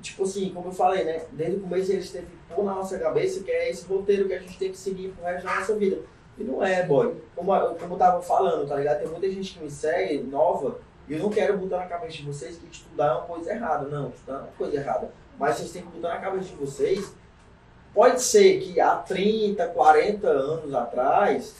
[0.07, 1.23] Tipo assim, como eu falei, né?
[1.33, 4.35] Desde o começo eles têm que pôr na nossa cabeça que é esse roteiro que
[4.35, 5.99] a gente tem que seguir pro resto da nossa vida.
[6.39, 7.17] E não é, boy.
[7.35, 9.01] Como, como eu tava falando, tá ligado?
[9.01, 10.79] Tem muita gente que me segue, nova,
[11.09, 13.89] e eu não quero botar na cabeça de vocês que estudar é uma coisa errada.
[13.89, 15.11] Não, estudar é uma coisa errada.
[15.39, 17.15] Mas vocês têm que botar na cabeça de vocês
[17.97, 21.55] Pode ser que há 30, 40 anos atrás,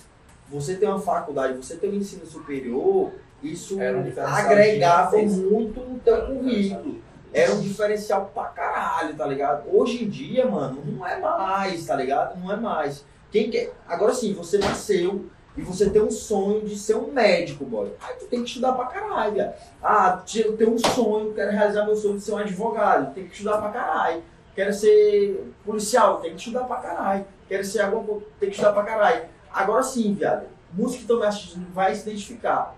[0.51, 3.11] você tem uma faculdade, você tem um ensino superior,
[3.43, 3.79] isso
[4.23, 7.01] agregava muito no teu currículo.
[7.33, 9.65] Era um diferencial pra caralho, tá ligado?
[9.71, 12.39] Hoje em dia, mano, não é mais, tá ligado?
[12.41, 13.05] Não é mais.
[13.31, 13.73] Quem quer?
[13.87, 17.93] Agora sim, você nasceu e você tem um sonho de ser um médico, boy.
[18.01, 19.53] Aí tu tem que estudar pra caralho, velho.
[19.83, 23.15] Ah, eu tenho um sonho, quero realizar meu sonho de ser um advogado.
[23.15, 24.23] Tem que estudar pra caralho.
[24.55, 27.27] Quero ser policial, tem que estudar pra caralho.
[27.49, 29.25] Quero ser alguma tem que estudar pra caralho.
[29.53, 30.47] Agora sim, viado.
[30.73, 32.75] Música que também assistindo vai se identificar.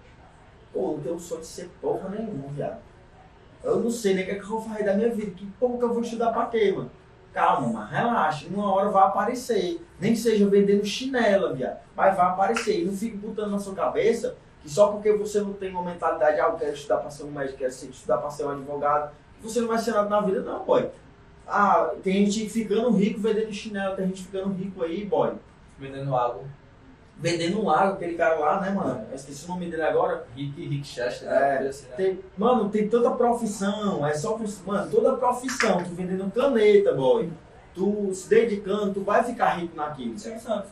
[0.72, 2.87] Pô, não tenho um sonho de ser porra nenhuma, viado.
[3.62, 5.30] Eu não sei nem o que, é que eu vou fazer da minha vida.
[5.32, 6.90] Que que eu vou estudar pra quê, mano?
[7.32, 8.46] Calma, mas relaxa.
[8.48, 9.84] Uma hora vai aparecer.
[10.00, 11.78] Nem que seja vendendo chinela, viado.
[11.96, 12.80] Mas vai aparecer.
[12.80, 16.40] E não fique botando na sua cabeça que só porque você não tem uma mentalidade,
[16.40, 19.60] ah, eu quero estudar pra ser um médico, quero estudar pra ser um advogado, você
[19.60, 20.88] não vai ser nada na vida, não, boy.
[21.46, 25.32] Ah, tem gente ficando rico vendendo chinelo, tem gente ficando rico aí, boy.
[25.78, 26.42] Vendendo água.
[27.20, 29.04] Vendendo água, aquele cara lá, né, mano?
[29.10, 30.24] Eu esqueci o nome dele agora.
[30.36, 31.56] Rick, Rick Chester, É, né?
[31.56, 31.94] Coisa assim, né?
[31.96, 37.28] Tem, mano, tem tanta profissão, é só, mano, toda profissão, tu vendendo caneta, boy.
[37.74, 40.14] Tu se dedicando, tu vai ficar rico naquilo.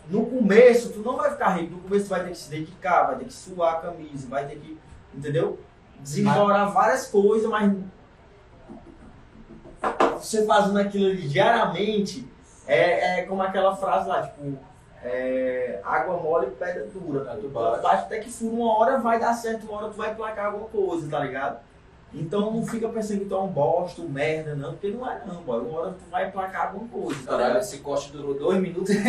[0.08, 1.74] No começo, tu não vai ficar rico.
[1.74, 4.46] No começo, tu vai ter que se dedicar, vai ter que suar a camisa, vai
[4.46, 4.78] ter que,
[5.14, 5.58] entendeu?
[6.00, 7.72] Desenrolar várias coisas, mas
[10.14, 12.26] você fazendo aquilo ali diariamente,
[12.66, 14.58] é, é como aquela frase lá, tipo,
[15.06, 17.30] é, água mole e pedra dura.
[17.30, 20.46] É, tu até que fura uma hora, vai dar certo, uma hora tu vai placar
[20.46, 21.60] alguma coisa, tá ligado?
[22.12, 25.22] Então não fica pensando que tu é um bosta, um merda, não, porque não é
[25.26, 25.42] não.
[25.42, 28.94] Uma hora tu vai placar alguma coisa, tá Caralho, esse corte durou dois minutos.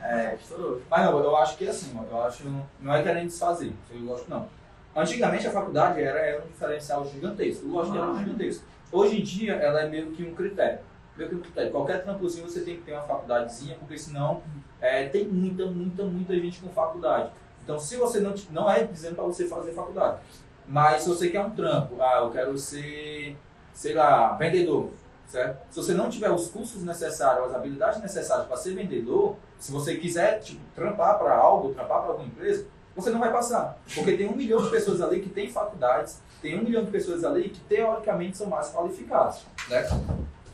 [0.00, 0.80] É, estourou.
[0.88, 2.44] Mas não, eu acho que é assim, mano, eu acho
[2.80, 4.48] não é querendo desfazer, eu gosto não.
[4.96, 8.64] Antigamente a faculdade era, era um diferencial gigantesco, eu gosto que era um gigantesco.
[8.90, 10.78] Hoje em dia ela é meio que um critério.
[11.16, 11.70] Meio que um critério.
[11.70, 14.40] Qualquer trampozinho você tem que ter uma faculdadezinha, porque senão
[14.80, 17.30] é, tem muita, muita, muita gente com faculdade.
[17.62, 20.20] Então se você não, não é dizendo para você fazer faculdade,
[20.66, 23.36] mas se você quer um trampo, ah, eu quero ser,
[23.72, 24.90] sei lá, vendedor,
[25.26, 25.58] certo?
[25.70, 29.96] Se você não tiver os cursos necessários, as habilidades necessárias para ser vendedor, se você
[29.96, 33.78] quiser tipo, trampar para algo, trampar para alguma empresa, você não vai passar.
[33.94, 37.24] Porque tem um milhão de pessoas ali que têm faculdades, tem um milhão de pessoas
[37.24, 39.44] ali que teoricamente são mais qualificadas.
[39.68, 39.86] Né?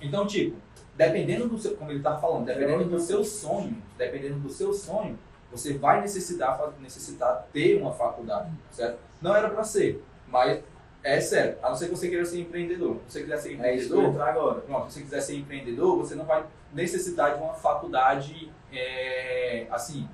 [0.01, 0.57] Então, tipo,
[0.97, 5.19] dependendo do seu, como ele estava falando, dependendo do seu sonho, dependendo do seu sonho,
[5.51, 8.99] você vai necessitar, necessitar ter uma faculdade, certo?
[9.21, 10.61] Não era para ser, mas
[11.03, 11.57] é sério.
[11.63, 12.97] A não ser que você queira ser empreendedor.
[13.07, 14.61] Se você quiser ser É empreendedor, entrar agora.
[14.63, 20.09] Pronto, se você quiser ser empreendedor, você não vai necessitar de uma faculdade, é, assim,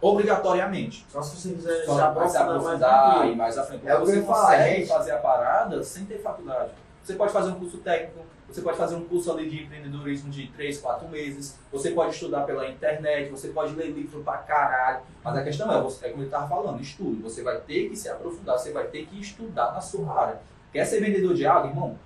[0.00, 1.06] obrigatoriamente.
[1.08, 1.94] Só se você quiser Só
[2.28, 3.86] se aprofundar mais e mais à frente.
[3.86, 6.72] É você falar, consegue fazer a parada sem ter faculdade.
[7.02, 8.20] Você pode fazer um curso técnico,
[8.50, 12.42] você pode fazer um curso ali de empreendedorismo de 3, 4 meses, você pode estudar
[12.42, 15.02] pela internet, você pode ler livro pra caralho.
[15.22, 17.22] Mas a questão é, você, é como ele estava falando, estude.
[17.22, 20.40] Você vai ter que se aprofundar, você vai ter que estudar na sua área.
[20.72, 21.98] Quer ser vendedor de água, irmão?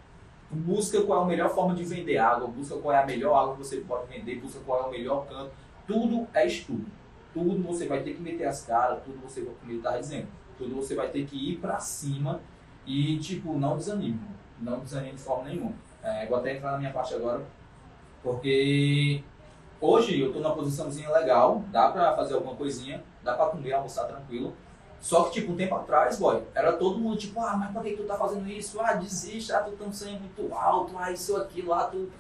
[0.51, 3.57] Busca qual é a melhor forma de vender água, busca qual é a melhor água
[3.57, 5.51] que você pode vender, busca qual é o melhor canto.
[5.87, 6.87] Tudo é estudo.
[7.33, 9.99] Tudo você vai ter que meter as caras, tudo você, como ele tá
[10.57, 12.41] tudo você vai ter que ir pra cima
[12.87, 14.21] e, tipo, não desanime.
[14.61, 15.73] Não desanime de forma nenhuma.
[16.05, 17.43] É, vou até entrar na minha parte agora,
[18.23, 19.25] porque
[19.81, 24.05] hoje eu tô numa posiçãozinha legal, dá pra fazer alguma coisinha, dá pra comer, almoçar
[24.05, 24.55] tranquilo.
[25.01, 27.97] Só que, tipo, um tempo atrás, boy, era todo mundo tipo, ah, mas por que
[27.97, 28.81] tu tá fazendo isso?
[28.81, 32.11] Ah, desiste, ah, tu tá sendo muito alto, ah, isso, aquilo, ah, tu.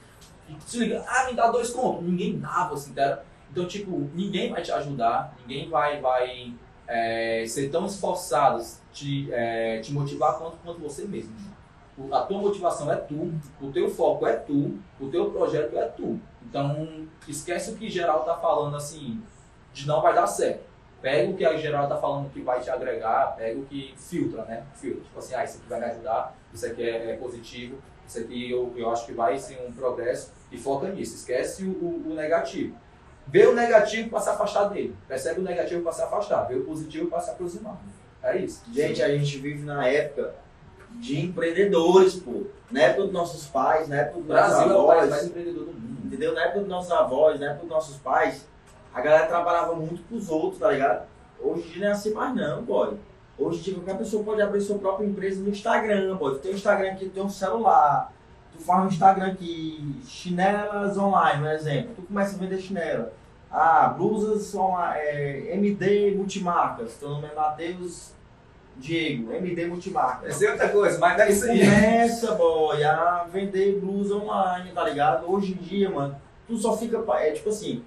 [0.66, 2.04] Se liga, ah, me dá dois contos.
[2.04, 3.24] Ninguém dava, assim, era.
[3.50, 6.52] Então, tipo, ninguém vai te ajudar, ninguém vai, vai
[6.86, 8.62] é, ser tão esforçado,
[8.92, 11.34] te, é, te motivar quanto, quanto você mesmo.
[12.10, 16.18] A tua motivação é tu, o teu foco é tu, o teu projeto é tu.
[16.42, 19.22] Então, esquece o que geral tá falando assim,
[19.72, 20.64] de não vai dar certo.
[21.00, 24.44] Pega o que a geral tá falando que vai te agregar, pega o que filtra,
[24.44, 24.64] né?
[24.74, 25.02] Filtra.
[25.02, 27.76] Tipo assim, ah, isso aqui vai me ajudar, isso aqui é, é positivo,
[28.06, 31.14] isso aqui eu, eu acho que vai ser um progresso e foca nisso.
[31.14, 32.76] Esquece o, o, o negativo.
[33.26, 34.96] Vê o negativo para se afastar dele.
[35.06, 36.44] Percebe o negativo para se afastar.
[36.44, 37.78] Vê o positivo para se aproximar.
[38.22, 38.62] É isso.
[38.72, 40.34] Gente, a gente vive na época
[41.00, 42.44] de empreendedores, pô.
[42.70, 45.10] Na época dos nossos pais, na época dos nossos é avós.
[45.10, 46.06] mais empreendedor do mundo.
[46.06, 46.34] Entendeu?
[46.34, 48.46] Na época dos nossos avós, na época dos nossos pais,
[48.92, 51.06] a galera trabalhava muito pros outros, tá ligado?
[51.40, 52.96] Hoje em dia não é assim mais não, boy.
[53.36, 56.34] Hoje em dia qualquer pessoa pode abrir sua própria empresa no Instagram, boy.
[56.34, 58.12] Tu tem um Instagram aqui, tu tem um celular.
[58.52, 61.90] Tu faz um Instagram aqui, chinelas online, por exemplo.
[61.96, 63.12] Tu começa a vender chinela.
[63.50, 66.94] Ah, blusas online, é, MD Multimarcas.
[66.94, 68.13] Teu nome é Matheus
[68.76, 70.30] Diego, MD Multimarcas.
[70.30, 71.60] Essa é outra coisa, mas é isso aí.
[71.60, 75.30] Começa, boy, a vender blusa online, tá ligado?
[75.30, 76.16] Hoje em dia, mano,
[76.46, 77.02] tu só fica.
[77.18, 77.84] É tipo assim.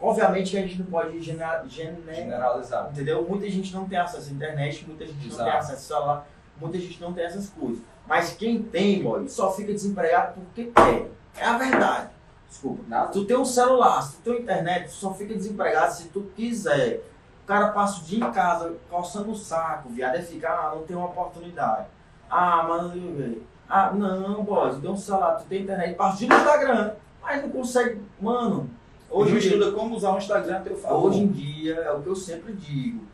[0.00, 2.90] Obviamente que a gente não pode gener, gener, Generalizado.
[2.90, 3.24] entendeu?
[3.28, 5.44] Muita gente não tem acesso à internet, muita gente não Exato.
[5.50, 6.28] tem acesso ao celular,
[6.60, 7.78] muita gente não tem essas coisas.
[8.08, 11.08] Mas quem tem, boy, só fica desempregado porque quer.
[11.38, 12.10] É a verdade.
[12.48, 12.82] Desculpa.
[12.88, 13.12] Nada.
[13.12, 17.00] Tu tem um celular, se tu tem internet, tu só fica desempregado se tu quiser.
[17.42, 20.82] O cara passa o dia em casa coçando o saco, viado, é ficar, ah, não
[20.84, 21.86] tem uma oportunidade.
[22.30, 23.42] Ah, mano, velho.
[23.68, 27.42] Ah, não, tu tem um celular, tu tem internet, passa o dia no Instagram, mas
[27.42, 28.70] não consegue, mano.
[29.10, 31.06] Hoje em dia- estuda como usar o Instagram a teu favor.
[31.08, 33.04] hoje em dia é o que eu sempre digo.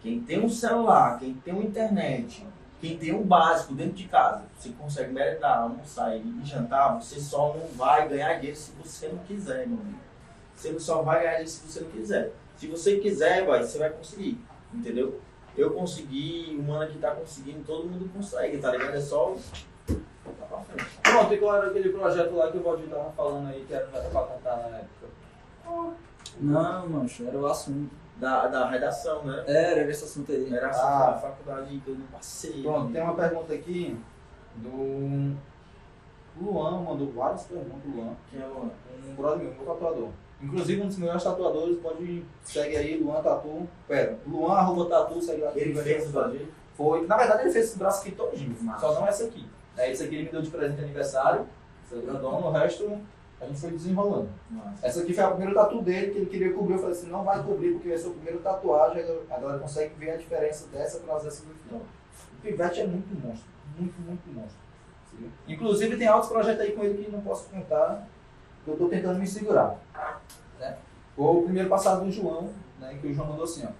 [0.00, 2.46] Quem tem um celular, quem tem uma internet,
[2.80, 7.54] quem tem um básico dentro de casa, você consegue merendar, almoçar e jantar, você só
[7.54, 9.98] não vai ganhar dinheiro se você não quiser, meu amigo.
[10.56, 12.32] Você só vai ganhar dinheiro se você não quiser.
[12.60, 14.38] Se você quiser, vai, você vai conseguir,
[14.74, 15.18] entendeu?
[15.56, 18.94] Eu consegui, o mano aqui tá conseguindo, todo mundo consegue, tá ligado?
[18.96, 19.34] É só.
[19.86, 20.90] Tá pra frente.
[21.02, 23.86] Pronto, e qual era aquele projeto lá que o Valdir tava falando aí, que era,
[23.86, 26.00] pra contar na época?
[26.38, 27.90] Não, mancho, era o assunto.
[28.16, 29.42] Da, da redação, né?
[29.46, 30.54] Era, era esse assunto aí.
[30.54, 31.18] Era Ah.
[31.18, 32.62] faculdade que eu não passei.
[32.62, 33.98] Pronto, tem uma pergunta aqui
[34.56, 35.34] do
[36.38, 38.14] Luan, mandou várias perguntas, Luan.
[38.30, 38.68] Quem é Luan?
[39.08, 40.10] Um brother meu, meu tatuador.
[40.42, 43.68] Inclusive um dos melhores tatuadores, pode segue aí, Luan Tatu.
[43.86, 45.52] Pera, Luan arroba tatu, segue lá.
[45.54, 46.48] Ele fez o Brasil?
[46.74, 47.06] Foi.
[47.06, 49.46] Na verdade ele fez esse braço aqui todinho, só não essa aqui.
[49.76, 51.46] É, esse aqui ele me deu de presente de aniversário,
[51.84, 53.00] esse grandão, o resto
[53.40, 54.28] a gente foi desenrolando.
[54.50, 54.86] Nossa.
[54.86, 56.74] Essa aqui foi a primeira tatu dele que ele queria cobrir.
[56.74, 59.02] Eu falei assim: não vai cobrir porque vai ser o primeiro tatuagem.
[59.30, 61.80] A galera consegue ver a diferença dessa para essa do final.
[61.80, 63.48] O Pivete é muito monstro.
[63.78, 64.60] Muito, muito monstro.
[65.10, 65.30] Sim.
[65.48, 68.06] Inclusive tem outros projetos aí com ele que não posso contar.
[68.64, 69.78] Que eu tô tentando me segurar.
[70.58, 70.76] Né?
[71.16, 72.98] Foi o primeiro passado do João, né?
[73.00, 73.70] Que o João mandou assim: ó.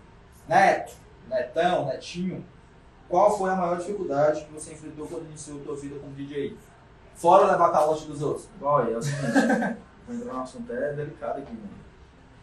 [0.48, 0.94] Neto,
[1.28, 2.44] Netão, Netinho,
[3.08, 6.56] qual foi a maior dificuldade que você enfrentou quando iniciou a tua vida como DJ?
[7.14, 8.48] Fora levar calote dos outros.
[8.60, 9.00] Olha, é o
[10.12, 11.68] entrar assunto até delicado aqui, mano.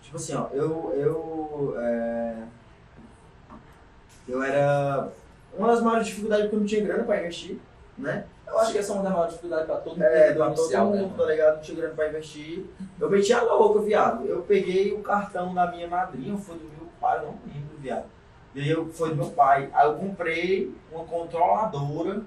[0.02, 0.94] Tipo assim, ó, eu.
[0.96, 1.76] Eu.
[1.80, 2.44] É...
[4.28, 5.12] Eu era.
[5.58, 7.60] Uma das maiores dificuldades porque eu não tinha grana pra investir,
[7.98, 8.26] né?
[8.48, 10.04] Eu acho que essa é uma das maiores dificuldades para todo mundo.
[10.04, 11.24] É, do pra todo inicial, né, mundo, mano?
[11.24, 11.56] tá ligado?
[11.56, 12.66] Não tinha grana pra investir.
[13.00, 14.26] Eu meti a louca, viado.
[14.26, 18.06] Eu peguei o cartão da minha madrinha, foi do meu pai, eu não lembro, viado.
[18.56, 19.70] E aí eu, foi do meu pai.
[19.74, 22.22] Aí eu comprei uma controladora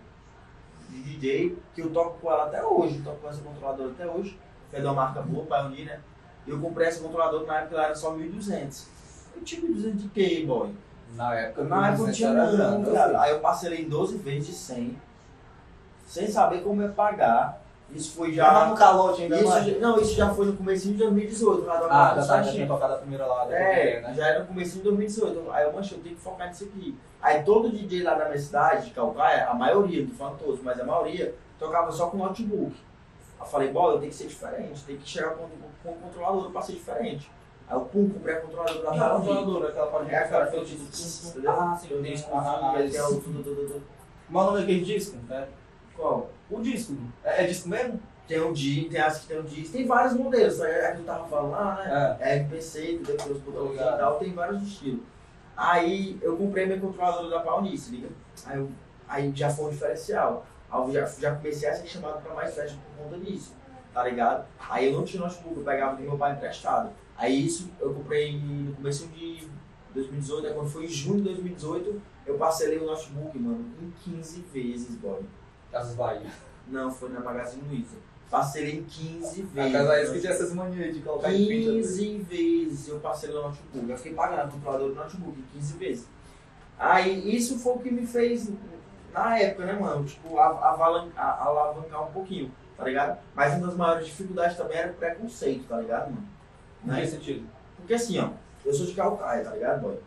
[0.89, 2.99] de DJ, que eu toco com ela até hoje.
[2.99, 4.39] Eu toco com essa controladora até hoje.
[4.71, 6.01] Que é de uma marca boa, Pioneer, né?
[6.47, 8.87] E eu comprei essa controladora na época ela era só 1.200.
[9.37, 10.73] Eu tinha 1.200 de quê, boy?
[11.17, 13.17] Na época, Na época eu 1.200 tinha era não, grana, viado.
[13.17, 14.97] Aí eu parcelei em 12 vezes de 100.
[16.11, 17.63] Sem saber como ia pagar.
[17.93, 18.67] Isso foi Já já.
[18.67, 21.65] no calote ainda Isso já- não, isso já foi no começo de 2018.
[21.67, 23.45] lá do Ah, já Acampamento tá, já tinha tocado a primeira lá.
[23.45, 24.15] da É, primeira, né?
[24.15, 25.51] já era no começo de 2018.
[25.53, 26.97] Aí eu, mancho, eu tenho que focar nisso aqui.
[27.23, 30.85] Aí todo DJ lá da minha cidade, de Calcaia, a maioria, falando todos, mas a
[30.85, 32.75] maioria, tocava só com notebook.
[33.39, 35.49] Aí eu falei, bom, eu tenho que ser diferente, tem que chegar com,
[35.83, 37.31] com um controlador pra ser diferente.
[37.69, 39.11] Aí eu, pum, comprei a controladora da Pioneer.
[39.17, 41.29] controladora, aquela parte É aquela que eu tudo.
[41.29, 41.51] entendeu?
[41.51, 43.21] Ah, sim, Eu o tenho ah, que é o.
[44.33, 45.17] Qual o nome daquele disco?
[45.31, 45.47] É.
[46.01, 46.31] Qual?
[46.51, 46.97] O disco.
[47.23, 48.01] É, é disco mesmo?
[48.27, 50.69] Tem um disco, tem as que tem um disco, tem vários modelos, tá?
[50.69, 52.17] É que eu tava falando lá, né?
[52.21, 52.37] É.
[52.37, 55.01] É RPC, os botões e tal, tem vários estilos.
[55.57, 58.09] Aí eu comprei minha controladora da Pauni, se liga?
[58.47, 58.71] Aí, eu,
[59.07, 60.47] aí já foi um diferencial.
[60.71, 63.53] Aí eu já, já comecei a ser chamado pra mais festa por conta disso,
[63.93, 64.47] tá ligado?
[64.71, 66.91] Aí eu não tinha notebook, eu pegava do meu pai emprestado.
[67.17, 69.49] Aí isso eu comprei no começo de
[69.93, 74.41] 2018, aí quando foi em junho de 2018, eu parcelei o notebook, mano, em 15
[74.53, 75.21] vezes, boy.
[75.71, 76.27] Casas Bahia.
[76.69, 77.97] Não, foi na Magazine Luiza.
[78.31, 79.73] Parcelei em 15 A vezes.
[79.73, 81.71] Casa Bahia que tinha essas manias de colocar em pinta.
[81.73, 83.91] 15 vezes eu passei no notebook.
[83.91, 86.09] Eu fiquei pagando o controlador do notebook 15 vezes.
[86.79, 88.49] Aí isso foi o que me fez
[89.13, 90.05] na época, né, mano?
[90.05, 93.19] Tipo, a- a- alavancar um pouquinho, tá ligado?
[93.35, 96.27] Mas uma das maiores dificuldades também era o preconceito, tá ligado, mano?
[96.85, 97.07] Em que Né?
[97.07, 97.47] sentido?
[97.77, 98.31] Porque assim, ó,
[98.65, 99.99] eu sou de Calcaia, tá ligado, boy?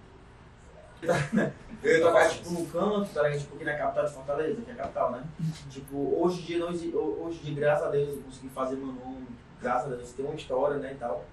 [1.84, 3.40] Eu ia tocar, tipo, no canto, tá ligado?
[3.42, 5.24] Tipo, aqui na capital de Fortaleza, que é a capital, né?
[5.70, 9.28] Tipo, hoje em dia, ho- hoje dia, graças a Deus, eu consegui fazer meu nome,
[9.62, 11.26] graças a Deus, tem uma história, né, e tal.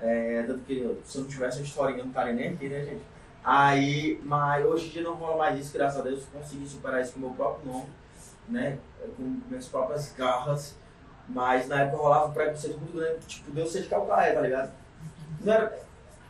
[0.00, 2.84] É, tanto que se eu não tivesse uma história, eu não estaria nem aqui, né,
[2.84, 3.02] gente?
[3.42, 7.12] Aí, mas hoje em dia não rola mais isso, graças a Deus, consegui superar isso
[7.12, 7.86] com o meu próprio nome,
[8.48, 8.78] né?
[9.16, 10.76] Com minhas próprias garras.
[11.26, 13.88] Mas na época rolava um preconceito muito grande, tipo, de eu ser de
[14.34, 14.70] tá ligado?
[15.40, 15.78] Não era,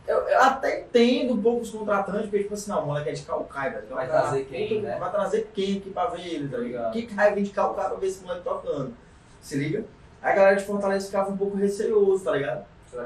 [0.07, 3.13] eu, eu até entendo um pouco os contratantes, porque tipo assim, não, o moleque é
[3.13, 3.71] de Calcaia.
[3.71, 4.97] Vai Calcaia, trazer quem, né?
[4.99, 6.93] Vai trazer quem aqui pra ver ele, tá ligado?
[6.93, 8.93] Quem que vai vir de Calcaia pra ver esse moleque tocando?
[9.41, 9.83] Se liga?
[10.21, 12.65] A galera de Fortaleza ficava um pouco receoso, tá ligado?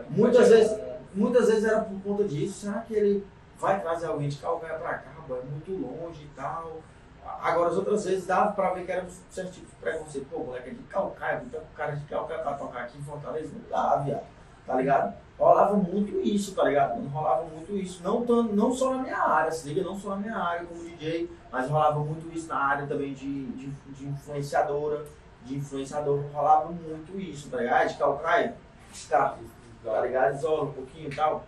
[0.10, 3.26] Muitas vezes- Muitas vezes era por conta disso, será que ele
[3.58, 6.78] vai trazer alguém de Calcaia pra cá, pô, é muito longe e tal.
[7.42, 10.28] Agora as outras vezes dava pra ver que era um certo tipo de preconceito.
[10.30, 13.52] Pô, moleque é de Calcaia, então o cara de Calcaia pra tocar aqui em Fortaleza,
[13.54, 14.24] não dá, viado.
[14.68, 15.14] Tá ligado?
[15.40, 16.98] Rolava muito isso, tá ligado?
[16.98, 17.08] Mano?
[17.10, 18.04] Rolava muito isso.
[18.04, 20.84] Não, tão, não só na minha área, se liga, não só na minha área como
[20.84, 25.06] DJ, mas rolava muito isso na área também de, de, de influenciadora,
[25.46, 27.82] de influenciador, rolava muito isso, tá ligado?
[27.82, 28.56] Ah, de Calcaia,
[28.94, 29.38] está
[29.84, 30.36] tá ligado?
[30.36, 31.46] Isola um pouquinho e tal.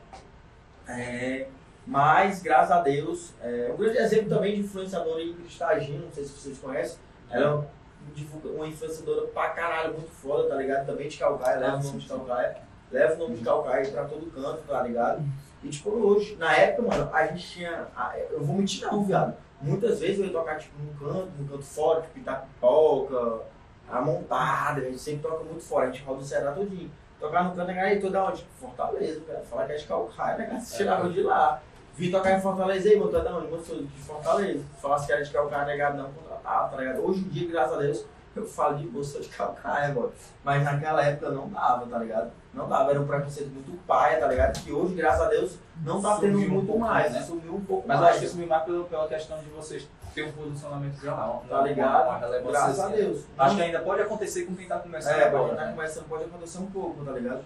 [0.87, 1.47] É,
[1.85, 6.23] mas, graças a Deus, é, um grande exemplo também de influenciadora aí, Cristagina, não sei
[6.23, 6.97] se vocês conhecem,
[7.29, 10.85] ela é um- uma influenciadora pra caralho, muito foda, tá ligado?
[10.85, 12.57] Também de Calcaia, leva o nome de Calcaia,
[12.91, 15.23] leva o nome de Calcaia pra todo canto, tá ligado?
[15.63, 17.87] E tipo, hoje, na época, mano, a gente tinha.
[18.31, 19.35] Eu vou mentir não, viado.
[19.61, 23.41] Muitas vezes eu ia tocar tipo num canto, num canto fora, tipo Itapipoca,
[23.87, 26.89] a montada, a gente sempre toca muito fora, a gente roda o Ceará todinho.
[27.19, 28.37] Tocar no canto, a galera toda onde?
[28.37, 29.41] Tipo, Fortaleza, cara.
[29.41, 30.61] Falar que é de Calcaia, né, cara?
[30.61, 31.61] Tirava de lá.
[31.95, 33.51] Vim tocar em Fortaleza aí, mano, tá da onde?
[33.51, 34.65] Mano, sou de Fortaleza.
[34.81, 37.05] Falasse que era de Calcaia, negado, não contratava, tá ligado?
[37.05, 40.11] Hoje em dia, graças a Deus, eu falo de boa, sou de Calcaia, mano.
[40.43, 42.31] Mas naquela época não dava, tá ligado?
[42.53, 44.61] Não dava, era um preconceito muito paia, tá ligado?
[44.61, 47.21] Que hoje, graças a Deus, não tá tendo Sumiu um muito mais, né?
[47.21, 48.17] Sumiu um pouco Mas eu mais.
[48.17, 51.45] acho que me marca pela- pela questão de vocês terem um posicionamento geral.
[51.47, 52.09] Tá ligado?
[52.09, 52.95] Uma relevância Graças a assim.
[52.97, 53.25] Deus.
[53.37, 55.43] Acho que ainda pode acontecer com quem tá começando É, agora.
[55.43, 55.73] pode estar né?
[55.73, 57.41] começando, pode acontecer um pouco, tá ligado?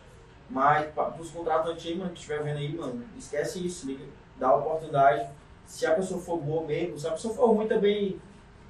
[0.49, 4.05] Mas pros contratantes aí, mano, que estiver vendo aí, mano, esquece isso, liga.
[4.37, 5.27] Dá a oportunidade.
[5.67, 8.19] Se a pessoa for boa mesmo, se a pessoa for ruim também,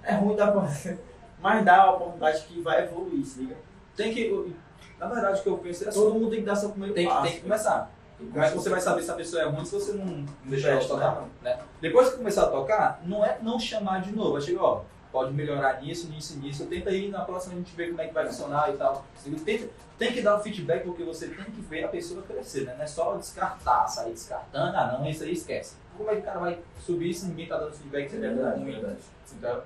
[0.03, 0.67] é ruim dá pra...
[1.41, 3.55] Mas dá a oportunidade que vai evoluir, se liga.
[3.95, 4.53] Tem que.
[4.99, 5.91] Na verdade, o que eu penso é.
[5.91, 7.23] Todo mundo tem que dar seu primeiro Tem, passo.
[7.23, 7.91] tem que começar.
[8.17, 10.69] Como é que você vai saber se a pessoa é ruim se você não deixar
[10.69, 11.23] ela tocar?
[11.41, 11.59] Né?
[11.81, 14.33] Depois que começar a tocar, não é não chamar de novo.
[14.33, 14.81] Vai chegar, ó,
[15.11, 16.65] pode melhorar nisso, nisso, nisso.
[16.67, 19.05] Tenta aí, na próxima a gente vê como é que vai funcionar e tal.
[19.43, 22.73] Tem, tem que dar o feedback porque você tem que ver a pessoa crescer, né?
[22.77, 25.75] Não é só descartar, sair descartando, ah não, isso aí esquece.
[25.97, 28.29] Como é que o cara vai subir se ninguém tá dando feedback se ele é
[28.33, 28.71] Verdade, ruim?
[28.71, 28.97] verdade.
[29.37, 29.61] Então,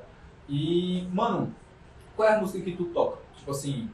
[0.48, 1.54] e, mano,
[2.16, 3.18] qual é a música que tu toca?
[3.38, 3.90] Tipo assim,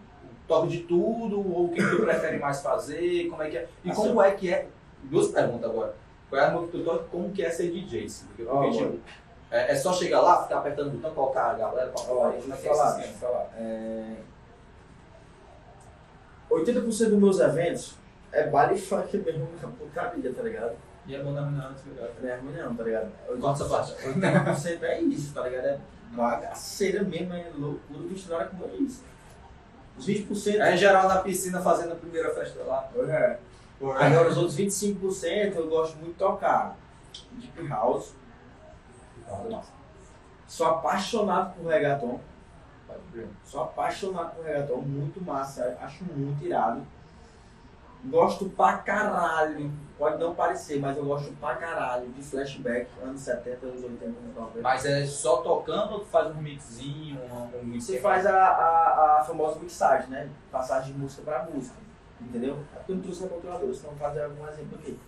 [0.47, 3.67] toca de tudo, ou o que tu prefere mais fazer, como é que é?
[3.83, 4.67] E Assim, como é que é?
[5.03, 5.95] Duas perguntas agora.
[6.29, 8.05] Qual é a música que tu toca como que é ser DJ?
[8.05, 8.25] assim?
[8.27, 8.99] Porque, Ó, tipo,
[9.51, 12.33] é, é só chegar lá, ficar apertando o botão, colocar a galera pra Ó, como
[12.33, 13.31] é que deixa é eu falar, esse deixa eu esquema?
[13.31, 13.49] falar.
[13.57, 14.15] É...
[16.51, 17.95] 80% dos meus eventos
[18.31, 20.75] é baile funk mesmo na putaria, tá ligado?
[21.07, 22.11] E é bom minha antes, ligado?
[22.21, 23.11] Não é ruim não, tá ligado?
[23.39, 23.93] Corta essa parte.
[24.07, 25.65] 80% é isso, tá ligado?
[25.65, 25.79] É
[26.11, 29.03] bagaceira mesmo, é loucura misturada com isso.
[29.97, 30.59] Os 20%.
[30.59, 32.89] É em geral na piscina fazendo a primeira festa lá.
[33.07, 33.37] É.
[33.81, 36.77] Agora os outros 25% eu gosto muito de tocar.
[37.33, 38.13] Deep House.
[40.47, 42.19] Sou apaixonado por reggaeton.
[43.43, 46.85] Sou apaixonado por reggaeton, muito massa, acho muito irado.
[48.05, 53.65] Gosto pra caralho, pode não parecer, mas eu gosto pra caralho de flashback, anos 70,
[53.65, 54.61] anos 80, anos 90.
[54.61, 57.85] Mas é só tocando ou tu faz um mixinho, um, um mix?
[57.85, 60.29] Você faz a, a, a famosa mixagem, né?
[60.51, 61.75] Passagem de música pra música,
[62.21, 62.57] entendeu?
[62.73, 64.99] É porque eu não trouxe a calculadora, senão vou fazer algum exemplo aqui.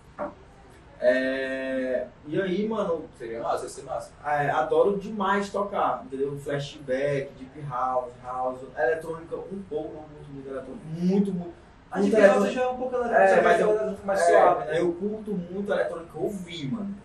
[0.99, 4.11] É, E aí, mano, Seria massa, ia ser massa.
[4.25, 6.35] é, adoro demais tocar, entendeu?
[6.39, 11.53] Flashback, deep house, house, eletrônica, um pouco, não muito, muito eletrônica, muito, muito.
[11.89, 14.23] A de criança já é um pouco eletrônica, É, mas eu- ela é mais É,
[14.25, 14.79] suave, né?
[14.81, 16.95] Eu curto muito eletrônica ouvir, mano.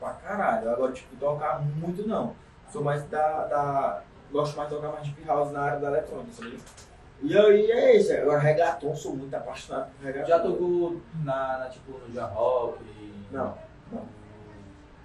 [0.00, 0.70] Pra caralho.
[0.70, 2.34] Agora, tipo, tocar muito não.
[2.70, 3.44] Sou mais da.
[3.46, 4.02] da...
[4.32, 6.58] Gosto mais de tocar mais deep house na área da eletrônica, sabe?
[7.22, 8.12] E aí é isso.
[8.12, 10.26] Agora, reggaeton, sou muito apaixonado por reggaeton.
[10.28, 12.78] Já tocou na, na, tipo, no Jan Rock?
[13.30, 13.56] Não,
[13.92, 14.02] não.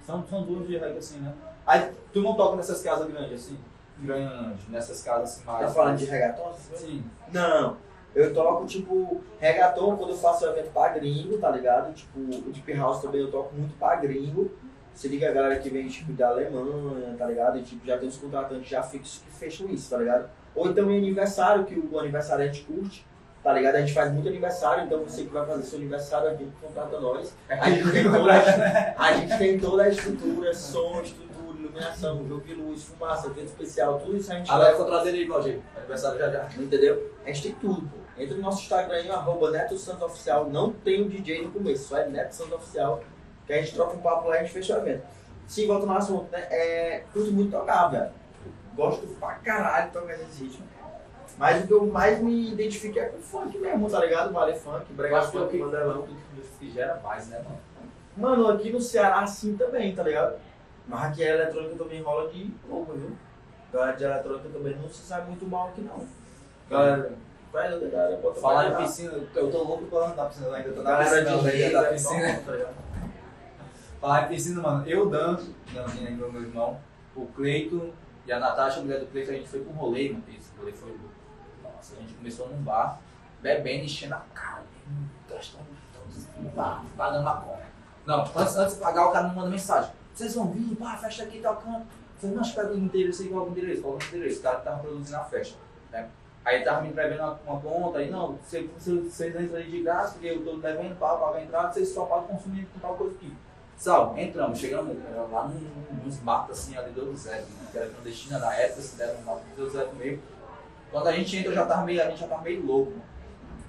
[0.02, 1.34] São, são duas de reggae assim, né?
[1.68, 3.60] Aí tu não toca nessas casas grandes assim?
[4.00, 5.68] Grandes, nessas casas assim mais.
[5.68, 6.54] Tá falando de reggaeton?
[6.54, 7.04] Sim.
[7.32, 7.78] Não.
[8.18, 11.94] Eu toco, tipo, reggaeton quando eu faço evento pra gringo, tá ligado?
[11.94, 14.50] Tipo, o deep house também eu toco muito pra gringo.
[14.92, 17.60] Você liga a galera que vem, tipo, da Alemanha, tá ligado?
[17.60, 20.28] E, tipo, já tem os contratantes já fixos que fecham isso, tá ligado?
[20.56, 23.06] Ou então em aniversário, que o aniversário a gente curte,
[23.44, 23.76] tá ligado?
[23.76, 27.36] A gente faz muito aniversário, então você que vai fazer seu aniversário aqui, contrata nós.
[27.48, 32.42] A gente tem toda a, a, gente tem toda a estrutura, som, estrutura, iluminação, jogo
[32.42, 35.64] de luz, fumaça, evento especial, tudo isso a gente Agora eu vou trazer aí, Claudinho.
[35.78, 36.50] Aniversário já já.
[36.58, 37.12] Entendeu?
[37.24, 38.07] A gente tem tudo, pô.
[38.18, 40.50] Entra no nosso Instagram aí, arroba Neto Santo Oficial.
[40.50, 43.02] Não tem o DJ no começo, só é Neto Santo Oficial.
[43.46, 45.06] Que a gente troca um papo lá e a gente fecha o evento.
[45.48, 46.48] Sim, volta no assunto, né?
[46.50, 48.12] É, curto muito tocar, velho.
[48.76, 50.66] Gosto pra caralho de tocar esse ritmo.
[51.38, 54.34] Mas o que eu mais me identifico é com o funk mesmo, tá ligado?
[54.34, 56.00] Vale funk, brega acho que é funk, que, mandelão.
[56.02, 57.60] o que gera mais, né, mano?
[58.18, 60.38] Mano, aqui no Ceará assim também, tá ligado?
[60.88, 63.12] Mas aqui a eletrônica também rola de louco, viu?
[63.72, 66.08] Galera de eletrônica também não se sabe muito mal aqui não.
[66.70, 67.12] Galera,
[67.64, 70.98] galera, bota Falar em piscina, eu tô louco pra andar na piscina, ainda tô na
[70.98, 72.34] piscina, de ainda da vai piscina.
[72.34, 72.74] bom, tá?
[74.00, 76.80] Falar em piscina, mano, eu danço, Nandinha e meu irmão,
[77.16, 77.94] o Cleito
[78.26, 80.72] e a Natasha, a mulher do Cleito, a gente foi pro rolê, mano, esse rolê
[80.72, 81.10] foi louco.
[81.64, 83.00] Nossa, a gente começou num bar,
[83.42, 84.64] bebendo, enchendo a cara,
[85.30, 85.66] gastando
[86.38, 87.68] no bar, pagando a conta.
[88.06, 90.98] Não, antes, antes de pagar, o cara me manda mensagem, vocês vão vir, pá, a
[90.98, 91.80] festa aqui tocando.
[91.80, 94.40] Eu falei, não, espera o endereço aí, qual é o endereço, qual é o endereço,
[94.40, 95.58] o cara que tava produzindo a festa.
[95.92, 96.10] Né?
[96.48, 100.14] Aí tava me entregando uma, uma conta, aí não, vocês vocês entram aí de graça,
[100.14, 103.16] porque eu tô devendo, pá, pagar a entrada, vocês só pagam consumir com tal coisa
[103.16, 103.34] aqui.
[103.76, 104.96] Salve, entramos, chegamos
[105.30, 105.52] lá
[106.06, 109.42] nos matos assim, ali do Zé, que era clandestina na época, se deram um mato
[109.58, 110.24] do Zé mesmo.
[110.90, 113.04] Quando a gente entra, já tava meio, a gente já tava meio louco, mano.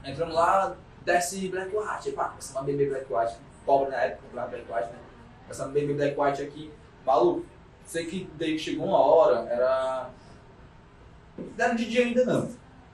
[0.04, 4.50] Entramos lá, desce Black White, pá, começamos a beber Black White, pobre na época, comprava
[4.50, 4.98] Black White, né?
[5.42, 6.72] Começamos a beber Black White aqui,
[7.04, 7.44] maluco,
[7.84, 10.10] sei que daí chegou uma hora, era.
[11.36, 12.48] Não era de dia ainda não,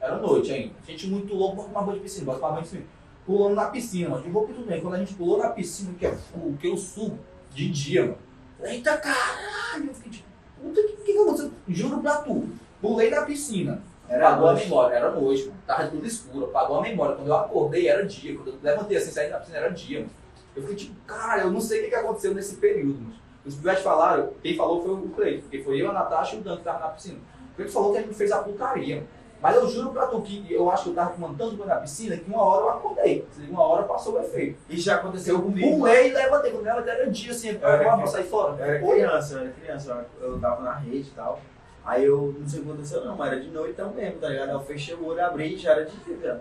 [0.05, 0.75] era noite ainda.
[0.87, 2.95] Gente muito louco, bota uma banho de piscina, bota uma banho de piscina
[3.27, 4.23] pulando na piscina, mano.
[4.23, 4.81] De roupa tudo bem.
[4.81, 7.19] Quando a gente pulou na piscina, que é o que eu subo
[7.53, 8.19] de dia, mano.
[8.63, 9.89] Eita caralho!
[9.89, 10.29] Eu fiquei tipo,
[10.63, 11.51] puta que que aconteceu?
[11.69, 12.49] Juro pra tu.
[12.81, 13.83] Pulei na piscina.
[14.09, 14.65] Era apagou a noite.
[14.65, 15.59] memória, era noite, mano.
[15.67, 17.17] Tava tudo escuro, apagou a memória.
[17.17, 18.35] Quando eu acordei, era dia.
[18.37, 20.11] Quando eu levantei assim, saí da piscina, era dia, mano.
[20.55, 23.15] Eu fiquei tipo, cara, eu não sei o que que aconteceu nesse período, mano.
[23.45, 26.43] Os pivetes falaram, quem falou foi o Cleito, porque foi eu, a Natasha e o
[26.43, 27.19] Dan que tava na piscina.
[27.53, 29.09] O Cleito falou que a gente fez a putaria, mano.
[29.45, 31.77] Mas eu juro pra tu que eu acho que eu tava tomando tanto banho na
[31.77, 33.29] piscina que uma hora eu acordei.
[33.51, 34.59] Uma hora passou o efeito.
[34.71, 35.77] Isso já aconteceu Eu comigo.
[35.77, 36.51] pulei e levantei.
[36.51, 38.57] Quando ela era dia assim, eu Era pra sair fora.
[38.59, 41.39] Eu era criança, eu era criança, eu tava na rede e tal.
[41.85, 44.31] Aí eu não sei o que aconteceu não, mas era de noite então mesmo, tá
[44.31, 44.49] ligado?
[44.49, 46.39] Aí eu fechei o olho, abri e já era de dia, já.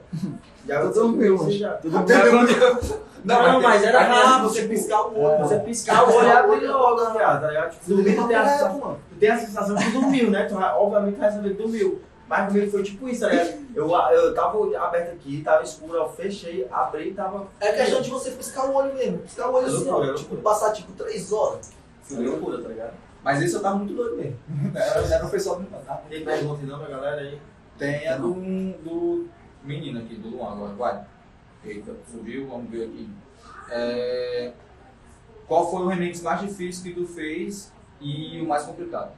[0.65, 1.73] Já aconteceu dormiu, comigo, já.
[1.73, 1.89] Tu
[3.25, 5.39] Não, mas era rápido, Você tipo, piscar o olho.
[5.39, 7.71] Você piscar o olho e abrir logo, viado, tá ligado?
[7.71, 8.99] Tipo, tu tem, a sensação, mano.
[9.09, 10.45] tu tem a sensação que dormiu, né?
[10.45, 12.01] Tu, vai- obviamente vai saber que dormiu.
[12.27, 13.63] Mas comigo foi tipo isso, tá ligado?
[13.75, 17.47] Eu, eu tava aberto aqui, tava escuro, eu fechei, abri e tava.
[17.59, 19.19] É questão de você piscar o olho mesmo.
[19.19, 20.03] Piscar o olho É assim, ó.
[20.03, 21.73] é Tipo, passar tipo três horas.
[22.01, 22.93] Foi loucura, tá ligado?
[23.23, 24.37] Mas esse eu tava muito doido mesmo.
[24.75, 26.03] Era, pessoal me mandar.
[26.09, 27.39] Tem pergunta não pra galera aí?
[27.77, 29.27] Tem a do, do
[29.63, 31.05] menino aqui, do Luan agora, vai.
[31.65, 33.09] Eita, subiu, vamos ver aqui.
[33.69, 34.51] É,
[35.47, 37.71] qual foi o remix mais difícil que tu fez
[38.01, 39.13] e o mais complicado?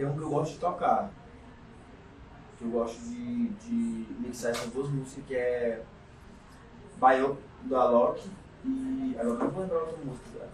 [0.00, 1.10] Tem um que eu gosto de tocar.
[2.56, 5.84] Que eu gosto de, de mixar essas duas músicas, que é
[6.96, 8.30] Baio do Alok
[8.64, 9.14] e.
[9.20, 10.48] Agora eu não vou lembrar outra música.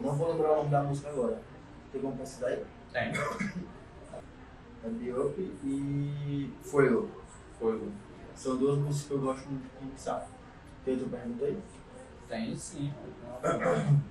[0.00, 1.38] Não vou lembrar o nome da música agora.
[1.92, 2.64] Tem como pesquisar aí?
[2.90, 3.12] Tem.
[4.82, 7.10] É Biop e Fuego.
[7.58, 7.90] Foi.
[8.34, 10.26] São duas músicas que eu gosto muito de mixar.
[10.82, 11.62] Tem outra pergunta aí?
[12.28, 12.92] Tem sim.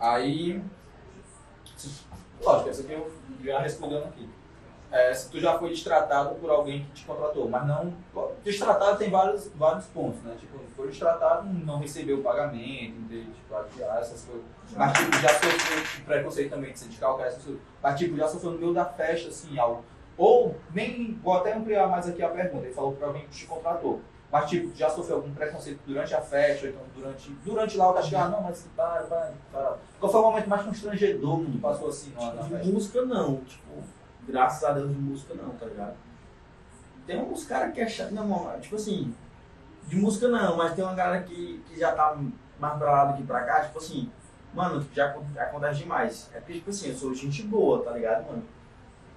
[0.00, 0.62] Aí.
[2.42, 3.10] Lógico, essa aqui eu
[3.42, 4.28] já respondendo aqui.
[4.90, 7.94] É, se tu já foi destratado por alguém que te contratou, mas não.
[8.44, 10.36] Destratado tem vários, vários pontos, né?
[10.38, 13.30] Tipo, foi destratado, não recebeu o pagamento, entende?
[13.32, 14.44] Tipo, adiar essas coisas.
[14.76, 17.62] Mas tipo, já sofreu preconceito também de sindical, cara, essas coisas.
[17.82, 19.82] Mas tipo, já sofreu no meio da festa, assim, algo.
[20.18, 23.46] Ou, nem, vou até ampliar mais aqui a pergunta, ele falou pra alguém que te
[23.46, 24.02] contratou.
[24.32, 27.92] Mas tipo, já sofreu algum preconceito durante a festa, ou então durante, durante lá o
[27.92, 29.76] cara chegava, não, mas para, para, para.
[30.00, 33.70] Qual foi o momento mais constrangedor que passou assim na De música não, tipo,
[34.26, 35.94] graças a Deus de música não, tá ligado?
[37.06, 39.14] Tem uns caras que é chato, não, mano, tipo assim,
[39.86, 42.16] de música não, mas tem uma galera que, que já tá
[42.58, 44.10] mais pra lá do que pra cá, tipo assim,
[44.54, 46.30] mano, já acon- acontece demais.
[46.32, 48.44] É porque, tipo assim, eu sou gente boa, tá ligado, mano?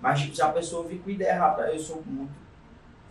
[0.01, 2.33] Mas, tipo, se a pessoa vir com ideia errada, eu sou muito,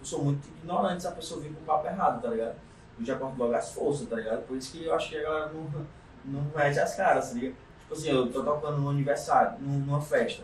[0.05, 2.55] eu sou muito ignorante se a pessoa vir com o papo errado, tá ligado?
[2.99, 4.43] Eu já corto logo as forças, tá ligado?
[4.47, 5.87] Por isso que eu acho que a galera não,
[6.27, 7.57] não mete as caras, tá ligado?
[7.81, 10.43] Tipo assim, eu tô tocando num aniversário, num- numa festa.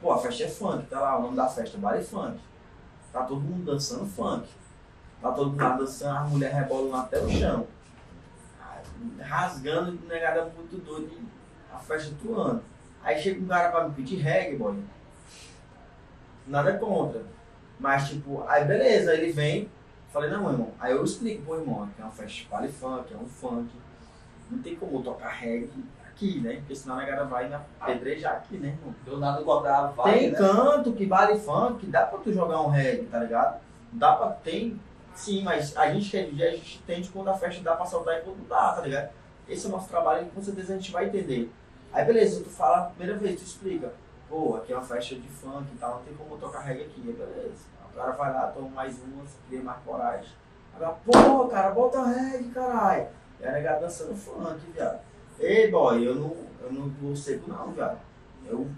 [0.00, 2.38] Pô, a festa é funk, tá lá, o nome da festa é Funk.
[3.12, 4.48] Tá todo mundo dançando funk.
[5.20, 7.66] Tá todo mundo lá dançando, as mulheres rebolando até o chão.
[9.18, 11.10] Rasgando, negada muito doido,
[11.72, 12.62] a festa atuando.
[13.02, 14.78] Aí chega um cara pra me pedir reggae, boy.
[16.46, 17.22] Nada contra.
[17.80, 19.68] Mas, tipo, aí beleza, ele vem,
[20.12, 20.68] falei, não, irmão.
[20.78, 22.12] Aí eu explico pro irmão, que é uma
[22.50, 23.70] vale funk, é um funk.
[24.50, 25.70] Não tem como tocar reggae
[26.06, 26.56] aqui, né?
[26.56, 28.94] Porque senão a galera vai na pedrejar aqui, né, irmão?
[29.04, 30.36] Do nada cobrar vai, Tem né?
[30.36, 33.60] canto que vale funk, dá pra tu jogar um reggae, tá ligado?
[33.92, 34.28] Dá pra.
[34.28, 34.78] Tem.
[35.14, 37.86] Sim, mas a gente que é DJ, a gente entende quando a festa dá pra
[37.86, 39.10] soltar e quando não dá, tá ligado?
[39.48, 41.50] Esse é o nosso trabalho e com certeza a gente vai entender.
[41.92, 43.92] Aí beleza, tu fala a primeira vez, tu explica.
[44.30, 46.84] Pô, aqui é uma festa de funk e tal, não tem como eu tocar reggae
[46.84, 47.64] aqui, aí beleza.
[47.92, 50.30] O cara vai lá, toma mais umas, cria mais coragem.
[50.76, 53.08] Agora, pô, cara, bota reggae, caralho.
[53.40, 55.00] E a negada dançando funk, viado.
[55.40, 57.98] Ei, boy, eu não, eu não vou seco não, viado.
[58.46, 58.68] Eu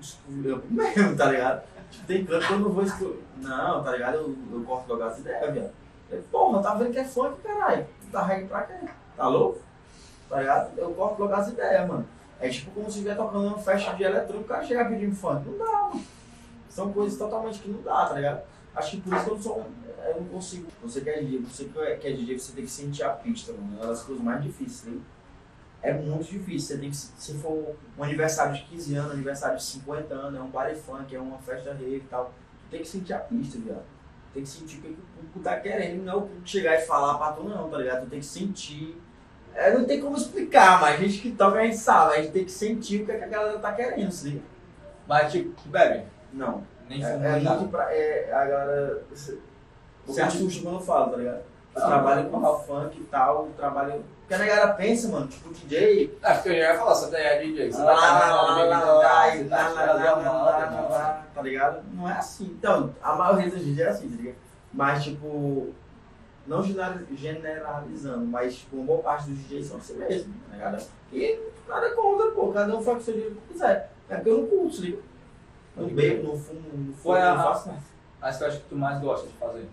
[0.42, 1.62] eu mesmo, tá ligado?
[1.90, 3.22] Tipo, tem canto que eu não vou excluir.
[3.36, 4.14] Não, tá ligado?
[4.14, 5.72] Eu, eu corto logo as ideias, viado.
[6.10, 7.86] Eu, Porra, tá vendo que é funk, caralho.
[8.10, 8.88] Tá reggae pra quê?
[9.18, 9.60] Tá louco?
[10.30, 10.78] Tá ligado?
[10.78, 12.06] Eu corto logo as ideias, mano.
[12.42, 15.48] É tipo como se estiver tocando uma festa de eletrônico, o cara chegar pedindo funk.
[15.48, 16.04] Não dá, mano.
[16.68, 18.42] São coisas totalmente que não dá, tá ligado?
[18.74, 19.66] Acho que por isso que eu não sou.
[20.04, 20.66] Eu não consigo.
[20.82, 23.10] Você que é DJ, você que é, que é DJ, você tem que sentir a
[23.10, 23.76] pista, mano.
[23.78, 25.00] É uma das coisas mais difíceis, né?
[25.82, 26.76] É muito difícil.
[26.76, 30.42] Você tem que, se for um aniversário de 15 anos, aniversário de 50 anos, é
[30.42, 32.32] um baile funk, é uma festa rave e tal.
[32.64, 33.84] Tu tem que sentir a pista, viado.
[34.34, 36.80] Tem que sentir o que o público tá querendo, não é o público chegar e
[36.80, 38.04] falar pra tu, não, tá ligado?
[38.04, 39.00] Tu tem que sentir.
[39.54, 42.32] É, não tem como explicar, mas a gente que toca a gente sabe, a gente
[42.32, 44.40] tem que sentir o que, é que a galera tá querendo, liga?
[45.06, 46.04] Mas tipo, bebe?
[46.32, 46.62] Não.
[46.88, 47.56] Nem É, fuma, é nada.
[47.58, 47.94] muito pra.
[47.94, 49.02] É, a galera.
[49.10, 49.38] Você
[50.06, 51.42] Porque assusta quando eu falo, tá ligado?
[51.74, 52.64] Eu Ah, trabalho com normal.
[52.66, 54.04] funk e tal, trabalho.
[54.20, 57.38] Porque a galera pensa, mano, tipo, DJ, É, porque eu já ia falar, você é
[57.42, 57.72] DJ.
[57.72, 57.92] Você lá,
[59.36, 59.68] e tá?
[59.68, 61.82] lá, lá, tá ligado?
[61.92, 62.44] Não é assim.
[62.58, 64.36] Então, a maioria dos DJs é assim, tá ligado?
[64.72, 65.74] Mas, tipo,
[66.46, 70.84] não general- generalizando, mas, tipo, uma boa parte dos DJs são assim mesmo, tá ligado?
[71.12, 73.90] E nada contra, pô, cada um faz o que seu jeito que quiser.
[74.08, 74.98] É porque eu não curto, se liga?
[75.76, 77.80] Não bebo, não fumo, não fumo, não faço nada.
[78.20, 79.68] As festas que tu mais gosta de fazer?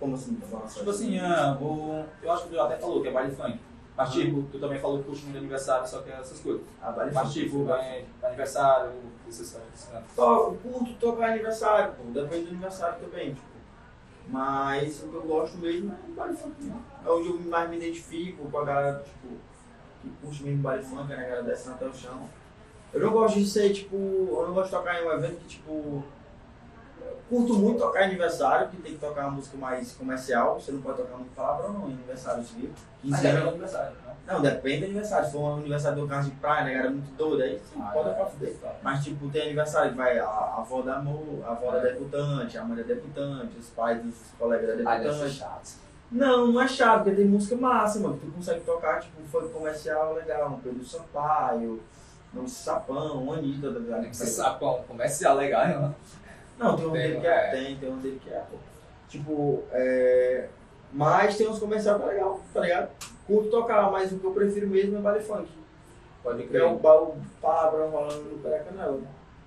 [0.00, 3.10] Como assim, tá Tipo assim, ah, o- eu acho que tu até falou que é
[3.12, 3.58] baile funk.
[3.96, 6.62] Mas tipo, tu também falou que curte muito aniversário, só que é essas coisas.
[6.80, 8.92] a baile Mas funk, tipo, é, aniversário,
[9.28, 10.14] esses esses cantos.
[10.14, 12.04] To- curto tocar aniversário, pô.
[12.12, 13.46] Depende do aniversário também, tipo.
[14.28, 16.62] Mas o que eu gosto mesmo é baile funk.
[16.64, 16.76] né?
[17.04, 19.34] É onde eu mais me identifico com a galera, tipo,
[20.02, 21.14] que curte mesmo baile funk, né?
[21.14, 22.28] A galera descendo até o chão.
[22.92, 25.46] Eu não gosto de ser, tipo, eu não gosto de tocar em um evento que,
[25.48, 26.04] tipo.
[27.28, 30.58] Curto muito tocar aniversário, que tem que tocar uma música mais comercial.
[30.58, 32.70] Você não pode tocar muito palavrão não em aniversário civil.
[33.02, 33.40] 15 Mas é anos.
[33.42, 34.14] meu aniversário, né?
[34.26, 35.26] Não, depende do aniversário.
[35.26, 36.72] Se for um aniversário do carro de praia, né?
[36.72, 38.24] Galera muito doida, aí sim, Ah, pode é.
[38.26, 38.56] fuder.
[38.82, 41.92] Mas, tipo, tem aniversário que vai a, a avó da amor, a avó da É.
[41.92, 45.30] debutante, a mãe da debutante, os pais dos colegas da Ah, debutante.
[45.34, 45.70] chato.
[46.10, 48.16] não, não é chato, porque tem música massa, mano.
[48.18, 51.82] que Tu consegue tocar, tipo, um funk comercial legal, um Pedro Sampaio,
[52.34, 54.14] um Sapão, um Anitta, tá ligado?
[54.14, 55.94] Ser sapão, comercial legal, né?
[56.58, 57.50] Não, tem um Tem, dele que é, é.
[57.50, 58.56] tem, tem um dele que é, pô.
[59.08, 60.48] Tipo, é...
[60.92, 62.90] Mas tem uns comerciais que é legal, tá ligado?
[63.26, 65.48] Curto tocar, mas o que eu prefiro mesmo é baile funk.
[66.22, 66.78] Pode é o, crer, o
[67.40, 69.00] palavrão rolando no pé da canela.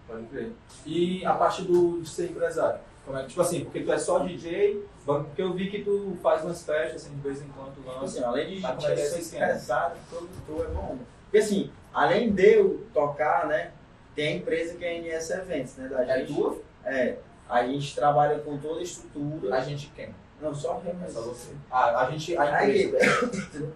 [0.08, 0.52] pode crer.
[0.86, 2.80] E a parte do, de ser empresário?
[3.06, 6.44] Como é, tipo assim, porque tu é só DJ, porque eu vi que tu faz
[6.44, 8.06] umas festas assim, de vez em quando, Tipo lança.
[8.06, 10.98] assim, além de Mas como é é ser empresário, produtor é bom.
[11.24, 13.72] Porque assim, além de eu tocar, né,
[14.16, 16.34] tem a empresa que é a NS Eventos, né, da É gente.
[16.36, 16.58] tua?
[16.86, 17.18] É,
[17.50, 19.56] a gente trabalha com toda a estrutura.
[19.56, 20.14] A gente quem?
[20.42, 21.14] Não, só É Remes.
[21.14, 21.54] só você.
[21.70, 23.74] Ah, a gente, a Aí, empresa.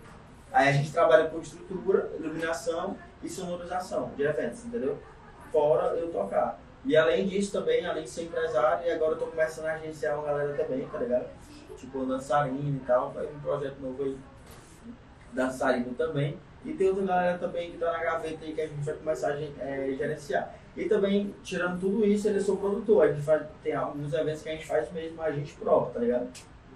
[0.52, 4.98] aí a gente trabalha com estrutura, iluminação e sonorização de eventos, entendeu?
[5.52, 6.60] Fora eu tocar.
[6.84, 10.18] E além disso também, além de ser empresário, e agora eu tô começando a agenciar
[10.18, 11.26] uma galera também, tá ligado?
[11.78, 14.18] Tipo dançarino e tal, vai um projeto novo aí.
[15.34, 16.38] Dançarino também.
[16.66, 19.30] E tem outra galera também que tá na gaveta aí que a gente vai começar
[19.34, 20.56] a eh, gerenciar.
[20.76, 23.06] E também, tirando tudo isso, ele é sou produtor.
[23.06, 26.00] A gente faz, tem alguns eventos que a gente faz mesmo a gente próprio, tá
[26.00, 26.28] ligado?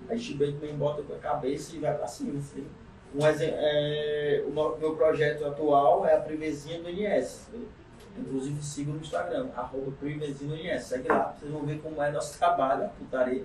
[0.08, 2.66] A gente bem também bota com a cabeça e vai pra cima, assim.
[3.14, 7.48] Um é, o meu projeto atual é a Privezinha do NS.
[8.18, 10.84] Inclusive siga no Instagram, arroba Privezinha do NS.
[10.84, 13.44] Segue lá, vocês vão ver como é nosso trabalho, a putaria.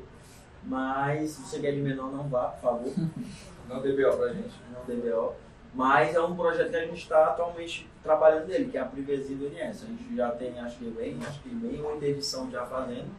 [0.63, 2.93] Mas se você quer de menor, não vá, por favor
[3.69, 4.55] Não DBO pra gente.
[4.73, 5.35] não DBO.
[5.75, 9.39] Mas é um projeto que a gente está atualmente trabalhando nele, que é a Privezinha
[9.39, 9.83] do NS.
[9.83, 13.11] A gente já tem, acho que bem, acho que bem muita edição já fazendo.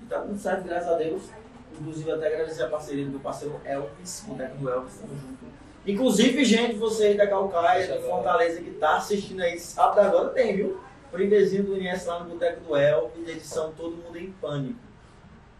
[0.00, 1.30] E tá dando certo, graças a Deus.
[1.72, 5.50] Inclusive até agradecer a parceria do meu parceiro Elvis, o técnico Elvis, tamo junto.
[5.86, 10.54] Inclusive, gente, você aí da Calcaia, de Fortaleza, que tá assistindo aí, sábado agora tem,
[10.54, 10.80] viu?
[11.10, 14.78] Privezinho do NS lá no Boteco do Elvis, edição Todo Mundo em Pânico.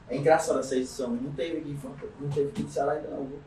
[0.09, 1.77] É engraçado essa edição, não teve aqui,
[2.21, 3.41] não teve aqui em Ceará ainda não, viu?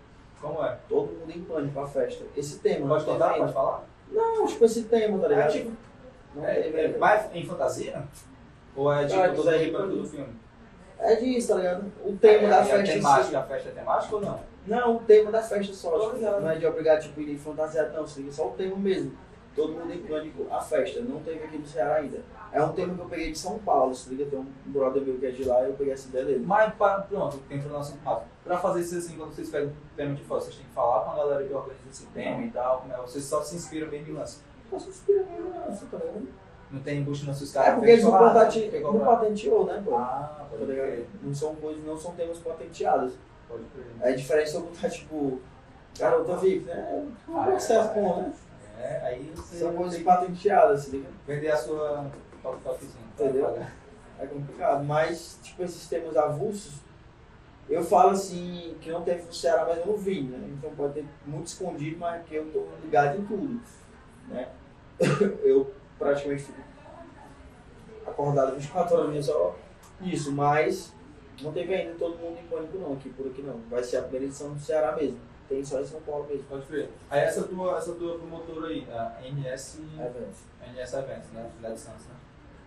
[0.43, 0.77] Como é?
[0.89, 2.25] Todo mundo em Pânico, a festa.
[2.35, 2.87] Esse tema.
[2.87, 3.29] Pode não contar?
[3.29, 3.53] Pode ainda.
[3.53, 3.83] falar?
[4.11, 5.47] Não, tipo esse tema, tá ligado?
[5.47, 5.71] É, tipo,
[6.35, 8.03] não é, teve é mais em fantasia?
[8.75, 10.05] Ou é tipo Ah, todo quiser mundo pra todo mim.
[10.07, 10.35] filme?
[10.99, 11.91] É disso, tá ligado?
[12.05, 12.93] O tema É, da é festa em si.
[12.93, 14.39] temática, a festa é temática ou não?
[14.67, 15.97] Não, o tema da festa só.
[15.99, 16.41] Tipo, ligado.
[16.41, 18.05] não é de obrigar tipo, ir fantasiado, não.
[18.05, 19.17] Seria só o tema mesmo.
[19.55, 20.99] Todo mundo em pânico, a festa.
[21.01, 22.21] Não teve aqui no Ceará ainda.
[22.51, 24.25] É um tema que eu peguei de São Paulo, se liga?
[24.25, 26.43] Tem um brother meu que é de lá e eu peguei essa ideia dele.
[26.45, 28.25] Mas para, pronto, entrou no nosso papo.
[28.43, 31.05] Pra fazer isso assim, quando vocês pegam um tema de fora, vocês têm que falar
[31.05, 33.89] com a galera que organiza esse tema e tal, como é, vocês só se inspiram
[33.89, 34.39] bem de lance.
[34.69, 36.27] Posso inspirar mesmo, tá ligado?
[36.71, 37.75] Não tem embuste nos seus É caras.
[37.75, 39.95] porque eles não, patente, que não patenteou, né, pô?
[39.97, 41.07] Ah, Tá pode crer.
[41.21, 43.13] Não são coisas, não são temas patenteados.
[43.47, 43.85] Pode crer.
[44.01, 45.39] É diferente se eu botar, tipo,
[45.99, 46.73] garota VIP, né?
[47.27, 48.33] É um Ah, processo é, bom, né?
[48.83, 51.07] É, aí você São coisas patenteadas, se liga?
[51.25, 52.11] vender a sua
[52.41, 52.91] top topzinho.
[53.13, 53.65] Entendeu?
[54.19, 54.83] É complicado.
[54.83, 56.81] Mas, tipo, esses temas avulsos,
[57.69, 60.49] eu falo assim, que não teve no Ceará, mas eu não vi, né?
[60.51, 63.61] Então pode ter muito escondido, mas que eu tô ligado em tudo,
[64.27, 64.49] né?
[65.43, 66.61] Eu praticamente fico
[68.05, 69.55] acordado 24 horas só
[70.01, 70.93] isso, mas
[71.41, 73.59] não teve ainda todo mundo em pânico não, aqui por aqui não.
[73.69, 75.17] Vai ser a primeira edição do Ceará mesmo.
[75.49, 76.43] Tem só em São Paulo mesmo.
[76.45, 76.89] Pode crer.
[77.09, 80.39] Aí essa tua, essa tua promotora aí, a NS, Eventos.
[80.73, 81.49] NS Events, né?
[81.61, 82.05] Lá de Santos,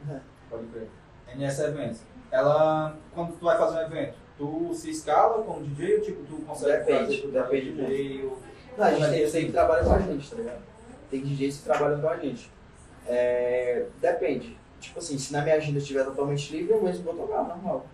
[0.07, 0.17] né?
[0.17, 0.21] É.
[0.51, 0.89] Pode crer.
[1.35, 2.03] NS Events.
[2.31, 6.43] Ela, quando tu vai fazer um evento, tu se escala como DJ ou tipo, tu
[6.43, 8.39] consegue Depende, fazer tu depende DJ ou...
[8.77, 10.63] Não, a gente é tem, que- tem que trabalhar com a gente, tá ligado?
[11.11, 12.51] Tem DJs que trabalham com a gente.
[13.07, 14.59] É, depende.
[14.81, 17.87] Tipo assim, se na minha agenda estiver totalmente livre, eu mesmo vou tocar, normal.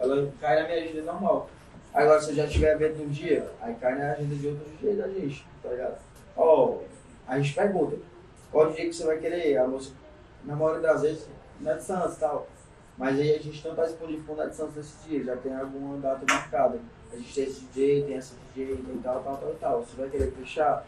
[0.00, 1.48] Ela cai na minha agenda normal.
[1.96, 4.96] Agora, se eu já tiver evento num dia, aí cai na agenda de outro DJ
[4.96, 5.96] da gente, tá ligado?
[6.36, 6.80] Ó,
[7.26, 7.96] a gente pergunta,
[8.52, 9.56] qual DJ que você vai querer?
[9.56, 9.92] A moça,
[10.44, 11.26] na maioria das vezes,
[11.64, 12.46] é de Santos e tal.
[12.98, 15.56] Mas aí a gente não tá disponível com o Net Santos nesse dia, já tem
[15.56, 16.78] alguma data marcada.
[17.10, 19.80] A gente tem esse DJ, tem essa DJ, tem tal, tal, tal tal.
[19.80, 20.86] Você vai querer fechar?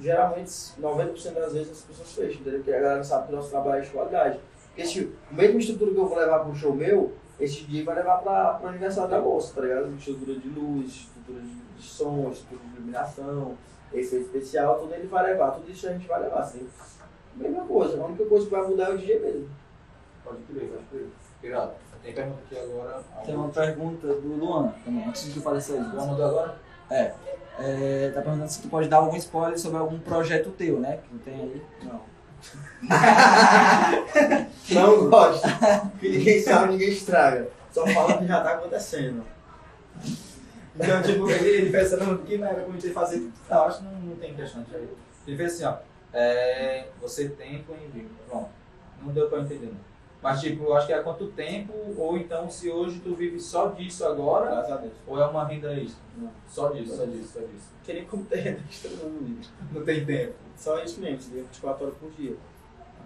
[0.00, 2.58] Geralmente, 90% das vezes as pessoas fecham, entendeu?
[2.58, 4.40] Porque a galera sabe que o nosso trabalho é de qualidade.
[4.66, 7.96] Porque se o mesmo estrutura que eu vou levar pro show meu, esse DJ vai
[7.96, 9.94] levar pra, pro aniversário da moça, tá ligado?
[9.96, 13.56] Estrutura de luz, estrutura de, de som, estrutura de iluminação,
[13.92, 15.52] efeito especial, tudo ele vai levar.
[15.52, 16.68] Tudo isso a gente vai levar, assim.
[17.34, 19.48] Mesma coisa, a única coisa que vai mudar é o DJ mesmo.
[20.24, 21.08] Pode crer, pode crer.
[21.40, 23.02] Pirata, tem pergunta aqui agora.
[23.24, 25.76] Tem uma pergunta do Luan também, antes de tu falecer.
[25.76, 26.56] Luan mandou agora?
[27.58, 30.98] É, tá perguntando se tu pode dar algum spoiler sobre algum projeto teu, né?
[30.98, 31.62] Que tu tem aí.
[31.82, 32.13] Não.
[34.70, 35.48] Não gosto.
[36.00, 37.48] Que ninguém sabe, ninguém estraga.
[37.72, 39.24] Só fala que já tá acontecendo.
[40.76, 43.30] Então, tipo, ele, ele fez essa aqui, mas eu comecei fazer.
[43.48, 44.88] Não, acho que não, não tem questão de aí.
[45.26, 45.76] Ele fez assim, ó.
[46.12, 48.10] É, você tempo em vivo.
[48.28, 48.50] Pronto.
[49.02, 49.66] Não deu pra entender.
[49.66, 49.93] não.
[50.24, 54.06] Mas, tipo, acho que é quanto tempo, ou então se hoje tu vive só disso
[54.06, 54.94] agora, Graças a Deus.
[55.06, 56.02] ou é uma renda extra?
[56.16, 56.30] Não.
[56.48, 57.68] Só disso, só disso, só disso.
[57.76, 59.46] Não tem nem como ter renda extra no mundo.
[59.70, 60.32] Não tem tempo.
[60.56, 62.34] Só isso mesmo, você ganha 24 horas por dia.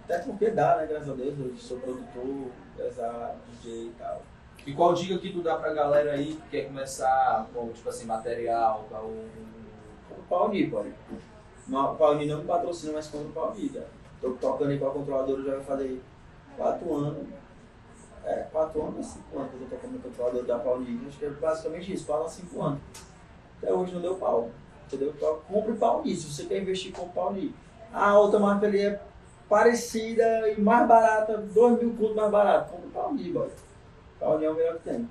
[0.05, 0.87] Até porque dá, né?
[0.87, 1.35] Graças a Deus.
[1.41, 4.23] Eu sou produtor, empresário, DJ e tal.
[4.65, 8.07] E qual dica que tu dá pra galera aí que quer começar com, tipo assim,
[8.07, 9.27] material, pra o.
[10.17, 10.93] O Pauli, pode.
[11.69, 13.89] O Pauli não me patrocina, mas compra o Pauli, cara.
[14.21, 16.01] Tô tocando aí com a controladora já vai fazer
[16.59, 17.29] 4 anos.
[18.25, 21.01] É, 4 anos 5 anos que eu tô tocando com a controladora da Pauli.
[21.09, 22.81] Acho que é basicamente isso, fala 5 anos.
[23.57, 24.51] Até hoje não deu pau.
[24.87, 25.15] Entendeu?
[25.17, 26.15] Então, compre Pauli.
[26.15, 27.55] Se você quer investir, o Pauli.
[27.91, 29.01] A outra marca ali é
[29.49, 32.73] parecida e mais barata, 2 mil conto mais barato.
[32.73, 33.49] Compre o Pauli, boy.
[34.21, 35.09] Pauli é o melhor que tem.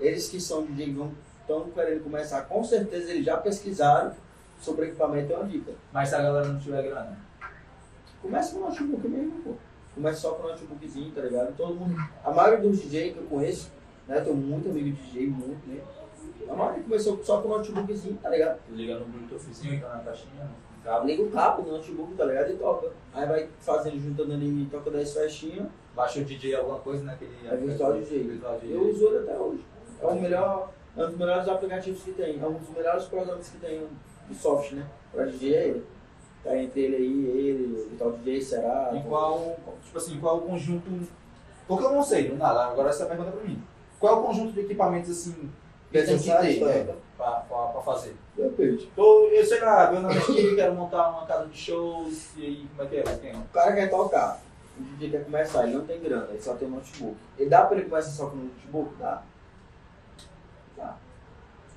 [0.00, 1.12] Eles que são DJ vão
[1.48, 4.12] estão querendo começar, com certeza eles já pesquisaram
[4.60, 5.72] sobre equipamento, é uma dica.
[5.92, 7.18] Mas se a galera não tiver grana.
[8.20, 9.54] Começa com o notebook mesmo, pô.
[9.98, 11.56] Começa só com o notebookzinho, tá ligado?
[11.56, 13.72] Todo mundo, a maioria dos DJ que eu conheço,
[14.06, 14.18] né?
[14.18, 15.80] Eu tenho muito amigo de DJ, muito, né?
[16.48, 18.60] A maioria começou só com o notebookzinho, tá ligado?
[18.70, 21.04] Liga no Bluetoothzinho, então na caixinha, no cabo.
[21.04, 22.52] Liga o cabo do notebook, tá ligado?
[22.52, 22.92] E toca.
[23.12, 25.66] Aí vai fazendo, juntando ali, toca 10 festinhas.
[25.96, 27.32] Baixa o DJ alguma coisa naquele.
[27.44, 28.22] É Virtual DJ.
[28.22, 28.76] Virtual DJ.
[28.76, 29.64] Eu uso ele até hoje.
[30.00, 32.40] É o melhor, é um dos melhores aplicativos que tem.
[32.40, 33.84] É um dos melhores programas que tem
[34.28, 34.86] de software, né?
[35.10, 35.84] Pra DJ é ele.
[36.44, 38.90] Tá entre ele aí, ele, o Virtual DJ, será?
[38.94, 41.08] E qual, tipo assim, qual é o conjunto.
[41.66, 42.66] Porque eu não sei, não nada.
[42.66, 43.62] Agora essa pergunta é pra mim.
[43.98, 45.50] Qual é o conjunto de equipamentos assim
[45.90, 46.70] que tem que ter tá?
[46.70, 48.16] é, pra, pra, pra fazer?
[48.36, 48.86] Depende.
[48.94, 52.68] Tô, eu sei lá, eu na esquina quero montar uma casa de shows e aí
[52.76, 53.02] como é que é?
[53.02, 53.34] Tem?
[53.34, 54.40] O cara quer tocar,
[54.78, 57.16] o DJ quer começar, ele não tem grana, ele só tem um notebook.
[57.38, 58.94] Ele dá pra ele começar só com o notebook?
[58.98, 59.22] Dá.
[60.76, 60.96] Dá.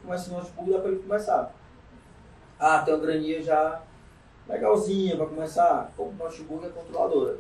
[0.03, 1.53] Começa no notebook, dá pra ele começar.
[2.59, 3.81] Ah, tem uma graninha já
[4.47, 5.91] legalzinha pra começar.
[5.97, 7.37] Um notebook a controladora.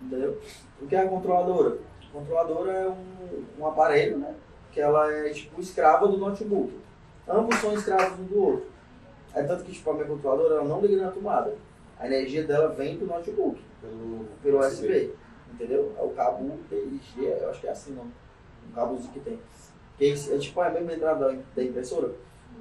[0.00, 0.38] Entendeu?
[0.80, 1.78] O que é a controladora?
[2.02, 4.34] A controladora é um, um aparelho, né?
[4.72, 6.72] Que ela é tipo escrava do notebook.
[7.28, 8.66] Ambos são escravos um do outro.
[9.34, 11.54] É É tanto que tipo, a minha controladora ela não liga na tomada.
[11.98, 15.14] A energia dela vem do notebook, pelo, pelo USB.
[15.52, 15.92] Entendeu?
[15.96, 18.04] É o cabo TXG, eu acho que é assim não.
[18.04, 19.38] Um cabozinho que tem.
[19.96, 22.12] Que é, é tipo a mesma entrada da impressora.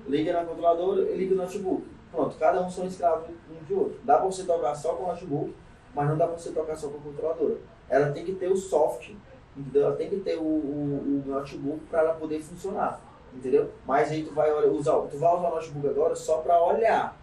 [0.07, 1.87] Liga na controladora e liga no notebook.
[2.13, 3.99] Pronto, cada um são escravos um de outro.
[4.03, 5.55] Dá pra você tocar só com o notebook,
[5.95, 7.57] mas não dá pra você tocar só com a controladora.
[7.89, 9.09] Ela tem que ter o soft,
[9.57, 9.87] entendeu?
[9.87, 13.01] Ela tem que ter o, o, o notebook para ela poder funcionar,
[13.33, 13.71] entendeu?
[13.87, 17.17] Mas aí tu vai usar, tu vai usar o notebook agora só para olhar,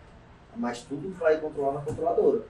[0.56, 2.42] mas tudo vai controlar na controladora,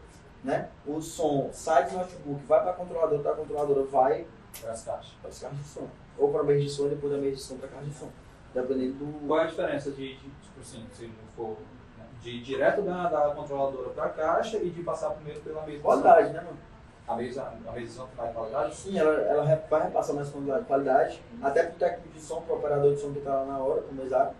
[0.42, 0.70] né?
[0.86, 4.26] O som sai do notebook, vai para a controladora, da controladora vai
[4.62, 6.88] para as caixas, para as caixas de som, ou para a mesa de som e
[6.88, 8.08] depois da mesa de som para a caixa de som,
[8.54, 9.26] dependendo do.
[9.26, 11.58] Qual é a diferença de, de tipo assim, se não for
[12.20, 15.82] de ir direto da, da controladora para a caixa e de passar primeiro pela mesa?
[15.82, 16.58] Qualidade, né, mano?
[17.08, 18.74] A mesa, a mesa de som vai qualidade?
[18.76, 20.30] Sim, ela, ela vai repassar mais
[20.66, 23.44] qualidade, até para o técnico de som, para o operador de som que está lá
[23.46, 24.34] na hora, como exato,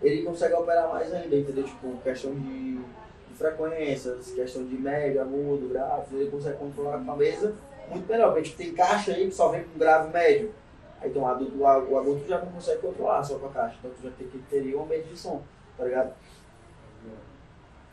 [0.00, 1.64] ele consegue operar mais ainda, entendeu?
[1.64, 7.16] Tipo, questão de, de frequências, questão de média, mudo, grave, ele consegue controlar com a
[7.16, 7.54] mesa
[7.92, 10.52] muito melhor, porque tipo, tem caixa aí que só vem com grave médio.
[11.00, 13.90] Aí então, o adulto, o agudo já não consegue controlar só com a caixa, então
[13.90, 15.42] tu já tem que ter um ambiente de som,
[15.76, 16.12] tá ligado?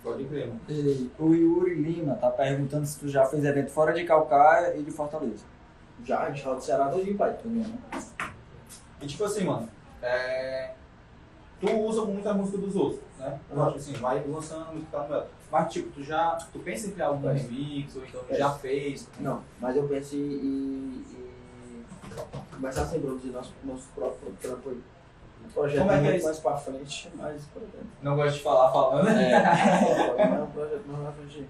[0.03, 0.61] Pode crer, mano.
[1.19, 4.91] O Yuri Lima tá perguntando se tu já fez evento fora de Calcaia e de
[4.91, 5.43] Fortaleza.
[6.05, 7.37] Já, a gente fala do Ceará todinho, pai.
[7.41, 7.77] Também, né?
[9.01, 9.69] E tipo assim, mano,
[10.01, 10.71] é...
[11.59, 13.39] tu usa muito a música dos outros, né?
[13.51, 13.65] Uhum.
[13.65, 16.91] Tipo assim, vai lançando a música tá no Mas tipo, tu já, tu pensa em
[16.91, 19.09] criar algum remix, ou então tu já fez?
[19.19, 21.05] Não, mas eu penso em, em,
[22.51, 24.81] começar a produzir nosso, nosso próprio trampo aí.
[25.49, 26.25] O projeto Como é que é isso?
[26.25, 27.87] mais pra frente, mais pra dentro.
[28.01, 29.31] Não gosto de falar falando, né?
[29.31, 31.49] É um projeto mais pra frente.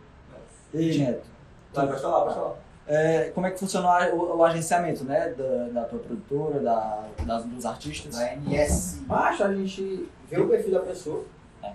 [0.73, 1.27] E aí, Neto?
[1.73, 2.55] Vai, pode falar, pode falar.
[2.87, 5.33] É, como é que funciona o, o agenciamento, né?
[5.37, 8.15] Da, da tua produtora, da, das, dos artistas?
[8.15, 9.01] Da NS.
[9.07, 11.23] Acho a gente vê o perfil da pessoa.
[11.63, 11.71] É.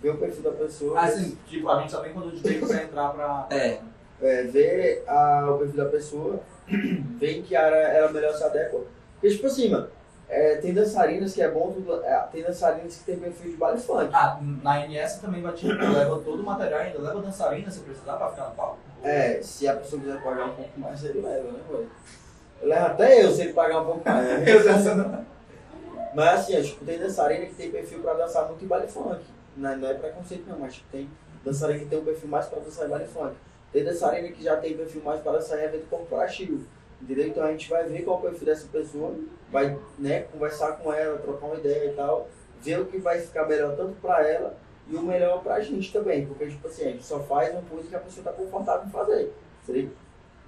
[0.00, 0.98] Vê o perfil da pessoa.
[1.00, 3.46] Assim, tipo, a gente só vem quando o DJ vai entrar pra...
[3.50, 3.78] É.
[4.20, 8.80] é, ver a, o perfil da pessoa, em que área ela melhor se adequa.
[9.14, 9.88] Porque, tipo assim, mano,
[10.34, 14.10] é, tem dançarinas que é bom, é, tem dançarinas que tem perfil de baile funk.
[14.14, 18.14] Ah, na NS também vai, tipo, leva todo o material ainda, leva dançarina se precisar
[18.16, 18.78] pra ficar no palco?
[19.02, 21.60] É, se a pessoa quiser pagar um pouco mais, ele leva, né?
[21.70, 24.24] Eu levo até eu se ele pagar um pouco mais.
[24.26, 25.24] né?
[26.14, 29.20] Mas assim, ó, tipo, tem dançarina que tem perfil pra dançar muito em baile funk.
[29.56, 31.08] Não, é- não é preconceito não, mas tipo, tem
[31.44, 33.34] dançarina que tem um perfil mais pra dançar em baile funk.
[33.72, 36.64] Tem dançarina que já tem perfil mais para dançar em evento corporativo.
[37.02, 37.26] Entendeu?
[37.26, 39.14] Então a gente vai ver qual é o perfil dessa pessoa,
[39.50, 42.28] vai né, conversar com ela, trocar uma ideia e tal,
[42.62, 44.56] ver o que vai ficar melhor tanto pra ela
[44.88, 46.24] e o melhor pra gente também.
[46.26, 48.90] Porque, tipo assim, a gente só faz uma coisa que a pessoa tá confortável em
[48.90, 49.32] fazer.
[49.64, 49.90] entendeu?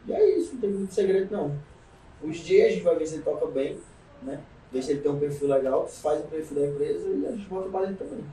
[0.06, 1.58] E é isso, não tem muito segredo não.
[2.22, 3.78] Os dias a gente vai ver se ele toca bem,
[4.22, 4.40] né?
[4.70, 7.48] Ver se ele tem um perfil legal, faz o perfil da empresa e a gente
[7.48, 8.24] volta pra dentro também.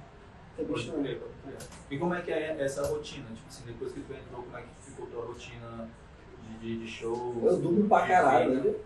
[0.55, 1.03] Tem Pode bicho não.
[1.03, 1.69] crer, pode crer.
[1.89, 3.25] E como é que é essa rotina?
[3.33, 5.87] Tipo assim, depois que tu entrou, como é que ficou tua rotina
[6.59, 7.35] de, de, show?
[7.43, 8.79] Eu durmo pra caralho, entendeu?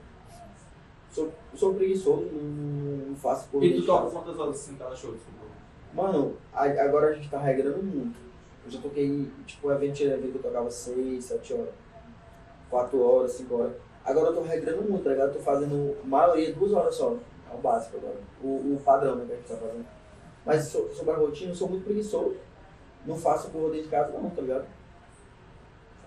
[1.12, 5.12] Sou, sou preguiçoso, não, não faço por E tu toca quantas horas assim cada show?
[5.14, 5.46] Desculpa.
[5.94, 8.18] Mano, a- agora a gente tá regrando muito.
[8.66, 11.70] Eu já toquei, tipo, evento tinha evento que eu tocava 6, 7 horas,
[12.70, 13.74] 4 horas, 5 horas.
[14.04, 15.30] Agora eu tô regrando muito, tá ligado?
[15.30, 17.16] Eu tô fazendo a maioria 2 horas só.
[17.52, 18.18] É o básico agora.
[18.44, 19.86] O, o padrão, né, que a gente tá fazendo.
[20.46, 22.36] Mas so- sobre a rotina, eu sou muito preguiçoso.
[23.06, 24.66] Não faço por rodeio de casa não, tá ligado?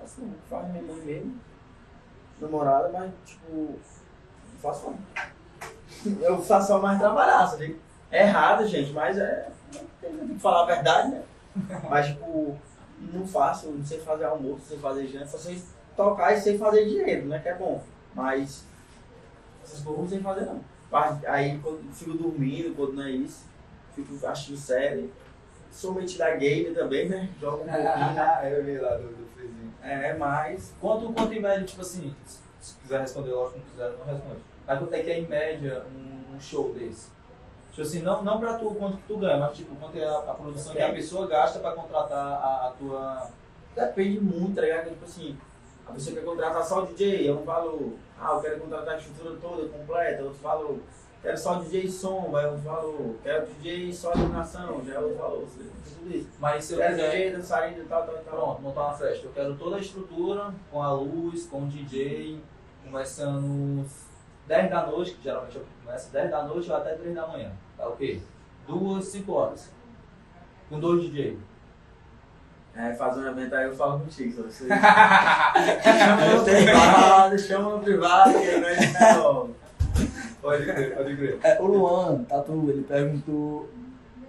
[0.00, 0.34] Faço não.
[0.48, 1.40] Faz minha mãe mesmo.
[2.40, 3.50] Namorada, mas tipo.
[3.50, 4.98] Não faço não.
[6.20, 7.80] Eu faço só mais trabalhar, sabe?
[8.10, 9.50] É errado, gente, mas é.
[10.00, 11.22] Tem que falar a verdade, né?
[11.90, 12.56] Mas, tipo,
[13.12, 15.60] não faço, não sei fazer almoço, não sei fazer janta, só sei
[15.96, 17.40] tocar e sei fazer dinheiro, né?
[17.40, 17.82] Que é bom.
[18.14, 18.64] Mas
[19.64, 20.60] essas coisas não sei fazer, não.
[21.26, 23.44] Aí, quando fico dormindo, quando não é isso,
[23.94, 25.12] fico assistindo série.
[25.70, 27.28] Sou metido a game também, né?
[27.40, 28.40] Jogo um pouquinho, né?
[28.56, 29.28] eu vi lá do, do.
[29.88, 30.74] É, mas.
[30.80, 32.14] Quanto, quanto em média, tipo assim,
[32.60, 34.40] se quiser responder, lógico, não quiser, não responde.
[34.66, 37.08] Mas quanto é que é em média um, um show desse?
[37.70, 40.18] Tipo assim, não, não pra tu quanto que tu ganha, mas tipo, quanto é a,
[40.18, 43.30] a produção que a pessoa gasta pra contratar a, a tua.
[43.74, 44.88] Depende muito, tá ligado?
[44.88, 45.38] Tipo assim,
[45.86, 47.92] a pessoa quer contratar só o DJ, é um valor.
[48.20, 50.78] Ah, eu quero contratar a estrutura toda, completa, outro valor.
[51.20, 53.16] Quero só o DJ som, vai outro valor.
[53.22, 55.48] Quero DJ e só iluminação, já é outro valor.
[55.48, 56.28] Tudo isso.
[56.38, 57.10] Mas se eu Quero quiser.
[57.10, 58.24] DJ, dançarina e tal, tal, tal.
[58.24, 59.26] Pronto, montar uma festa.
[59.26, 62.40] Eu quero toda a estrutura, com a luz, com o DJ,
[62.84, 63.84] começando
[64.46, 67.14] 10 da noite, que geralmente é o que começa, 10 da noite ou até 3
[67.14, 67.52] da manhã.
[67.76, 68.22] Tá ok?
[68.66, 69.70] Duas, 5 horas.
[70.68, 71.38] Com dois DJ.
[72.76, 74.68] É, faz um evento aí eu falo contigo, só você.
[75.82, 79.67] chama no privado, chama no privado, que aí nós não.
[80.40, 81.38] Pode crer, pode crer.
[81.42, 83.68] É, o Luan Tatu, ele perguntou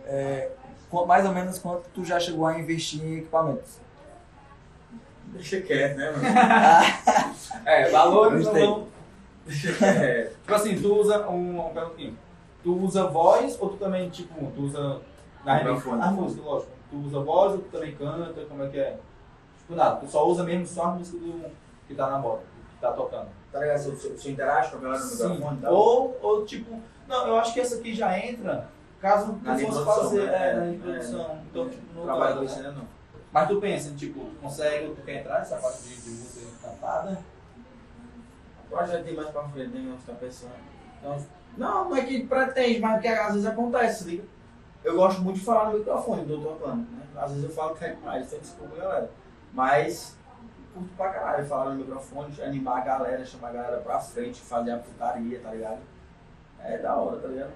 [0.06, 0.50] é,
[1.06, 3.80] mais ou menos quanto tu já chegou a investir em equipamentos?
[5.28, 6.24] Deixa quieto, né, mano?
[7.66, 8.88] É, valores não vão.
[9.46, 10.38] Deixa quieto.
[10.42, 12.18] Tipo assim, tu usa um, um perguntinho.
[12.64, 15.00] Tu usa voz ou tu também, tipo, tu usa
[15.46, 16.02] na Microfone.
[16.02, 16.72] a música, lógico.
[16.90, 18.98] Tu usa voz ou tu também canta, como é que é?
[19.60, 21.52] Tipo, nada, tu só usa mesmo só a música do,
[21.88, 22.42] que tá na moda,
[22.72, 23.28] que tá tocando.
[23.52, 23.80] Tá ligado?
[23.80, 25.24] Você, você, você interage com a galera no Sim.
[25.30, 25.74] microfone e tal?
[25.74, 28.70] Ou, ou tipo, não, eu acho que essa aqui já entra
[29.02, 30.50] caso tu Na fosse introdução, fazer né?
[30.52, 30.70] é, na É.
[30.72, 31.42] introdução.
[31.50, 33.00] Então, tipo, não Trabalho com isso ainda não.
[33.32, 37.20] Mas tu pensa, tipo, tu consegue, tu quer entrar nessa parte de, de música cantada?
[38.70, 39.98] Pode já ter mais pra frente, né?
[40.00, 40.52] Você tá pensando.
[41.00, 41.18] Então,
[41.58, 44.24] não, não é que pretende, mas que às vezes acontece, liga.
[44.84, 47.04] Eu gosto muito de falar no microfone do tocando, né?
[47.16, 49.10] Às vezes eu falo que é demais, então desculpa, galera.
[49.54, 50.16] Mas
[50.74, 54.72] curto pra caralho falar no microfone, animar a galera, chamar a galera pra frente, fazer
[54.72, 55.80] a putaria, tá ligado?
[56.60, 57.52] É da hora, tá ligado?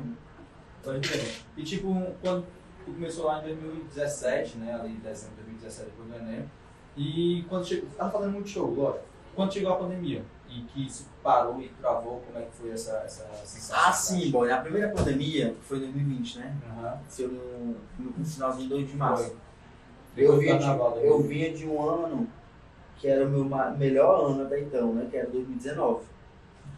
[0.84, 1.42] Pode crer.
[1.58, 2.46] E tipo, quando
[2.86, 4.74] tu começou lá em 2017, né?
[4.74, 6.50] Ali em dezembro de 2017, depois do Enem.
[6.96, 7.90] E quando chegou.
[7.90, 9.06] Tu tava fazendo muito show, lógico.
[9.36, 12.92] Quando chegou a pandemia e que isso parou e travou, como é que foi essa,
[12.98, 13.90] essa sensação?
[13.90, 14.52] Ah, sim, boy.
[14.52, 16.56] A primeira pandemia, foi em 2020, né?
[17.10, 19.26] Foi no, no, finalzinho de 2 de março.
[19.26, 19.38] Foi.
[20.16, 20.78] Eu do vinha, de, né?
[21.02, 22.28] eu vinha de um ano
[23.04, 23.44] que era o meu
[23.76, 25.06] melhor ano até então, né?
[25.12, 26.06] Que era 2019.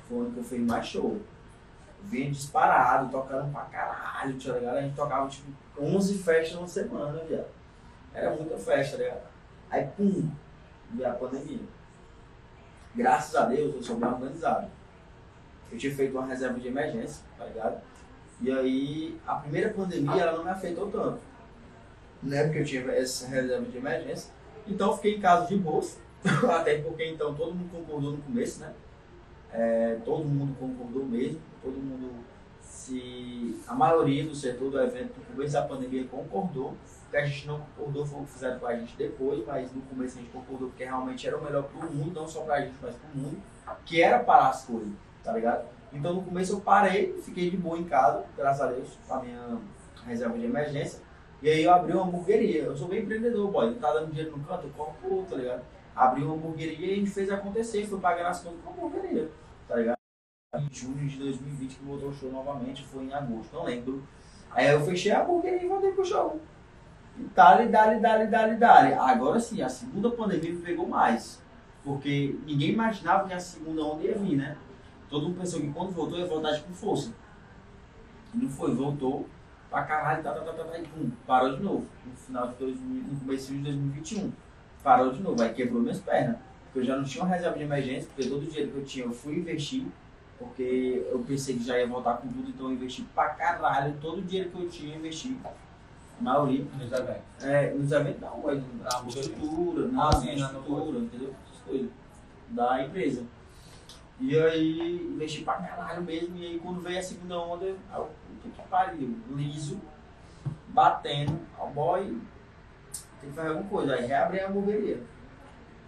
[0.09, 1.21] Foi o ano que eu fiz mais show.
[2.01, 4.77] Vinha disparado, tocando pra caralho, tá ligado?
[4.77, 7.45] A gente tocava tipo 11 festas na semana, viado.
[8.11, 9.21] Era muita festa, tá ligado?
[9.69, 10.27] Aí, pum,
[10.95, 11.59] veio a pandemia.
[12.95, 14.67] Graças a Deus, eu sou bem organizado.
[15.71, 17.83] Eu tinha feito uma reserva de emergência, tá ligado?
[18.41, 21.19] E aí, a primeira pandemia, ela não me afetou tanto
[22.23, 22.45] né?
[22.45, 24.33] Porque eu tinha essa reserva de emergência.
[24.67, 25.99] Então eu fiquei em casa de bolsa.
[26.49, 28.73] Até porque então todo mundo concordou no começo, né?
[29.51, 31.39] É, todo mundo concordou mesmo.
[31.61, 32.11] Todo mundo
[32.61, 33.59] se.
[33.67, 36.69] A maioria do setor do evento no começo da pandemia concordou.
[37.07, 39.71] O que a gente não concordou foi o que fizeram com a gente depois, mas
[39.73, 42.61] no começo a gente concordou porque realmente era o melhor pro mundo, não só pra
[42.61, 43.37] gente, mas pro mundo,
[43.85, 44.91] que era parar as coisas,
[45.23, 45.65] tá ligado?
[45.93, 49.21] Então no começo eu parei, fiquei de boa em casa, graças a Deus, com a
[49.21, 49.57] minha
[50.05, 50.99] reserva de emergência.
[51.41, 52.63] E aí eu abri uma hamburgueria.
[52.63, 53.67] Eu sou bem empreendedor, boy.
[53.67, 55.61] Não tá dando dinheiro no canto, eu corro pro outro, tá ligado?
[55.95, 57.87] Abri uma hamburgueria e a gente fez acontecer.
[57.87, 59.31] Fui pagando as contas com a hamburgueria,
[59.67, 59.95] tá ligado?
[60.55, 64.03] Em junho de 2020 que voltou o show novamente, foi em agosto, não lembro.
[64.51, 66.39] Aí eu fechei a hamburgueria e voltei pro show.
[67.17, 68.93] E dali, dali, dali, dali, dali.
[68.93, 71.41] Agora sim, a segunda pandemia me pegou mais.
[71.83, 74.57] Porque ninguém imaginava que a segunda onda ia vir, né?
[75.09, 77.13] Todo mundo pensou que quando voltou ia voltar com força.
[78.33, 79.27] E não foi, voltou
[79.69, 81.85] pra caralho, tá, tá, tá, tá, tá, e pum, parou de novo.
[82.05, 84.31] No final de 2000, no começo de 2021.
[84.85, 86.37] Parou de novo, aí quebrou minhas pernas.
[86.65, 88.85] Porque eu já não tinha uma reserva de emergência, porque todo o dinheiro que eu
[88.85, 89.83] tinha eu fui investir.
[90.37, 93.95] Porque eu pensei que já ia voltar com tudo, então eu investi pra caralho.
[93.99, 95.35] Todo o dinheiro que eu tinha eu investi.
[95.43, 96.63] A maioria.
[96.77, 97.43] Nos eventos.
[97.43, 101.33] É, nos eventos não, mas Ah, na estrutura, na Ah, na estrutura, entendeu?
[101.49, 101.89] Essas coisas.
[102.49, 103.23] Da empresa.
[104.19, 108.01] E aí investi pra caralho mesmo, e aí quando veio a segunda onda, eu, ah,
[108.01, 109.81] puta que pariu, liso,
[110.69, 112.17] batendo, ao boy,
[113.25, 113.95] tem que fazer alguma coisa.
[113.95, 114.99] Aí reabri a hamburgueria.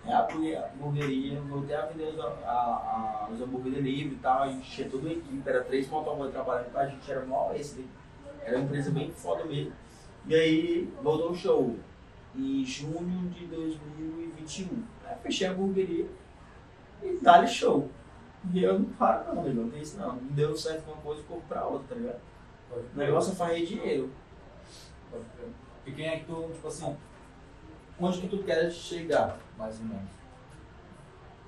[0.04, 4.48] Reabri a hamburgueria, voltei a vender os, a, a, os hambúrguer delivery e tal, a
[4.48, 7.86] gente tinha toda a equipe, era três motoboys trabalhando com a gente, era mó esse,
[8.42, 9.74] era uma empresa bem foda mesmo.
[10.26, 11.76] E aí voltou o show
[12.36, 14.84] em junho de 2021.
[15.06, 16.08] Aí fechei a hamburgueria
[17.04, 17.90] e dá-lhe show.
[18.54, 20.16] E eu não paro não, não tem isso não.
[20.16, 22.20] Não deu certo uma coisa, corro pra outra, tá ligado?
[22.72, 24.10] O negócio é fazer dinheiro.
[25.86, 26.96] E quem é que tu, tipo assim,
[27.99, 30.18] onde que tu queres chegar, mais ou menos?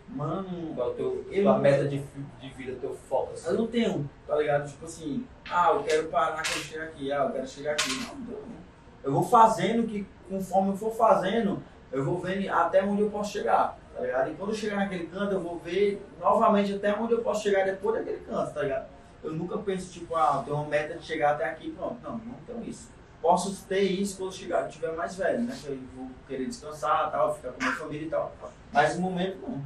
[0.10, 2.00] Mano, Qual é o teu, Eu- tua meta de,
[2.42, 3.48] de vida, teu foco, assim?
[3.50, 4.68] eu não tenho, tá ligado?
[4.68, 7.90] Tipo assim, ah, eu quero parar quando chegar aqui, ah, eu quero chegar aqui.
[7.92, 8.60] Não, não não.
[9.04, 11.62] Eu vou fazendo que, conforme eu for fazendo,
[11.92, 14.32] eu vou vendo até onde eu posso chegar, tá ligado?
[14.32, 17.64] E quando eu chegar naquele canto, eu vou ver novamente até onde eu posso chegar
[17.66, 18.88] depois daquele canto, tá ligado?
[19.24, 21.98] Eu nunca penso, tipo, ah, eu tenho uma meta de chegar até aqui, pronto.
[22.02, 22.90] Não, não tenho isso.
[23.22, 25.58] Posso ter isso quando chegar, tiver mais velho, né?
[25.62, 28.34] Que eu vou querer descansar tal, ficar com a minha família e tal.
[28.72, 29.62] Mas no momento, não.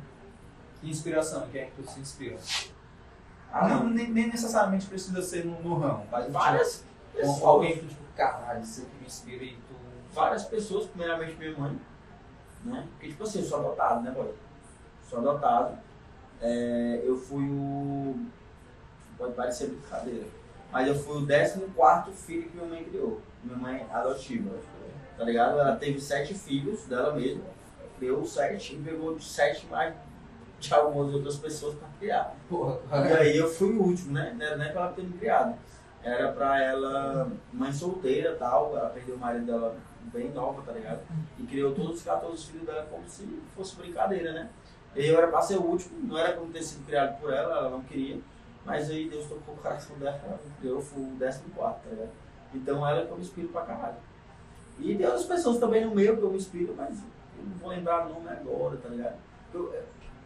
[0.82, 2.38] Que inspiração, quem é que tu se inspira?
[3.52, 7.44] Ah, não, nem, nem necessariamente precisa ser no, no ramo, mas Várias tipo, pessoas.
[7.44, 9.76] alguém que tipo, caralho, isso aqui me inspira e tu...
[10.12, 11.80] várias pessoas, primeiramente minha mãe,
[12.66, 12.88] né?
[12.94, 14.34] Porque, tipo assim, eu sou adotado, né, boy?
[15.08, 15.78] Sou adotado.
[16.42, 18.26] É, eu fui o.
[19.18, 20.26] Pode parecer brincadeira,
[20.72, 23.22] mas eu fui o 14 filho que minha mãe criou.
[23.44, 24.52] Minha mãe adotiva,
[25.18, 25.60] tá ligado?
[25.60, 27.44] Ela teve sete filhos dela mesma,
[27.98, 29.94] criou sete e pegou de sete mais
[30.60, 32.36] de algumas outras pessoas pra criar.
[32.50, 32.80] Porra,
[33.10, 34.34] E aí eu fui o último, né?
[34.38, 35.56] Não era nem pra ela ter me criado.
[36.02, 39.76] era pra ela, mãe solteira e tal, ela perdeu o marido dela
[40.12, 41.02] bem nova, tá ligado?
[41.40, 44.50] E criou todos os 14 filhos dela como se fosse brincadeira, né?
[44.96, 47.70] Eu era pra ser o último, não era como ter sido criado por ela, ela
[47.70, 48.20] não queria.
[48.66, 52.10] Mas aí Deus tocou o coração dela, eu fui o 14, tá ligado?
[52.54, 53.96] Então ela é que eu me inspiro pra caralho.
[54.80, 57.00] E tem outras pessoas também no meio que eu me inspiro, mas
[57.38, 59.16] eu não vou lembrar o nome agora, tá ligado?
[59.54, 59.74] Eu,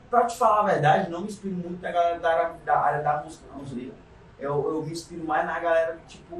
[0.10, 3.04] pra te falar a verdade, não me inspiro muito na galera da área da, área
[3.04, 3.94] da música, não, se liga?
[4.40, 6.38] Eu, eu me inspiro mais na galera, tipo,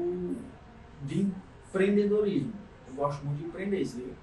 [1.02, 1.30] de
[1.68, 2.52] empreendedorismo.
[2.86, 4.14] Eu gosto muito de empreender, liga?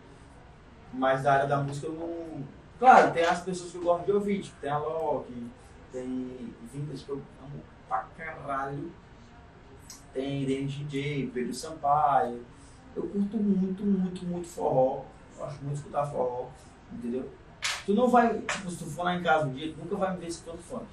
[0.94, 2.44] Mas da área da música eu não.
[2.80, 5.48] Claro, tem as pessoas que eu gosto de ouvir, tipo, tem a Loki,
[5.92, 8.92] tem Vindas que eu amo pra caralho.
[10.16, 12.40] Tem Dennis DJ, Pedro Sampaio.
[12.96, 15.02] Eu curto muito, muito, muito forró.
[15.34, 16.46] Eu gosto muito escutar forró,
[16.94, 17.30] entendeu?
[17.86, 20.14] Tu não vai, tipo, se tu for lá em casa um dia, tu nunca vai
[20.14, 20.86] me ver escutando funk.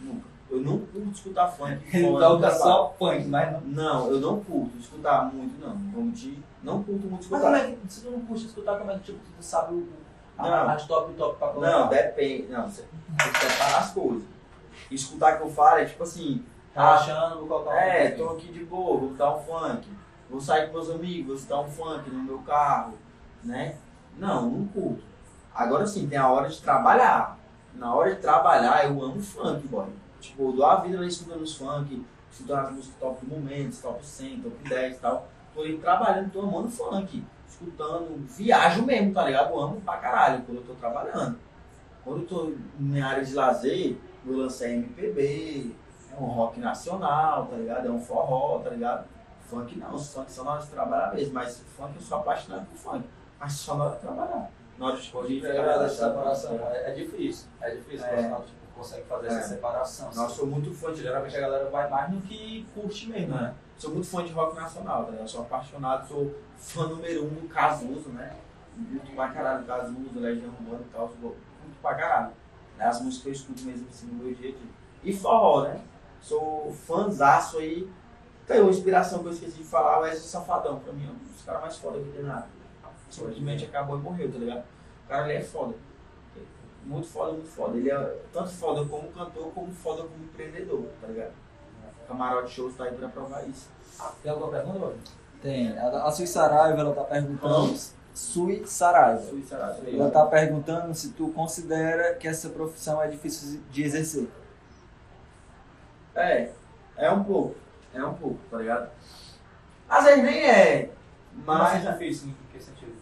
[0.00, 0.26] Nunca.
[0.50, 1.80] Eu não curto escutar funk.
[1.92, 2.58] Ele do toca trabalho.
[2.60, 3.60] só funk, mas não.
[3.60, 5.76] Não, eu não curto escutar muito, não.
[5.92, 6.38] Vamos te...
[6.62, 7.40] Não curto muito Mas escutar.
[7.40, 9.88] como é que, se tu não curte escutar, como é que tipo, tu sabe o,
[10.36, 10.68] Não.
[10.70, 11.70] as top top pra colocar?
[11.70, 12.48] Não, depende.
[12.48, 14.24] Não, você tem que separar as coisas.
[14.90, 16.44] Escutar que eu falo é tipo assim,
[16.76, 19.88] Relaxando, vou colocar um É, tô aqui de boa, vou botar um funk.
[20.28, 22.98] Vou sair com meus amigos, vou escutar um funk no meu carro,
[23.42, 23.76] né?
[24.18, 25.02] Não, não curto.
[25.54, 27.38] Agora sim, tem a hora de trabalhar.
[27.74, 29.86] Na hora de trabalhar, eu amo funk, boy.
[30.20, 33.80] Tipo, eu dou a vida lá escutando os funk, estudando as músicas top do momento,
[33.80, 35.28] top 100, top 10 e tal.
[35.54, 37.24] Tô aí trabalhando, tô amando funk.
[37.48, 39.50] Escutando, viajo mesmo, tá ligado?
[39.50, 41.38] Eu amo pra caralho quando eu tô trabalhando.
[42.04, 43.96] Quando eu tô na área de lazer,
[44.26, 45.74] eu lancei MPB,
[46.16, 47.88] é um rock nacional, tá ligado?
[47.88, 49.04] É um forró, tá ligado?
[49.48, 52.66] Funk não, os funk são na hora de trabalhar mesmo, mas funk eu sou apaixonado
[52.66, 53.04] por funk.
[53.38, 54.50] Mas só na hora de trabalhar.
[54.78, 55.10] Na hora de de
[55.40, 56.52] pegar essa relaxar, separação.
[56.70, 57.48] É, é difícil.
[57.60, 58.06] É difícil.
[58.06, 58.08] É.
[58.08, 58.12] É.
[58.12, 59.30] Profissional tipo, consegue fazer É.
[59.30, 60.06] essa separação.
[60.06, 63.34] Nossa, eu sou muito fã de Geralmente a galera vai mais no que curte mesmo,
[63.34, 63.54] né?
[63.78, 65.28] Sou muito fã de rock nacional, tá ligado?
[65.28, 68.36] Sou apaixonado, sou fã número um do Cazuza, né?
[68.76, 72.32] Muito pra caralho do Cazuza, Legião Urbana e tal, muito pra caralho.
[72.78, 74.70] É as músicas que eu escuto mesmo assim no meu dia a dia.
[75.04, 75.80] E forró, né?
[76.26, 77.88] Sou fãzaço aí.
[78.48, 81.32] Tem uma inspiração que eu esqueci de falar, o Wesley Safadão, pra mim é um
[81.32, 82.48] dos caras mais foda que tem nada.
[83.08, 84.64] Simplesmente acabou e morreu, tá ligado?
[85.04, 85.74] O cara ele é foda.
[86.84, 87.76] Muito foda, muito foda.
[87.76, 91.32] Ele é tanto foda como cantor, como foda como empreendedor, tá ligado?
[92.08, 93.68] Camarote Shows tá aí pra provar isso.
[94.20, 94.94] Tem alguma pergunta, Bob?
[95.40, 95.78] Tem.
[95.78, 97.78] A, a Sui Saraiva, ela tá perguntando.
[98.14, 99.22] Sui Saraiva.
[99.22, 99.96] Suíça, Arábia.
[99.96, 104.28] Ela tá perguntando se tu considera que essa profissão é difícil de exercer.
[106.16, 106.50] É,
[106.96, 107.54] é um pouco.
[107.94, 108.90] É um pouco, tá ligado?
[109.88, 110.90] Às vezes nem é.
[111.44, 112.96] Mas Mas é difícil, em que sentido?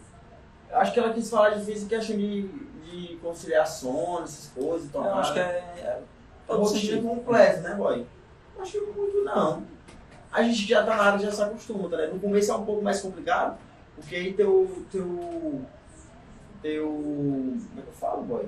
[0.69, 4.87] eu acho que ela quis falar difícil em questão de, de conciliar sono, essas coisas.
[4.87, 5.43] Então, Eu acho que é.
[5.43, 6.01] é
[6.45, 7.07] todo sentido.
[7.07, 8.05] completa, né, boy?
[8.55, 9.63] Não acho que muito não.
[10.31, 12.13] A gente já tá na área, já se acostuma, tá ligado?
[12.15, 13.57] No começo é um pouco mais complicado,
[13.95, 14.85] porque aí teu.
[14.91, 15.61] teu.
[16.61, 16.85] teu.
[16.85, 18.45] como é que eu falo, boy?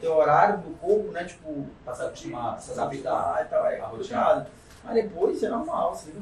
[0.00, 1.24] Teu horário do corpo, né?
[1.24, 3.42] Tipo, Pra se acostumar, pra se adaptar.
[3.46, 4.46] e tal, é complicado.
[4.84, 6.12] Mas depois é normal, assim.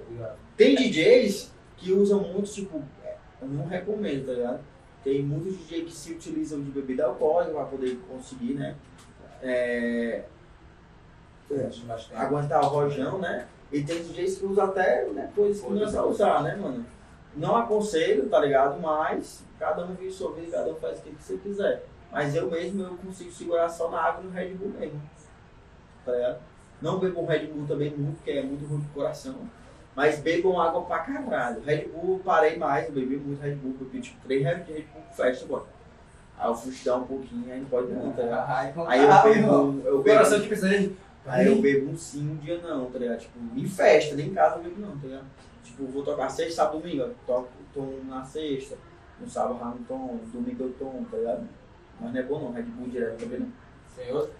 [0.00, 0.36] Obrigado.
[0.56, 2.82] Tem DJs que usam muito, tipo,
[3.40, 4.60] eu não recomendo, tá ligado?
[5.02, 8.74] Tem muitos DJs que se utilizam de bebida alcoólica para poder conseguir, né?
[9.42, 10.24] É,
[11.48, 11.70] tem-
[12.16, 13.46] aguentar o rojão, né?
[13.72, 16.84] E tem DJs que usam até né, coisas que não é pra usar, né, mano?
[17.36, 18.80] Não aconselho, tá ligado?
[18.80, 21.84] Mas cada um vive sua vida, cada um faz o que você quiser.
[22.14, 25.02] Mas eu mesmo eu consigo segurar só na água e no Red Bull mesmo.
[26.06, 26.38] Tá ligado?
[26.80, 29.34] Não bebam Red Bull também muito, porque é muito ruim pro coração.
[29.96, 31.60] Mas bebam água pra caralho.
[31.64, 35.02] Red Bull parei mais, eu bebi muito Red Bull, bebi tipo 3 Red Red Bull
[35.10, 35.64] festa agora.
[36.38, 38.48] Aí eu fui estudar um pouquinho, aí não pode não, tá ligado?
[38.86, 40.96] Aí eu bebo, eu coração bebo, precisa de.
[41.26, 43.18] aí eu bebo um sim, um dia não, tá ligado?
[43.18, 45.26] Tipo, em festa, nem em casa eu bebo não, tá ligado?
[45.64, 48.76] Tipo, vou tocar sexta, sábado, domingo, eu toco tom na sexta,
[49.20, 51.48] no sábado eu no tom, domingo eu tom, tá ligado?
[52.04, 53.48] Mas não é bom não, Red Bull direto também não.
[53.94, 54.30] Senhor,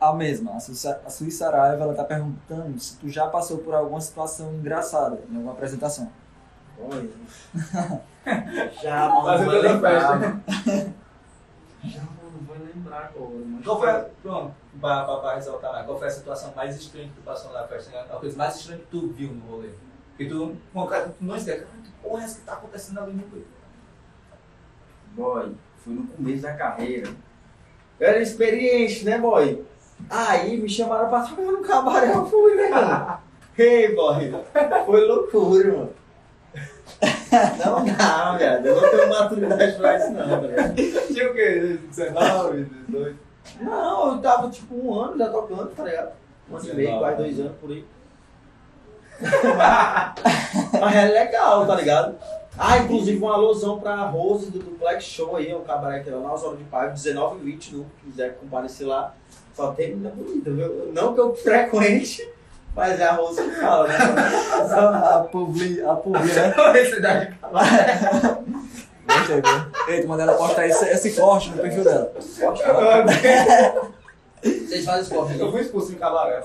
[0.00, 3.26] A, a mesma, a Sui, Sa- a Sui Saraiva, ela tá perguntando se tu já
[3.28, 6.10] passou por alguma situação engraçada em alguma apresentação.
[6.78, 7.08] Olha.
[8.82, 10.20] Já, mano, Mas lembrar.
[11.84, 13.12] Já, mano, não vou lembrar
[13.64, 14.08] Qual foi a.
[14.22, 17.52] Pronto, pra, pra, pra ressaltar mais, qual foi a situação mais estranha que tu passou
[17.52, 18.00] na festa?
[18.00, 19.70] A coisa mais estranha que tu viu no rolê?
[20.16, 23.42] Que tu, tu não esquece, que porra é essa que tá acontecendo ali no rolê?
[25.14, 25.54] Boy,
[25.84, 27.08] fui no começo da carreira.
[27.98, 29.62] Eu era experiente, né, boy?
[30.08, 33.18] Aí me chamaram pra tocar no cabaré, eu fui, né, mano?
[33.58, 34.32] Ei, boy,
[34.86, 35.90] foi loucura, mano.
[37.64, 38.66] Não dá, viado.
[38.66, 40.74] Eu não tenho maturidade pra isso, não, ligado?
[40.74, 41.78] Tinha o quê?
[41.88, 43.18] 19, 18?
[43.60, 46.12] Não, eu tava tipo um ano já tocando, tá ligado?
[46.50, 47.84] Um ano e meio, quase dois anos por aí.
[50.80, 52.16] Mas é legal, tá ligado?
[52.62, 56.34] Ah, inclusive uma alusão pra Rose do Duplex Show aí, o cabaré que lá na
[56.34, 59.14] Osório de Paiva, 19 e 20, no quiser comparecer lá.
[59.56, 60.92] Só tem menina bonita, viu?
[60.92, 62.30] Não que eu frequente,
[62.76, 63.96] mas é a Rose que fala, né?
[64.76, 66.52] a publi, a publi, né?
[66.84, 67.38] Cidade
[69.06, 69.66] Gostei, viu?
[69.88, 72.12] Ei, tu manda ela postar esse, esse corte no perfil dela.
[74.44, 76.42] Vocês fazem esporte, Eu fui expulso em cabaré.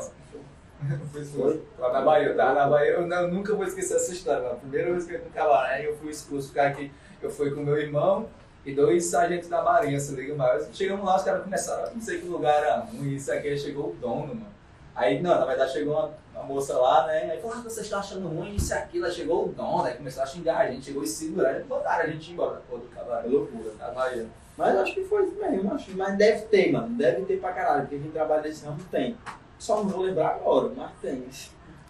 [0.92, 1.62] Eu fui expulso.
[1.78, 2.54] Lá na Bahia, tá?
[2.54, 4.52] Na Bahia, eu, não, eu nunca vou esquecer essa história.
[4.52, 6.54] A primeira vez que eu fui no cabaré, eu fui expulso.
[6.54, 6.92] Cara, que
[7.22, 8.28] eu fui com meu irmão
[8.66, 12.20] e dois sargentos da Marinha, se liga, mas chegamos lá, os caras começaram, não sei
[12.20, 14.56] que lugar era ruim, isso aqui, aí chegou o dono, mano.
[14.96, 17.32] Aí, não, na verdade chegou uma, uma moça lá, né?
[17.32, 19.06] Aí falou, ah, você está achando ruim isso e aquilo.
[19.06, 22.08] Aí chegou o dono, aí começou a xingar a gente, chegou e segurar, botaram a
[22.08, 23.28] gente embora, pô, do cabaré.
[23.28, 23.72] É loucura.
[23.78, 24.26] Da Bahia.
[24.58, 25.92] Mas acho que foi isso mesmo, acho.
[25.98, 26.88] Mas deve ter, mano.
[26.96, 29.18] Deve ter pra caralho, porque quem trabalha nesse ramo tem.
[29.60, 31.28] Só não vou lembrar agora, mas tem.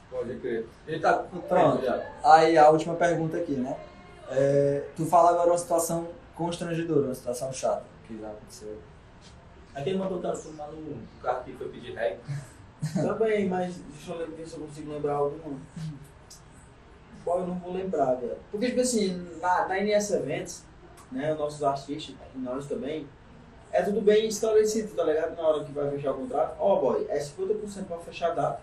[0.09, 0.65] Pode crer.
[0.87, 1.83] Ele tá com Pronto.
[1.83, 2.11] já.
[2.23, 3.77] Aí a última pergunta aqui, né?
[4.29, 8.77] É, tu fala agora uma situação constrangedora, uma situação chata que já aconteceu.
[9.73, 12.19] Aquele mandou cara filmar no carro que foi pedir reg.
[12.93, 15.59] Também, mas deixa eu ver se eu consigo lembrar alguma.
[17.23, 18.37] Qual eu não vou lembrar, velho.
[18.51, 20.63] Porque, tipo assim, na, na NS Events,
[21.11, 23.07] né, os nossos artistas, e nós também,
[23.75, 25.35] é tudo bem esclarecido, tá ligado?
[25.35, 28.61] Na hora que vai fechar o contrato, ó, boy, é 50% pra fechar a data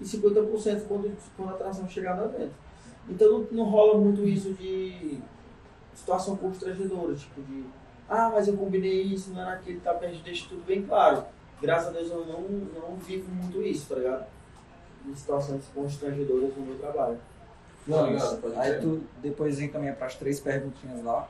[0.00, 2.52] e 50% quando, quando a atração chegar no evento.
[3.08, 5.20] Então não, não rola muito isso de
[5.94, 7.64] situação constrangedora, tipo de,
[8.08, 11.24] ah, mas eu combinei isso, não era aquele, tá perto, deixa tudo bem claro.
[11.62, 14.26] Graças a Deus eu não, não vivo muito isso, tá ligado?
[15.04, 17.18] De situações constrangedoras no meu trabalho.
[17.86, 21.28] Não, ligado, pode aí tu depois encaminha pras três perguntinhas lá.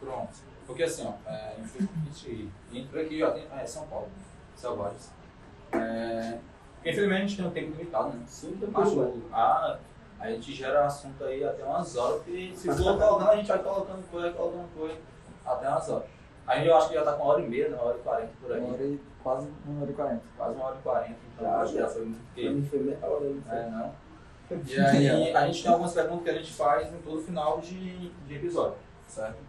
[0.00, 0.47] Pronto.
[0.68, 4.08] Porque assim, ó, é, infelizmente, entra aqui, ó, tem, é São Paulo,
[4.54, 5.10] Selvagens.
[5.72, 6.38] É,
[6.84, 8.22] infelizmente a gente tem um tempo limitado, né?
[8.26, 9.22] Sim, tranquilo.
[9.32, 9.78] a,
[10.20, 13.58] a gente gera assunto aí até umas horas, porque se for colocando, a gente vai
[13.60, 14.98] colocando coisa, colocando coisa,
[15.46, 16.06] até umas horas.
[16.46, 17.76] Aí eu acho que já tá com uma hora e meia, né?
[17.76, 18.60] uma hora e quarenta por aí.
[18.60, 20.22] Uma hora e, quase uma hora e quarenta.
[20.36, 21.80] Quase uma hora e quarenta, então Já, acho já.
[21.80, 22.66] já foi muito tempo.
[22.66, 23.24] foi meia hora?
[23.50, 23.94] É, não.
[24.66, 28.10] E aí a gente tem algumas perguntas que a gente faz em todo final de,
[28.10, 28.76] de episódio,
[29.06, 29.48] certo?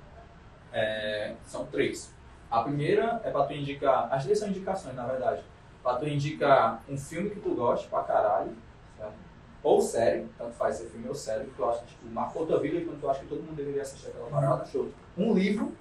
[0.72, 2.14] É, são três.
[2.50, 5.41] A primeira é pra tu indicar, as três são indicações na verdade,
[5.84, 8.52] pra tu indicar um filme que tu gosta pra caralho,
[8.98, 9.14] certo?
[9.62, 12.60] Ou série, tanto faz ser filme ou série, que tu acha que tipo, marcou tua
[12.60, 14.66] vida e quando tu acha que todo mundo deveria assistir aquela parada.
[14.66, 14.90] Show.
[15.18, 15.74] Um livro,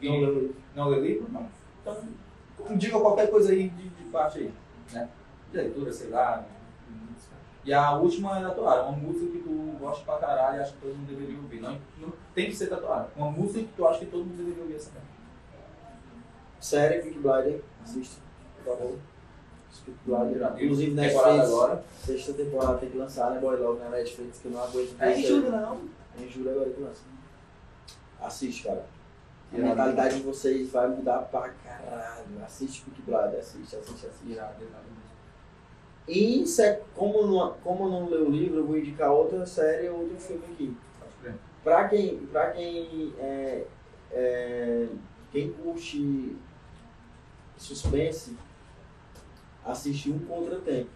[0.00, 0.56] e Não lembro.
[0.74, 1.26] não lê livro?
[1.30, 1.46] Não.
[1.82, 4.54] Então, diga qualquer coisa aí de, de parte aí,
[4.92, 5.08] né?
[5.50, 6.44] De leitura, sei lá.
[7.64, 10.78] E a última é tatuagem, uma música que tu gosta pra caralho e acha que
[10.80, 11.60] todo mundo deveria ouvir.
[11.60, 13.08] Não, não tem que ser tatuagem.
[13.16, 15.08] Uma música que tu acha que todo mundo deveria ouvir essa mesmo.
[16.60, 18.18] Série Big Blinder, assiste.
[19.86, 20.62] Big Blinder.
[20.62, 21.26] Inclusive Netflix.
[21.26, 21.84] agora.
[22.04, 23.56] Sexta temporada tem que lançar, né, boy?
[23.56, 25.80] Logo na Netflix, que eu não aguento É em julho, não.
[26.18, 27.02] É em julho agora que lança.
[28.20, 28.84] Assiste, cara.
[29.52, 29.68] A Irado.
[29.70, 32.44] mentalidade de vocês vai mudar pra caralho.
[32.44, 34.28] Assiste Big Blinder, assiste, assiste, assiste.
[34.30, 34.90] Irado, irado.
[36.06, 39.88] E se, como, não, como eu não leio o livro, eu vou indicar outra série
[39.88, 40.76] ou outro filme aqui.
[41.62, 43.64] Pra quem, pra quem, é,
[44.12, 44.86] é,
[45.30, 46.36] quem curte
[47.56, 48.36] suspense,
[49.64, 50.88] assiste Um Contratempo.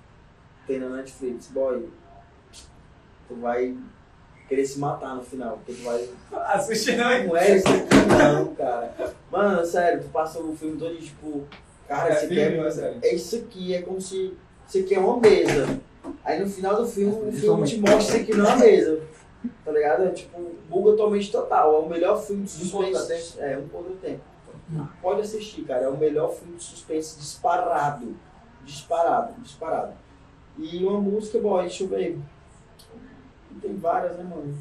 [0.67, 1.49] Tem na Netflix.
[1.49, 1.89] Boy,
[3.29, 3.77] tu vai
[4.49, 6.09] querer se matar no final, porque tu vai
[6.55, 7.27] Assiste não, hein?
[7.27, 8.95] não é isso aqui não, cara.
[9.31, 11.45] Mano, sério, tu passa o filme todo e tipo,
[11.87, 14.35] cara, É isso aqui filme é, é é isso aqui, é como se
[14.69, 15.81] isso aqui é uma mesa.
[16.25, 19.01] Aí no final do filme, o filme te mostra isso aqui não é uma mesa.
[19.65, 20.05] Tá ligado?
[20.05, 21.75] É tipo, buga totalmente total.
[21.75, 23.41] É o melhor filme de suspense.
[23.41, 24.23] É, um contra o tempo.
[25.03, 25.83] Pode assistir, cara.
[25.85, 28.17] É o melhor filme de suspense disparado.
[28.65, 29.93] Disparado, disparado.
[30.57, 32.19] E uma música, boy, deixa eu ver.
[33.61, 34.57] Tem várias, né, mano?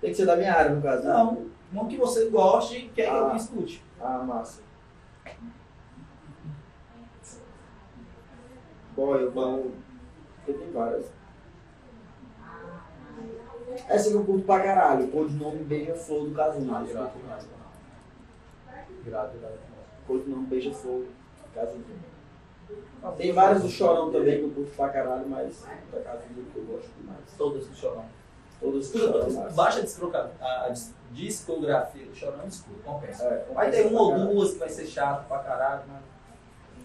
[0.00, 1.04] Tem que ser da minha área, no caso.
[1.04, 1.12] né?
[1.12, 3.28] Não, uma que você goste e quer que Ah.
[3.30, 3.84] eu escute.
[4.00, 4.62] Ah, massa.
[8.94, 9.72] Boy, eu vou.
[10.44, 11.06] Porque tem várias.
[13.88, 15.08] Essa que eu curto pra caralho.
[15.08, 16.74] Codinome Beija-Flor do Casinho.
[16.74, 17.46] Ah, irado demais.
[19.06, 19.54] Irado, irado.
[20.06, 21.84] Codinome Beija-Flor do Casinho.
[23.16, 26.64] Tem várias do Chorão também que eu curto pra caralho, mas da Casinho que eu
[26.64, 27.20] gosto demais.
[27.38, 28.04] Todas do Chorão.
[28.60, 29.52] Todas do Chorão.
[29.52, 33.24] Baixa a discogra- a a dis- discografia do Chorão escuta, compensa.
[33.24, 36.02] É, Vai ter uma ou duas que vai ser chato pra caralho, mas.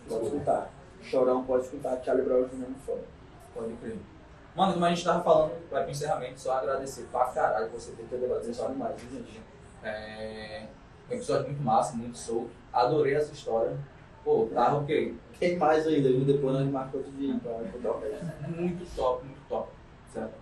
[0.08, 0.70] Pode escutar.
[1.02, 2.00] Chorão pode escutar.
[2.04, 2.54] Charlie Brown Jr.
[2.54, 3.02] é muito foda.
[3.56, 3.98] Pode crer.
[4.56, 8.16] Mano, como a gente tava falando, vai pro encerramento, só agradecer pra caralho você ter
[8.18, 8.74] levado essa história.
[8.74, 9.42] demais, viu, gente?
[9.84, 10.68] É
[11.10, 12.52] um episódio muito massa, muito solto.
[12.72, 13.78] Adorei essa história.
[14.24, 15.14] Pô, tava o quê?
[15.40, 16.24] Tem mais ainda, viu?
[16.24, 18.50] Depois nós marcamos outro dia pra contar o resto.
[18.50, 19.70] Muito top, muito top.
[20.14, 20.34] certo?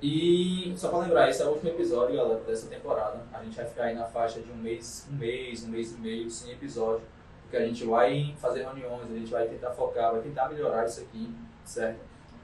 [0.00, 3.20] E só para lembrar, esse é o último episódio, galera, dessa temporada.
[3.32, 5.98] A gente vai ficar aí na faixa de um mês, um mês, um mês e
[5.98, 7.02] meio sem episódio,
[7.42, 11.00] porque a gente vai fazer reuniões, a gente vai tentar focar, vai tentar melhorar isso
[11.00, 11.98] aqui, certo?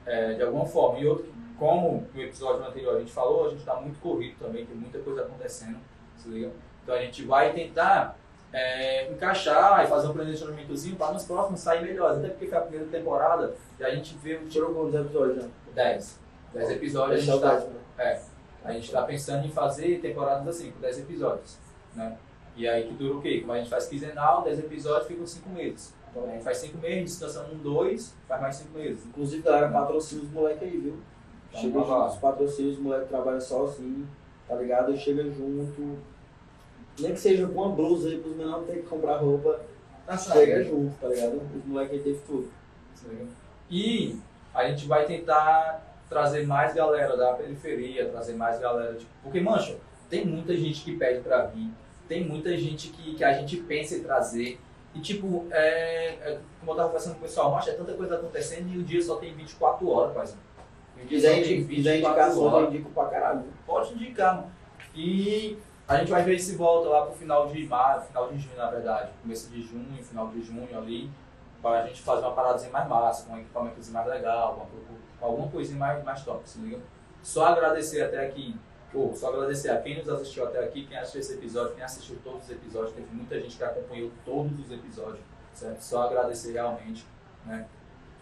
[0.05, 0.99] É, de alguma forma.
[0.99, 4.65] E outro, como no episódio anterior a gente falou, a gente está muito corrido também,
[4.65, 5.77] tem muita coisa acontecendo,
[6.17, 6.51] se liga?
[6.83, 8.17] Então a gente vai tentar
[8.53, 12.19] é, encaixar e fazer um planejamentozinho para nos próximos sair melhores.
[12.19, 15.49] Até porque foi a primeira temporada e a gente vê Tirou quantos episódios, né?
[15.73, 16.19] 10.
[16.53, 17.63] 10 episódios a gente está
[17.97, 18.21] é,
[18.63, 21.57] a gente tá pensando em fazer temporadas assim, com 10 episódios.
[21.93, 22.17] Né?
[22.55, 23.41] E aí que dura o quê?
[23.41, 25.93] Como a gente faz quinzenal, 10 episódios ficam 5 meses.
[26.15, 29.05] Então gente faz 5 meses, descansando um, 2, faz mais 5 meses.
[29.05, 30.97] Inclusive, galera, patrocina os moleques aí, viu?
[31.49, 34.07] Então, Chega junto, os patrocínios, os moleques trabalham sozinho,
[34.47, 34.95] tá ligado?
[34.95, 35.97] Chega junto.
[36.97, 39.59] Nem que seja com uma blusa aí pros menores não ter que comprar roupa.
[40.05, 41.41] Tá Chega junto, tá ligado?
[41.53, 42.49] Os moleques aí teve tudo.
[43.69, 44.17] E
[44.53, 49.77] a gente vai tentar trazer mais galera da periferia, trazer mais galera, tipo, porque, mancho,
[50.09, 51.69] tem muita gente que pede pra vir,
[52.07, 54.59] tem muita gente que, que a gente pensa em trazer.
[54.95, 58.15] E, tipo, é, é, como eu tava conversando com o pessoal, mancho, é tanta coisa
[58.15, 60.35] acontecendo e o dia só tem 24 horas, quase.
[60.97, 63.43] E só Quiser, quiser indicação, eu indico pra caralho.
[63.67, 64.51] Pode indicar, mano.
[64.95, 65.57] E
[65.87, 68.69] a gente vai ver se volta lá pro final de maio, final de junho, na
[68.71, 69.11] verdade.
[69.21, 71.09] Começo de junho, final de junho ali,
[71.61, 75.77] pra gente fazer uma paradazinha mais massa, com um equipamentozinho mais legal, uma- alguma coisinha
[75.77, 76.79] mais, mais top, se liga?
[77.21, 78.55] Só agradecer até aqui,
[78.93, 82.17] ou só agradecer a quem nos assistiu até aqui, quem assistiu esse episódio, quem assistiu
[82.23, 85.19] todos os episódios, teve muita gente que acompanhou todos os episódios,
[85.53, 85.81] certo?
[85.81, 87.05] Só agradecer realmente,
[87.45, 87.67] né?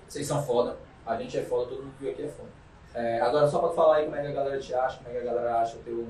[0.07, 2.49] Vocês são foda, a gente é foda, todo mundo que veio aqui é foda.
[2.93, 5.13] É, agora, só pra falar aí como é que a galera te acha, como é
[5.13, 6.07] que a galera acha teu,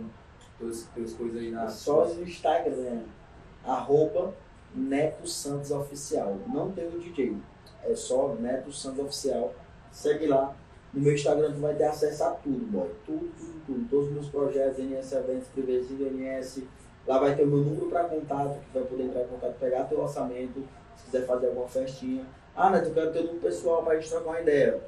[0.59, 1.67] teus, teus coisas aí na.
[1.69, 3.03] Só no Instagram,
[3.65, 4.34] arroba
[4.75, 6.38] Neto Santos Oficial.
[6.47, 7.38] Não tem o DJ,
[7.84, 9.53] é só Neto Santos Oficial.
[9.91, 10.53] Segue lá.
[10.94, 12.90] No meu Instagram tu vai ter acesso a tudo, boy.
[13.06, 13.90] Tudo, tudo, tudo.
[13.90, 16.64] Todos os meus projetos, NS Eventos, Privezinho NS.
[17.07, 19.84] Lá vai ter o meu número para contato, que vai poder entrar em contato, pegar
[19.86, 20.64] teu orçamento,
[20.95, 22.24] se quiser fazer alguma festinha.
[22.56, 24.80] Ah, Neto, eu quero ter número pessoal pra gente trocar uma ideia.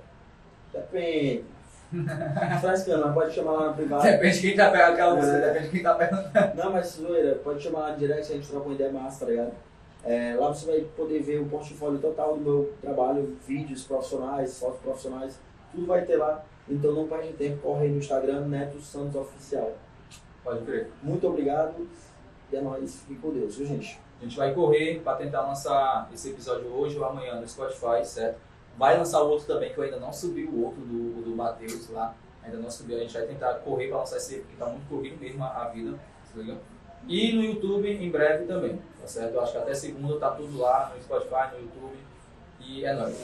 [0.72, 1.44] Depende.
[2.61, 4.03] Frescando, pode chamar lá na privada.
[4.11, 5.48] Depende de quem tá pegando aquela música, É.
[5.48, 6.30] depende de quem tá pegando.
[6.56, 9.32] Não, mas zoeira, pode chamar lá no direct, a gente troca uma ideia massa, tá
[9.32, 9.52] ligado?
[10.03, 14.80] É, lá você vai poder ver o portfólio total do meu trabalho, vídeos profissionais, fotos
[14.82, 15.40] profissionais,
[15.71, 16.43] tudo vai ter lá.
[16.67, 19.73] Então não perde tempo, corre aí no Instagram, Neto Santos Oficial.
[20.43, 20.91] Pode crer.
[21.01, 21.87] Muito obrigado
[22.51, 23.99] e é nóis, fique com Deus, viu gente?
[24.19, 28.39] A gente vai correr para tentar lançar esse episódio hoje ou amanhã no Spotify, certo?
[28.77, 31.89] Vai lançar o outro também, que eu ainda não subi o outro do, do Matheus
[31.89, 32.15] lá.
[32.43, 35.19] Ainda não subi, a gente vai tentar correr para lançar esse, porque tá muito corrido
[35.19, 35.97] mesmo a, a vida,
[36.31, 36.59] tá ligado?
[37.07, 39.33] E no YouTube em breve também, tá certo?
[39.33, 41.97] Eu acho que até segunda tá tudo lá no Spotify, no YouTube.
[42.59, 43.15] E é nóis.